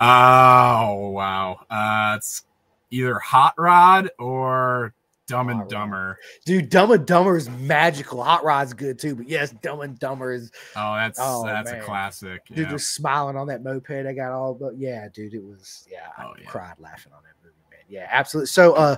Oh 0.00 1.10
wow, 1.10 1.60
uh, 1.70 2.14
it's 2.16 2.44
either 2.90 3.18
Hot 3.18 3.54
Rod 3.56 4.10
or 4.18 4.94
Dumb 5.26 5.48
and 5.48 5.68
Dumber. 5.68 6.18
Dude, 6.44 6.68
Dumb 6.68 6.90
and 6.90 7.06
Dumber 7.06 7.36
is 7.36 7.48
magical. 7.48 8.22
Hot 8.22 8.44
Rod's 8.44 8.74
good 8.74 8.98
too, 8.98 9.14
but 9.14 9.28
yes, 9.28 9.50
Dumb 9.62 9.80
and 9.80 9.98
Dumber 9.98 10.32
is. 10.32 10.50
Oh, 10.76 10.94
that's 10.94 11.18
oh, 11.20 11.44
that's 11.46 11.70
man. 11.70 11.80
a 11.80 11.84
classic. 11.84 12.44
Dude, 12.46 12.58
yeah. 12.58 12.68
they're 12.68 12.78
smiling 12.78 13.36
on 13.36 13.46
that 13.46 13.62
moped. 13.62 14.06
I 14.06 14.12
got 14.12 14.32
all, 14.32 14.54
but 14.54 14.76
yeah, 14.76 15.08
dude, 15.12 15.34
it 15.34 15.42
was 15.42 15.86
yeah. 15.90 16.08
Oh, 16.18 16.32
I 16.36 16.40
yeah. 16.40 16.46
cried 16.46 16.74
laughing 16.78 17.12
on 17.12 17.22
that 17.22 17.34
movie, 17.42 17.56
man. 17.70 17.80
Yeah, 17.88 18.08
absolutely. 18.10 18.48
So, 18.48 18.74
uh, 18.74 18.96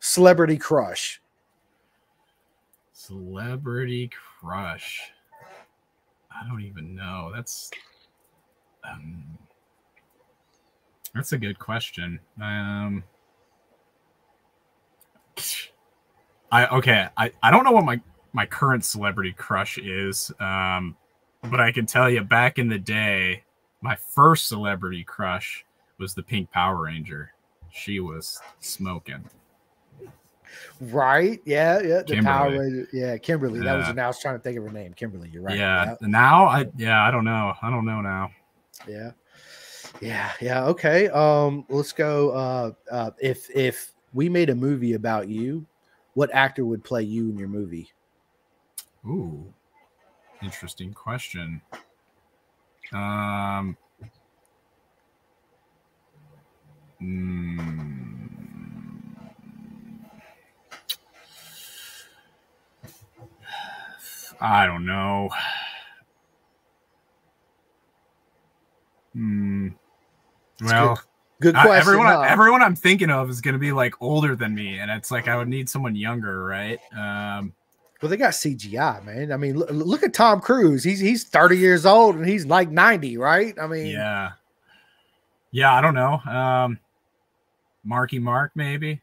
celebrity 0.00 0.56
crush. 0.56 1.20
Celebrity 3.08 4.10
crush. 4.12 5.00
I 6.30 6.46
don't 6.46 6.60
even 6.60 6.94
know. 6.94 7.32
That's 7.34 7.70
um, 8.84 9.38
that's 11.14 11.32
a 11.32 11.38
good 11.38 11.58
question. 11.58 12.20
Um, 12.38 13.02
I 16.52 16.66
okay. 16.66 17.08
I 17.16 17.32
I 17.42 17.50
don't 17.50 17.64
know 17.64 17.72
what 17.72 17.86
my 17.86 17.98
my 18.34 18.44
current 18.44 18.84
celebrity 18.84 19.32
crush 19.32 19.78
is. 19.78 20.30
Um, 20.38 20.94
but 21.44 21.60
I 21.60 21.72
can 21.72 21.86
tell 21.86 22.10
you, 22.10 22.22
back 22.22 22.58
in 22.58 22.68
the 22.68 22.78
day, 22.78 23.42
my 23.80 23.96
first 23.96 24.48
celebrity 24.48 25.02
crush 25.02 25.64
was 25.98 26.12
the 26.12 26.22
Pink 26.22 26.50
Power 26.50 26.82
Ranger. 26.82 27.32
She 27.70 28.00
was 28.00 28.38
smoking. 28.60 29.24
Right? 30.80 31.40
Yeah, 31.44 31.80
yeah. 31.80 31.98
The 31.98 32.14
Kimberly. 32.14 32.22
Power 32.24 32.50
Ranger. 32.50 32.88
Yeah, 32.92 33.16
Kimberly. 33.18 33.58
Yeah. 33.60 33.64
That 33.64 33.76
was. 33.88 33.96
Now 33.96 34.04
I 34.04 34.06
was 34.08 34.20
trying 34.20 34.36
to 34.36 34.40
think 34.40 34.58
of 34.58 34.64
her 34.64 34.72
name. 34.72 34.94
Kimberly. 34.94 35.28
You're 35.30 35.42
right. 35.42 35.56
Yeah. 35.56 35.96
yeah. 36.00 36.06
Now 36.06 36.46
I. 36.46 36.66
Yeah. 36.76 37.02
I 37.06 37.10
don't 37.10 37.24
know. 37.24 37.54
I 37.60 37.70
don't 37.70 37.84
know 37.84 38.00
now. 38.00 38.30
Yeah. 38.86 39.12
Yeah. 40.00 40.32
Yeah. 40.40 40.64
Okay. 40.66 41.08
Um. 41.08 41.64
Let's 41.68 41.92
go. 41.92 42.30
Uh. 42.30 42.72
Uh. 42.90 43.10
If 43.20 43.48
if 43.54 43.92
we 44.12 44.28
made 44.28 44.50
a 44.50 44.54
movie 44.54 44.94
about 44.94 45.28
you, 45.28 45.66
what 46.14 46.30
actor 46.32 46.64
would 46.64 46.84
play 46.84 47.02
you 47.02 47.28
in 47.28 47.38
your 47.38 47.48
movie? 47.48 47.92
Ooh. 49.06 49.52
Interesting 50.42 50.92
question. 50.92 51.60
Um. 52.92 53.76
Hmm. 56.98 58.07
I 64.40 64.66
don't 64.66 64.86
know. 64.86 65.30
Hmm. 69.14 69.68
Well, 70.60 71.00
good, 71.40 71.54
good 71.54 71.54
question. 71.54 71.76
everyone, 71.76 72.06
huh? 72.06 72.20
everyone 72.22 72.62
I'm 72.62 72.76
thinking 72.76 73.10
of 73.10 73.30
is 73.30 73.40
going 73.40 73.54
to 73.54 73.58
be 73.58 73.72
like 73.72 73.94
older 74.00 74.36
than 74.36 74.54
me, 74.54 74.78
and 74.78 74.90
it's 74.90 75.10
like 75.10 75.28
I 75.28 75.36
would 75.36 75.48
need 75.48 75.68
someone 75.68 75.96
younger, 75.96 76.44
right? 76.44 76.78
Um, 76.96 77.52
well, 78.00 78.10
they 78.10 78.16
got 78.16 78.32
CGI, 78.32 79.04
man. 79.04 79.32
I 79.32 79.36
mean, 79.36 79.56
look, 79.56 79.70
look, 79.70 80.02
at 80.04 80.14
Tom 80.14 80.40
Cruise. 80.40 80.84
He's 80.84 81.00
he's 81.00 81.24
30 81.24 81.58
years 81.58 81.84
old 81.84 82.14
and 82.14 82.26
he's 82.26 82.46
like 82.46 82.70
90, 82.70 83.16
right? 83.18 83.58
I 83.60 83.66
mean, 83.66 83.88
yeah, 83.88 84.32
yeah. 85.50 85.74
I 85.74 85.80
don't 85.80 85.94
know. 85.94 86.20
Um, 86.20 86.78
Marky 87.84 88.20
Mark, 88.20 88.52
maybe. 88.54 89.00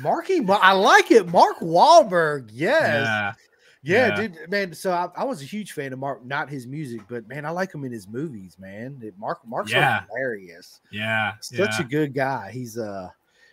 Marky, 0.00 0.40
but 0.40 0.60
I 0.62 0.72
like 0.72 1.10
it. 1.10 1.28
Mark 1.28 1.58
Wahlberg, 1.58 2.48
yes. 2.50 3.04
Yeah. 3.04 3.32
Yeah, 3.82 4.08
yeah, 4.08 4.16
dude, 4.16 4.50
man. 4.50 4.74
So 4.74 4.92
I, 4.92 5.08
I, 5.16 5.24
was 5.24 5.40
a 5.40 5.44
huge 5.46 5.72
fan 5.72 5.94
of 5.94 5.98
Mark, 5.98 6.24
not 6.24 6.50
his 6.50 6.66
music, 6.66 7.00
but 7.08 7.26
man, 7.28 7.46
I 7.46 7.50
like 7.50 7.74
him 7.74 7.84
in 7.84 7.92
his 7.92 8.06
movies, 8.06 8.58
man. 8.58 9.00
Mark 9.18 9.40
Mark's 9.46 9.72
yeah. 9.72 10.02
hilarious. 10.06 10.80
Yeah, 10.90 11.32
such 11.40 11.78
yeah. 11.78 11.80
a 11.80 11.84
good 11.84 12.12
guy. 12.12 12.50
He's 12.52 12.76
uh, 12.76 13.08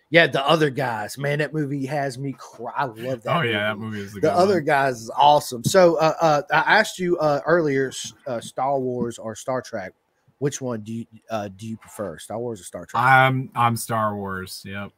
yeah, 0.09 0.27
the 0.27 0.45
other 0.45 0.69
guys, 0.69 1.17
man. 1.17 1.39
That 1.39 1.53
movie 1.53 1.85
has 1.85 2.17
me 2.17 2.33
cry. 2.37 2.73
I 2.75 2.85
love 2.85 3.23
that. 3.23 3.35
Oh 3.35 3.39
movie. 3.39 3.49
yeah, 3.49 3.69
that 3.69 3.77
movie 3.77 4.01
is 4.01 4.13
the 4.13 4.33
other 4.33 4.55
one. 4.55 4.65
guys 4.65 5.01
is 5.01 5.11
awesome. 5.15 5.63
So 5.63 5.95
uh, 5.95 6.13
uh, 6.19 6.41
I 6.51 6.79
asked 6.79 6.99
you 6.99 7.17
uh 7.19 7.39
earlier, 7.45 7.93
uh, 8.25 8.41
Star 8.41 8.79
Wars 8.79 9.17
or 9.17 9.35
Star 9.35 9.61
Trek. 9.61 9.93
Which 10.39 10.61
one 10.61 10.81
do 10.81 10.93
you 10.93 11.05
uh 11.29 11.47
do 11.47 11.67
you 11.67 11.77
prefer, 11.77 12.19
Star 12.19 12.37
Wars 12.37 12.61
or 12.61 12.63
Star 12.63 12.85
Trek? 12.85 13.01
I'm 13.01 13.49
I'm 13.55 13.75
Star 13.75 14.15
Wars. 14.15 14.61
Yep. 14.65 14.91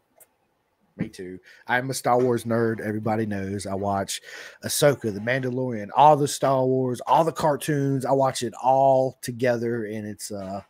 Me 1.00 1.08
too. 1.08 1.40
I'm 1.68 1.90
a 1.90 1.94
Star 1.94 2.20
Wars 2.20 2.44
nerd. 2.44 2.82
Everybody 2.82 3.26
knows. 3.26 3.66
I 3.66 3.74
watch 3.74 4.22
Ahsoka, 4.66 5.14
The 5.14 5.22
Mandalorian, 5.22 5.88
all 5.96 6.18
the 6.18 6.28
Star 6.28 6.66
Wars, 6.66 7.00
all 7.08 7.24
the 7.24 7.32
cartoons. 7.32 8.06
I 8.06 8.12
watch 8.12 8.44
it 8.44 8.54
all 8.62 9.18
together, 9.22 9.86
and 9.86 10.06
it's 10.06 10.30
uh, 10.30 10.62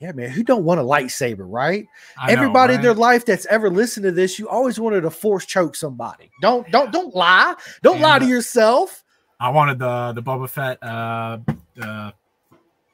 yeah, 0.00 0.12
man. 0.12 0.30
Who 0.30 0.42
don't 0.42 0.64
want 0.64 0.80
a 0.80 0.82
lightsaber, 0.82 1.44
right? 1.46 1.86
I 2.18 2.32
Everybody 2.32 2.72
know, 2.72 2.76
right? 2.76 2.76
in 2.76 2.82
their 2.82 2.94
life 2.94 3.26
that's 3.26 3.44
ever 3.46 3.68
listened 3.68 4.04
to 4.04 4.12
this, 4.12 4.38
you 4.38 4.48
always 4.48 4.80
wanted 4.80 5.02
to 5.02 5.10
force 5.10 5.44
choke 5.44 5.76
somebody. 5.76 6.30
Don't 6.40 6.70
don't 6.70 6.90
don't 6.90 7.14
lie. 7.14 7.54
Don't 7.82 7.96
and 7.96 8.02
lie 8.02 8.18
to 8.20 8.26
yourself. 8.26 9.04
I 9.38 9.50
wanted 9.50 9.78
the 9.78 10.12
the 10.14 10.22
Boba 10.22 10.48
Fett 10.48 10.82
uh 10.82 11.38
uh 11.82 12.12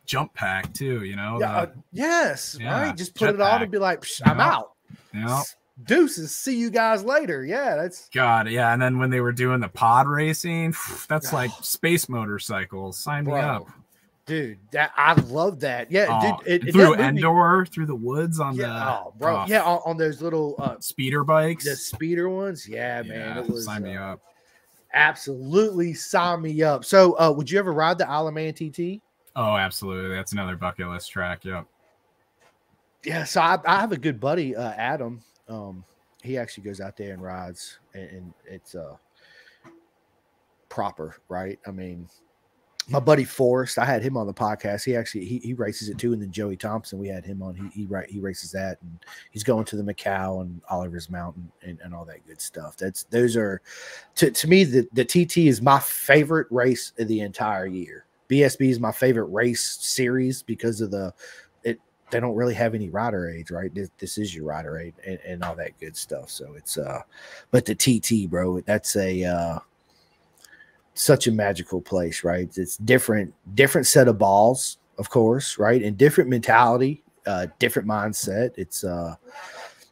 jump 0.06 0.34
pack 0.34 0.74
too. 0.74 1.04
You 1.04 1.14
know. 1.14 1.38
Yeah. 1.40 1.52
The, 1.52 1.70
uh, 1.70 1.74
yes. 1.92 2.58
Yeah, 2.60 2.82
right. 2.82 2.96
Just 2.96 3.14
put 3.14 3.30
it 3.30 3.40
on 3.40 3.62
and 3.62 3.70
be 3.70 3.78
like, 3.78 4.04
I'm 4.24 4.40
out. 4.40 4.72
Yeah 5.12 5.42
deuces. 5.82 6.34
See 6.34 6.56
you 6.56 6.70
guys 6.70 7.04
later. 7.04 7.44
Yeah, 7.44 7.76
that's 7.76 8.08
God. 8.10 8.48
Yeah, 8.48 8.72
and 8.72 8.80
then 8.80 8.98
when 8.98 9.10
they 9.10 9.20
were 9.20 9.32
doing 9.32 9.60
the 9.60 9.68
pod 9.68 10.06
racing, 10.06 10.74
that's 11.08 11.32
like 11.32 11.50
space 11.62 12.08
motorcycles. 12.08 12.98
Sign 12.98 13.24
Bro, 13.24 13.34
me 13.34 13.40
up, 13.40 13.68
dude. 14.26 14.58
That 14.72 14.92
I 14.96 15.14
love 15.14 15.60
that. 15.60 15.90
Yeah, 15.90 16.06
oh, 16.10 16.42
dude. 16.44 16.64
It, 16.68 16.72
through 16.72 16.90
movie, 16.90 17.02
Endor, 17.02 17.66
through 17.66 17.86
the 17.86 17.94
woods 17.94 18.40
on 18.40 18.56
yeah, 18.56 18.66
the 18.66 18.90
oh, 18.90 19.14
bro. 19.18 19.36
Oh, 19.36 19.44
yeah, 19.46 19.62
on, 19.62 19.80
on, 19.84 19.96
those 19.96 20.22
little 20.22 20.54
uh, 20.58 20.76
speeder 20.80 21.24
bikes, 21.24 21.64
the 21.64 21.76
speeder 21.76 22.28
ones. 22.28 22.68
Yeah, 22.68 23.02
yeah 23.02 23.08
man. 23.08 23.38
It 23.38 23.50
was, 23.50 23.64
sign 23.64 23.82
me 23.82 23.96
uh, 23.96 24.12
up. 24.12 24.20
Absolutely, 24.92 25.92
sign 25.92 26.42
me 26.42 26.62
up. 26.62 26.84
So, 26.84 27.18
uh, 27.18 27.32
would 27.32 27.50
you 27.50 27.58
ever 27.58 27.72
ride 27.72 27.98
the 27.98 28.08
Isle 28.08 28.28
of 28.28 28.34
Man 28.34 28.54
TT? 28.54 29.02
Oh, 29.36 29.56
absolutely. 29.56 30.14
That's 30.14 30.32
another 30.32 30.54
bucket 30.54 30.88
list 30.88 31.10
track. 31.10 31.44
Yep. 31.44 31.66
Yeah, 33.04 33.24
so 33.24 33.40
I, 33.40 33.58
I 33.66 33.80
have 33.80 33.90
a 33.90 33.96
good 33.96 34.20
buddy, 34.20 34.54
uh, 34.54 34.70
Adam 34.70 35.20
um, 35.48 35.84
he 36.22 36.38
actually 36.38 36.64
goes 36.64 36.80
out 36.80 36.96
there 36.96 37.12
and 37.12 37.22
rides, 37.22 37.78
and, 37.94 38.10
and 38.10 38.34
it's 38.46 38.74
uh 38.74 38.96
proper, 40.68 41.16
right? 41.28 41.58
I 41.66 41.70
mean, 41.70 42.08
my 42.88 43.00
buddy 43.00 43.24
Forrest, 43.24 43.78
I 43.78 43.84
had 43.84 44.02
him 44.02 44.16
on 44.16 44.26
the 44.26 44.34
podcast. 44.34 44.84
He 44.84 44.94
actually 44.94 45.24
he, 45.24 45.38
he 45.38 45.54
races 45.54 45.88
it 45.88 45.98
too, 45.98 46.12
and 46.12 46.20
then 46.20 46.30
Joey 46.30 46.56
Thompson, 46.56 46.98
we 46.98 47.08
had 47.08 47.24
him 47.24 47.42
on. 47.42 47.54
He 47.54 47.80
he 47.80 47.86
right 47.86 48.08
he 48.08 48.20
races 48.20 48.50
that, 48.52 48.78
and 48.82 48.98
he's 49.30 49.44
going 49.44 49.64
to 49.66 49.76
the 49.76 49.82
Macau 49.82 50.42
and 50.42 50.60
Oliver's 50.68 51.08
Mountain 51.08 51.50
and, 51.62 51.78
and 51.82 51.94
all 51.94 52.04
that 52.04 52.26
good 52.26 52.40
stuff. 52.40 52.76
That's 52.76 53.04
those 53.04 53.36
are 53.36 53.62
to, 54.16 54.30
to 54.30 54.48
me 54.48 54.64
the 54.64 54.86
the 54.92 55.04
TT 55.04 55.38
is 55.38 55.62
my 55.62 55.78
favorite 55.78 56.48
race 56.50 56.92
of 56.98 57.08
the 57.08 57.20
entire 57.20 57.66
year. 57.66 58.06
BSB 58.28 58.70
is 58.70 58.80
my 58.80 58.92
favorite 58.92 59.26
race 59.26 59.62
series 59.62 60.42
because 60.42 60.80
of 60.80 60.90
the 60.90 61.12
they 62.10 62.20
don't 62.20 62.34
really 62.34 62.54
have 62.54 62.74
any 62.74 62.88
rider 62.90 63.28
aids, 63.28 63.50
right? 63.50 63.74
This, 63.74 63.90
this 63.98 64.18
is 64.18 64.34
your 64.34 64.44
rider 64.44 64.78
age 64.78 64.94
and, 65.06 65.18
and 65.26 65.42
all 65.42 65.56
that 65.56 65.78
good 65.80 65.96
stuff. 65.96 66.30
So 66.30 66.54
it's 66.54 66.78
uh, 66.78 67.02
but 67.50 67.64
the 67.64 67.74
TT, 67.74 68.30
bro, 68.30 68.60
that's 68.60 68.96
a 68.96 69.24
uh 69.24 69.58
such 70.94 71.26
a 71.26 71.32
magical 71.32 71.80
place, 71.80 72.22
right? 72.22 72.48
It's 72.56 72.76
different, 72.76 73.34
different 73.54 73.86
set 73.86 74.06
of 74.06 74.16
balls, 74.16 74.78
of 74.96 75.10
course, 75.10 75.58
right? 75.58 75.82
And 75.82 75.98
different 75.98 76.30
mentality, 76.30 77.02
uh, 77.26 77.48
different 77.58 77.88
mindset. 77.88 78.52
It's 78.56 78.84
uh 78.84 79.16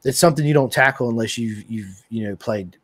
it's 0.04 0.18
something 0.18 0.44
you 0.44 0.54
don't 0.54 0.72
tackle 0.72 1.08
unless 1.08 1.38
you've 1.38 1.70
you've 1.70 2.02
you 2.08 2.28
know 2.28 2.36
played 2.36 2.76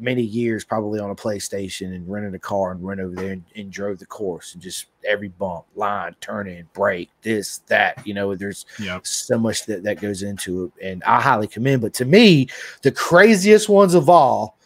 many 0.00 0.22
years 0.22 0.64
probably 0.64 0.98
on 0.98 1.10
a 1.10 1.14
PlayStation 1.14 1.94
and 1.94 2.10
rented 2.10 2.34
a 2.34 2.38
car 2.38 2.72
and 2.72 2.82
went 2.82 3.00
over 3.00 3.14
there 3.14 3.32
and, 3.32 3.44
and 3.54 3.70
drove 3.70 3.98
the 3.98 4.06
course 4.06 4.54
and 4.54 4.62
just 4.62 4.86
every 5.06 5.28
bump, 5.28 5.64
line, 5.74 6.14
turn 6.20 6.48
in, 6.48 6.66
brake, 6.72 7.10
this, 7.22 7.58
that. 7.68 8.04
You 8.06 8.14
know, 8.14 8.34
there's 8.34 8.66
yep. 8.78 9.06
so 9.06 9.38
much 9.38 9.66
that, 9.66 9.82
that 9.82 10.00
goes 10.00 10.22
into 10.22 10.64
it. 10.64 10.86
And 10.86 11.04
I 11.04 11.20
highly 11.20 11.46
commend. 11.46 11.82
But 11.82 11.94
to 11.94 12.04
me, 12.04 12.48
the 12.82 12.92
craziest 12.92 13.68
ones 13.68 13.94
of 13.94 14.08
all 14.08 14.58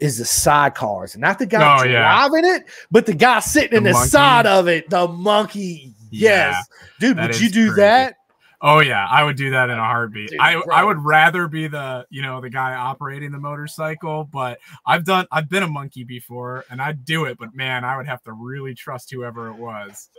is 0.00 0.18
the 0.18 0.24
sidecars, 0.24 1.16
not 1.16 1.38
the 1.38 1.46
guy 1.46 1.78
oh, 1.78 1.88
driving 1.88 2.44
yeah. 2.44 2.56
it, 2.56 2.66
but 2.90 3.06
the 3.06 3.14
guy 3.14 3.38
sitting 3.38 3.70
the 3.70 3.76
in 3.76 3.84
the 3.84 3.92
monkey. 3.92 4.08
side 4.08 4.46
of 4.46 4.66
it, 4.66 4.90
the 4.90 5.06
monkey. 5.06 5.94
Yes, 6.10 6.56
yeah, 7.00 7.08
dude, 7.08 7.18
would 7.18 7.40
you 7.40 7.48
do 7.48 7.68
crazy. 7.68 7.80
that? 7.80 8.16
Oh 8.64 8.78
yeah, 8.78 9.08
I 9.10 9.24
would 9.24 9.36
do 9.36 9.50
that 9.50 9.70
in 9.70 9.78
a 9.78 9.84
heartbeat. 9.84 10.30
Dude, 10.30 10.40
I 10.40 10.54
I 10.72 10.84
would 10.84 11.04
rather 11.04 11.48
be 11.48 11.66
the 11.66 12.06
you 12.10 12.22
know 12.22 12.40
the 12.40 12.48
guy 12.48 12.74
operating 12.74 13.32
the 13.32 13.38
motorcycle, 13.38 14.24
but 14.24 14.60
I've 14.86 15.04
done 15.04 15.26
I've 15.32 15.48
been 15.48 15.64
a 15.64 15.68
monkey 15.68 16.04
before 16.04 16.64
and 16.70 16.80
I'd 16.80 17.04
do 17.04 17.24
it, 17.24 17.38
but 17.38 17.56
man, 17.56 17.84
I 17.84 17.96
would 17.96 18.06
have 18.06 18.22
to 18.22 18.32
really 18.32 18.72
trust 18.72 19.10
whoever 19.10 19.48
it 19.48 19.56
was. 19.56 20.10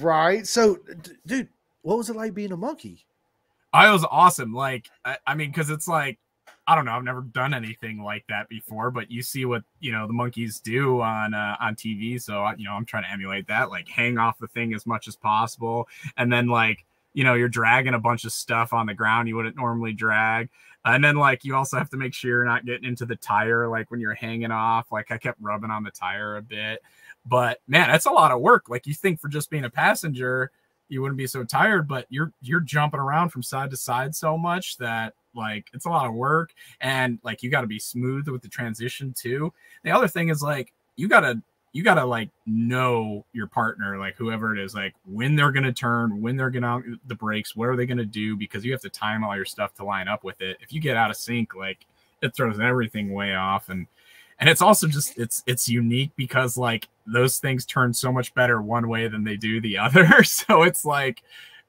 Right. 0.00 0.44
So, 0.44 0.80
dude, 1.24 1.48
what 1.82 1.96
was 1.96 2.10
it 2.10 2.16
like 2.16 2.34
being 2.34 2.50
a 2.50 2.56
monkey? 2.56 3.06
I 3.72 3.90
was 3.92 4.04
awesome. 4.10 4.52
Like 4.52 4.90
I, 5.04 5.16
I 5.28 5.34
mean, 5.36 5.50
because 5.50 5.70
it's 5.70 5.86
like 5.86 6.18
I 6.66 6.74
don't 6.74 6.86
know. 6.86 6.92
I've 6.92 7.04
never 7.04 7.20
done 7.20 7.54
anything 7.54 8.02
like 8.02 8.24
that 8.28 8.48
before, 8.48 8.90
but 8.90 9.08
you 9.08 9.22
see 9.22 9.44
what 9.44 9.62
you 9.78 9.92
know 9.92 10.08
the 10.08 10.12
monkeys 10.12 10.58
do 10.58 11.00
on 11.00 11.32
uh, 11.32 11.56
on 11.60 11.76
TV. 11.76 12.20
So 12.20 12.44
you 12.56 12.64
know, 12.64 12.72
I'm 12.72 12.86
trying 12.86 13.04
to 13.04 13.10
emulate 13.12 13.46
that. 13.46 13.70
Like 13.70 13.86
hang 13.86 14.18
off 14.18 14.38
the 14.40 14.48
thing 14.48 14.74
as 14.74 14.84
much 14.84 15.06
as 15.06 15.14
possible, 15.14 15.86
and 16.16 16.32
then 16.32 16.48
like 16.48 16.84
you 17.14 17.24
know 17.24 17.34
you're 17.34 17.48
dragging 17.48 17.94
a 17.94 17.98
bunch 17.98 18.24
of 18.24 18.32
stuff 18.32 18.72
on 18.72 18.86
the 18.86 18.94
ground 18.94 19.28
you 19.28 19.36
wouldn't 19.36 19.56
normally 19.56 19.92
drag. 19.92 20.50
And 20.84 21.02
then 21.02 21.16
like 21.16 21.44
you 21.44 21.56
also 21.56 21.78
have 21.78 21.88
to 21.90 21.96
make 21.96 22.12
sure 22.12 22.30
you're 22.30 22.44
not 22.44 22.66
getting 22.66 22.86
into 22.86 23.06
the 23.06 23.16
tire 23.16 23.68
like 23.68 23.90
when 23.90 24.00
you're 24.00 24.12
hanging 24.12 24.50
off. 24.50 24.92
Like 24.92 25.10
I 25.10 25.16
kept 25.16 25.40
rubbing 25.40 25.70
on 25.70 25.82
the 25.82 25.90
tire 25.90 26.36
a 26.36 26.42
bit, 26.42 26.82
but 27.24 27.60
man, 27.66 27.88
that's 27.88 28.04
a 28.04 28.10
lot 28.10 28.32
of 28.32 28.42
work. 28.42 28.68
Like 28.68 28.86
you 28.86 28.92
think 28.92 29.20
for 29.20 29.28
just 29.28 29.48
being 29.48 29.64
a 29.64 29.70
passenger, 29.70 30.50
you 30.88 31.00
wouldn't 31.00 31.16
be 31.16 31.26
so 31.26 31.42
tired, 31.44 31.88
but 31.88 32.06
you're 32.10 32.32
you're 32.42 32.60
jumping 32.60 33.00
around 33.00 33.30
from 33.30 33.42
side 33.42 33.70
to 33.70 33.76
side 33.76 34.14
so 34.14 34.36
much 34.36 34.76
that 34.76 35.14
like 35.34 35.68
it's 35.72 35.86
a 35.86 35.90
lot 35.90 36.06
of 36.06 36.14
work 36.14 36.52
and 36.80 37.18
like 37.22 37.42
you 37.42 37.50
got 37.50 37.62
to 37.62 37.66
be 37.66 37.78
smooth 37.78 38.28
with 38.28 38.42
the 38.42 38.48
transition 38.48 39.14
too. 39.16 39.52
The 39.84 39.90
other 39.90 40.08
thing 40.08 40.28
is 40.28 40.42
like 40.42 40.72
you 40.96 41.08
got 41.08 41.20
to 41.20 41.42
you 41.74 41.82
got 41.82 41.94
to 41.94 42.04
like 42.04 42.30
know 42.46 43.26
your 43.32 43.48
partner 43.48 43.98
like 43.98 44.14
whoever 44.16 44.56
it 44.56 44.60
is 44.60 44.74
like 44.74 44.94
when 45.06 45.34
they're 45.34 45.50
going 45.50 45.64
to 45.64 45.72
turn 45.72 46.22
when 46.22 46.36
they're 46.36 46.50
to 46.50 46.98
the 47.08 47.14
brakes 47.14 47.54
what 47.54 47.68
are 47.68 47.76
they 47.76 47.84
going 47.84 47.98
to 47.98 48.06
do 48.06 48.36
because 48.36 48.64
you 48.64 48.72
have 48.72 48.80
to 48.80 48.88
time 48.88 49.22
all 49.22 49.36
your 49.36 49.44
stuff 49.44 49.74
to 49.74 49.84
line 49.84 50.08
up 50.08 50.24
with 50.24 50.40
it. 50.40 50.56
If 50.60 50.72
you 50.72 50.80
get 50.80 50.96
out 50.96 51.10
of 51.10 51.16
sync 51.16 51.54
like 51.54 51.84
it 52.22 52.34
throws 52.34 52.60
everything 52.60 53.12
way 53.12 53.34
off 53.34 53.68
and 53.68 53.86
and 54.38 54.48
it's 54.48 54.62
also 54.62 54.86
just 54.86 55.18
it's 55.18 55.42
it's 55.46 55.68
unique 55.68 56.12
because 56.16 56.56
like 56.56 56.88
those 57.06 57.38
things 57.38 57.66
turn 57.66 57.92
so 57.92 58.12
much 58.12 58.32
better 58.34 58.62
one 58.62 58.88
way 58.88 59.08
than 59.08 59.24
they 59.24 59.36
do 59.36 59.60
the 59.60 59.76
other. 59.86 60.22
So 60.22 60.62
it's 60.62 60.84
like 60.84 61.22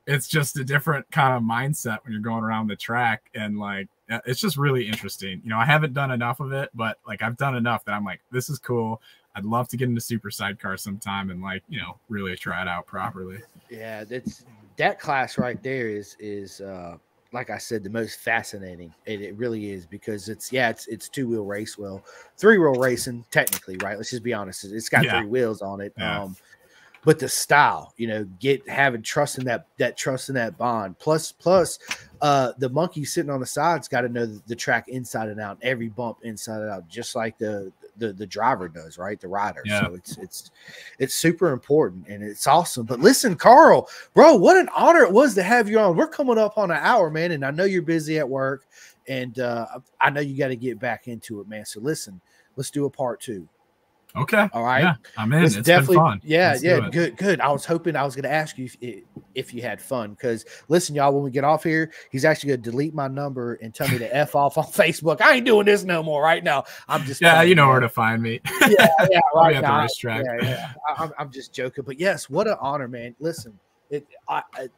it's 0.06 0.28
just 0.28 0.58
a 0.58 0.64
different 0.64 1.10
kind 1.10 1.36
of 1.36 1.41
mindset 1.41 1.97
when 2.03 2.14
you're 2.14 2.22
going 2.22 2.43
around 2.43 2.68
the 2.68 2.76
track 2.76 3.24
and 3.34 3.58
like 3.58 3.88
it's 4.28 4.39
just 4.39 4.56
really 4.56 4.88
interesting. 4.88 5.41
You 5.43 5.49
know 5.49 5.58
i 5.58 5.66
haven't 5.66 5.93
done 5.93 6.12
enough 6.12 6.39
of 6.39 6.51
it 6.53 6.70
but 6.76 6.99
like 7.08 7.24
i've 7.24 7.38
done 7.38 7.56
enough 7.56 7.84
that 7.86 7.93
i'm 7.93 8.06
like 8.06 8.22
this 8.32 8.51
is 8.51 8.60
cool 8.60 9.01
i'd 9.36 9.45
love 9.45 9.67
to 9.67 9.77
get 9.77 9.88
into 9.89 10.01
super 10.01 10.31
sidecar 10.31 10.77
sometime 10.77 11.29
and 11.29 11.41
like 11.41 11.63
you 11.69 11.79
know 11.79 11.97
really 12.09 12.36
try 12.36 12.61
it 12.61 12.67
out 12.67 12.86
properly 12.86 13.38
yeah 13.69 14.03
that's 14.03 14.45
that 14.77 14.99
class 14.99 15.38
right 15.38 15.61
there 15.63 15.88
is 15.89 16.15
is 16.19 16.61
uh 16.61 16.97
like 17.36 17.49
I 17.49 17.57
said, 17.57 17.83
the 17.83 17.89
most 17.89 18.21
fascinating. 18.21 18.93
It, 19.05 19.21
it 19.21 19.36
really 19.36 19.71
is 19.71 19.86
because 19.86 20.29
it's 20.29 20.53
yeah, 20.53 20.69
it's 20.69 20.88
it's 20.88 21.09
two 21.09 21.27
wheel 21.27 21.43
race. 21.43 21.77
Well, 21.77 22.01
three 22.38 22.57
wheel 22.57 22.75
racing 22.75 23.25
technically, 23.29 23.77
right? 23.83 23.97
Let's 23.97 24.09
just 24.09 24.23
be 24.23 24.33
honest. 24.33 24.63
It's 24.63 24.88
got 24.88 25.03
yeah. 25.03 25.19
three 25.19 25.27
wheels 25.27 25.61
on 25.61 25.81
it. 25.81 25.93
Yeah. 25.97 26.23
Um, 26.23 26.38
but 27.03 27.19
the 27.19 27.29
style, 27.29 27.93
you 27.97 28.07
know, 28.07 28.23
get 28.39 28.67
having 28.67 29.03
trust 29.03 29.38
in 29.38 29.45
that 29.45 29.67
that 29.77 29.97
trust 29.97 30.29
in 30.29 30.36
that 30.36 30.57
bond. 30.57 30.97
Plus, 30.97 31.31
plus, 31.31 31.77
uh, 32.21 32.53
the 32.57 32.69
monkey 32.69 33.05
sitting 33.05 33.29
on 33.29 33.41
the 33.41 33.45
side's 33.45 33.88
got 33.88 34.01
to 34.01 34.09
know 34.09 34.25
the, 34.25 34.41
the, 34.47 34.55
track 34.55 34.88
inside 34.88 35.29
and 35.29 35.39
out, 35.39 35.59
every 35.61 35.89
bump 35.89 36.17
inside 36.23 36.61
and 36.61 36.71
out, 36.71 36.88
just 36.88 37.15
like 37.15 37.38
the 37.38 37.71
the 37.97 38.13
the 38.13 38.25
driver 38.25 38.67
does, 38.67 38.97
right? 38.97 39.19
The 39.19 39.27
rider. 39.27 39.61
Yeah. 39.65 39.85
So 39.85 39.93
it's 39.95 40.17
it's 40.17 40.51
it's 40.99 41.13
super 41.13 41.51
important 41.51 42.07
and 42.07 42.23
it's 42.23 42.47
awesome. 42.47 42.85
But 42.85 42.99
listen, 42.99 43.35
Carl, 43.35 43.87
bro, 44.13 44.35
what 44.35 44.57
an 44.57 44.69
honor 44.75 45.03
it 45.03 45.11
was 45.11 45.35
to 45.35 45.43
have 45.43 45.69
you 45.69 45.79
on. 45.79 45.95
We're 45.95 46.07
coming 46.07 46.37
up 46.37 46.57
on 46.57 46.71
an 46.71 46.79
hour, 46.79 47.09
man, 47.09 47.31
and 47.31 47.45
I 47.45 47.51
know 47.51 47.65
you're 47.65 47.81
busy 47.81 48.19
at 48.19 48.27
work, 48.27 48.65
and 49.07 49.39
uh, 49.39 49.67
I 49.99 50.09
know 50.09 50.21
you 50.21 50.37
got 50.37 50.49
to 50.49 50.55
get 50.55 50.79
back 50.79 51.07
into 51.07 51.39
it, 51.41 51.47
man. 51.47 51.65
So 51.65 51.79
listen, 51.79 52.19
let's 52.55 52.71
do 52.71 52.85
a 52.85 52.89
part 52.89 53.21
two. 53.21 53.47
Okay. 54.18 54.47
All 54.53 54.63
right. 54.63 54.82
Yeah, 54.82 54.95
I'm 55.18 55.34
in. 55.34 55.43
It's, 55.43 55.55
it's 55.55 55.68
definitely 55.68 55.97
fun. 55.97 56.22
Yeah, 56.24 56.51
Let's 56.51 56.63
yeah. 56.63 56.89
Good, 56.89 57.18
good. 57.18 57.41
I 57.41 57.51
was 57.51 57.66
hoping 57.66 57.95
I 57.95 58.03
was 58.03 58.16
going 58.16 58.24
to 58.24 58.32
ask 58.32 58.57
you 58.57 58.70
if, 58.80 59.03
if 59.34 59.53
you 59.53 59.61
had 59.61 59.82
fun 59.82 60.11
because 60.11 60.45
listen, 60.70 60.95
y'all, 60.95 61.13
when 61.13 61.24
we 61.24 61.32
get 61.32 61.43
off 61.43 61.63
here, 61.63 61.91
he's 62.11 62.24
actually 62.24 62.49
going 62.49 62.61
to 62.61 62.72
delete 62.72 62.93
my 62.93 63.07
number 63.07 63.55
and 63.55 63.74
tell 63.74 63.89
me 63.89 63.97
to 63.97 64.16
f 64.16 64.36
off 64.36 64.57
on 64.57 64.63
Facebook. 64.66 65.22
I 65.22 65.36
ain't 65.36 65.45
doing 65.45 65.66
this 65.66 65.84
no 65.84 66.01
more 66.01 66.24
right 66.24 66.43
now. 66.43 66.63
I'm 66.88 67.03
just 67.03 67.22
yeah, 67.22 67.41
you 67.41 67.55
know 67.55 67.68
where 67.68 67.82
to 67.82 67.89
find 67.89 68.22
me. 68.22 68.39
yeah, 68.68 68.88
yeah, 69.11 69.20
right 69.36 69.61
now. 69.61 69.86
The 69.86 69.93
Yeah, 70.03 70.24
yeah. 70.41 70.74
I, 70.97 71.03
am 71.03 71.11
I'm 71.20 71.32
just 71.32 71.53
joking, 71.53 71.84
but 71.86 71.99
yes, 71.99 72.30
what 72.30 72.47
an 72.47 72.55
honor, 72.61 72.88
man. 72.88 73.16
Listen, 73.20 73.59
it, 73.89 74.07
I, 74.30 74.43
I 74.53 74.70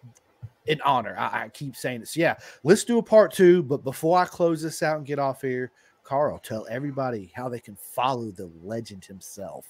an 0.67 0.81
honor. 0.83 1.15
I, 1.17 1.43
I 1.43 1.49
keep 1.49 1.75
saying 1.75 1.99
this. 1.99 2.17
Yeah, 2.17 2.35
let's 2.63 2.83
do 2.83 2.97
a 2.97 3.03
part 3.03 3.33
two. 3.33 3.61
But 3.61 3.83
before 3.83 4.17
I 4.17 4.25
close 4.25 4.61
this 4.61 4.81
out 4.81 4.97
and 4.97 5.05
get 5.05 5.19
off 5.19 5.41
here. 5.41 5.71
Carl, 6.07 6.39
tell 6.39 6.65
everybody 6.69 7.33
how 7.35 7.49
they 7.49 7.59
can 7.59 7.75
follow 7.75 8.31
the 8.31 8.49
legend 8.63 9.03
himself. 9.03 9.65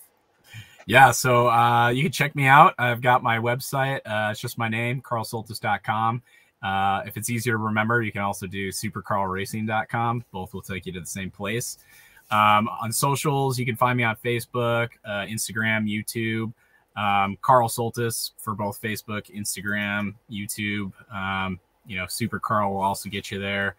Yeah, 0.85 1.09
so 1.09 1.49
uh, 1.49 1.89
you 1.89 2.03
can 2.03 2.11
check 2.11 2.35
me 2.35 2.45
out. 2.45 2.75
I've 2.77 3.01
got 3.01 3.23
my 3.23 3.39
website. 3.39 4.01
Uh, 4.05 4.29
it's 4.31 4.39
just 4.39 4.57
my 4.57 4.69
name, 4.69 5.01
carlsoltisz.com. 5.01 6.21
Uh, 6.61 7.01
if 7.07 7.17
it's 7.17 7.31
easier 7.31 7.53
to 7.53 7.57
remember, 7.57 8.03
you 8.03 8.11
can 8.11 8.21
also 8.21 8.45
do 8.45 8.69
supercarlracing.com. 8.69 10.25
Both 10.31 10.53
will 10.53 10.61
take 10.61 10.85
you 10.85 10.93
to 10.93 10.99
the 10.99 11.07
same 11.07 11.31
place. 11.31 11.79
Um, 12.29 12.69
on 12.81 12.91
socials, 12.91 13.57
you 13.57 13.65
can 13.65 13.75
find 13.75 13.97
me 13.97 14.03
on 14.03 14.15
Facebook, 14.23 14.89
uh, 15.05 15.25
Instagram, 15.25 15.89
YouTube. 15.89 16.53
Um, 16.95 17.37
Carl 17.41 17.67
Soltisz 17.67 18.31
for 18.37 18.53
both 18.53 18.79
Facebook, 18.79 19.35
Instagram, 19.35 20.13
YouTube. 20.31 20.91
Um, 21.11 21.59
you 21.87 21.97
know, 21.97 22.05
Super 22.07 22.39
Carl 22.39 22.73
will 22.73 22.81
also 22.81 23.09
get 23.09 23.31
you 23.31 23.39
there 23.39 23.75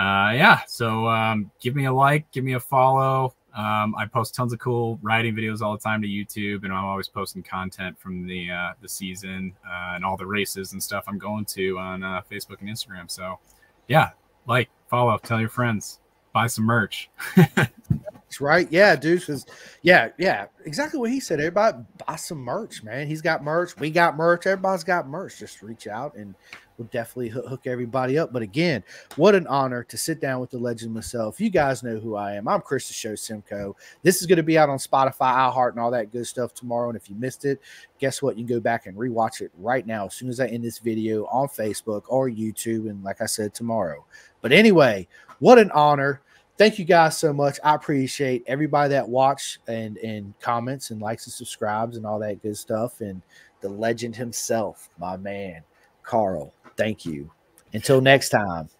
uh, 0.00 0.32
yeah, 0.32 0.60
so 0.66 1.06
um, 1.08 1.50
give 1.60 1.76
me 1.76 1.84
a 1.84 1.92
like, 1.92 2.30
give 2.30 2.42
me 2.42 2.54
a 2.54 2.60
follow. 2.60 3.34
Um, 3.54 3.94
I 3.96 4.06
post 4.06 4.34
tons 4.34 4.54
of 4.54 4.58
cool 4.58 4.98
riding 5.02 5.34
videos 5.34 5.60
all 5.60 5.72
the 5.72 5.82
time 5.82 6.00
to 6.00 6.08
YouTube, 6.08 6.64
and 6.64 6.72
I'm 6.72 6.86
always 6.86 7.06
posting 7.06 7.42
content 7.42 8.00
from 8.00 8.26
the 8.26 8.50
uh, 8.50 8.72
the 8.80 8.88
season 8.88 9.52
uh, 9.68 9.92
and 9.96 10.02
all 10.02 10.16
the 10.16 10.24
races 10.24 10.72
and 10.72 10.82
stuff 10.82 11.04
I'm 11.06 11.18
going 11.18 11.44
to 11.46 11.78
on 11.78 12.02
uh, 12.02 12.22
Facebook 12.30 12.60
and 12.60 12.70
Instagram. 12.70 13.10
So, 13.10 13.40
yeah, 13.88 14.12
like, 14.46 14.70
follow, 14.88 15.18
tell 15.18 15.38
your 15.38 15.50
friends, 15.50 16.00
buy 16.32 16.46
some 16.46 16.64
merch. 16.64 17.10
That's 17.36 18.40
right. 18.40 18.68
Yeah, 18.70 18.96
dude. 18.96 19.26
Cause 19.26 19.44
yeah, 19.82 20.10
yeah, 20.16 20.46
exactly 20.64 20.98
what 20.98 21.10
he 21.10 21.20
said. 21.20 21.40
Everybody 21.40 21.76
buy 22.06 22.16
some 22.16 22.38
merch, 22.38 22.82
man. 22.82 23.06
He's 23.06 23.20
got 23.20 23.44
merch. 23.44 23.76
We 23.76 23.90
got 23.90 24.16
merch. 24.16 24.46
Everybody's 24.46 24.84
got 24.84 25.08
merch. 25.08 25.38
Just 25.38 25.60
reach 25.60 25.86
out 25.86 26.14
and 26.14 26.34
will 26.80 26.86
definitely 26.86 27.28
hook 27.28 27.66
everybody 27.66 28.18
up. 28.18 28.32
But 28.32 28.42
again, 28.42 28.82
what 29.16 29.34
an 29.34 29.46
honor 29.46 29.84
to 29.84 29.96
sit 29.96 30.18
down 30.20 30.40
with 30.40 30.50
the 30.50 30.58
legend 30.58 30.92
myself. 30.92 31.40
You 31.40 31.50
guys 31.50 31.82
know 31.82 31.98
who 31.98 32.16
I 32.16 32.34
am. 32.34 32.48
I'm 32.48 32.62
Chris 32.62 32.88
the 32.88 32.94
Show 32.94 33.14
Simcoe. 33.14 33.76
This 34.02 34.20
is 34.20 34.26
going 34.26 34.38
to 34.38 34.42
be 34.42 34.58
out 34.58 34.70
on 34.70 34.78
Spotify, 34.78 35.52
iHeart, 35.52 35.72
and 35.72 35.78
all 35.78 35.90
that 35.90 36.10
good 36.10 36.26
stuff 36.26 36.54
tomorrow. 36.54 36.88
And 36.88 36.96
if 36.96 37.10
you 37.10 37.14
missed 37.16 37.44
it, 37.44 37.60
guess 37.98 38.22
what? 38.22 38.38
You 38.38 38.46
can 38.46 38.56
go 38.56 38.60
back 38.60 38.86
and 38.86 38.96
rewatch 38.96 39.42
it 39.42 39.52
right 39.58 39.86
now 39.86 40.06
as 40.06 40.14
soon 40.14 40.30
as 40.30 40.40
I 40.40 40.46
end 40.46 40.64
this 40.64 40.78
video 40.78 41.26
on 41.26 41.48
Facebook 41.48 42.02
or 42.08 42.30
YouTube. 42.30 42.88
And 42.88 43.04
like 43.04 43.20
I 43.20 43.26
said, 43.26 43.54
tomorrow. 43.54 44.04
But 44.40 44.52
anyway, 44.52 45.06
what 45.38 45.58
an 45.58 45.70
honor. 45.72 46.22
Thank 46.56 46.78
you 46.78 46.84
guys 46.86 47.16
so 47.16 47.32
much. 47.32 47.58
I 47.62 47.74
appreciate 47.74 48.42
everybody 48.46 48.90
that 48.90 49.08
watch 49.08 49.60
and 49.66 49.96
and 49.98 50.34
comments 50.40 50.90
and 50.90 51.00
likes 51.00 51.26
and 51.26 51.32
subscribes 51.32 51.96
and 51.96 52.04
all 52.06 52.18
that 52.18 52.42
good 52.42 52.56
stuff. 52.56 53.00
And 53.00 53.22
the 53.60 53.68
legend 53.68 54.16
himself, 54.16 54.88
my 54.98 55.16
man, 55.16 55.62
Carl. 56.02 56.52
Thank 56.80 57.04
you. 57.04 57.30
Until 57.74 58.00
next 58.00 58.30
time. 58.30 58.70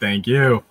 Thank 0.00 0.26
you. 0.26 0.64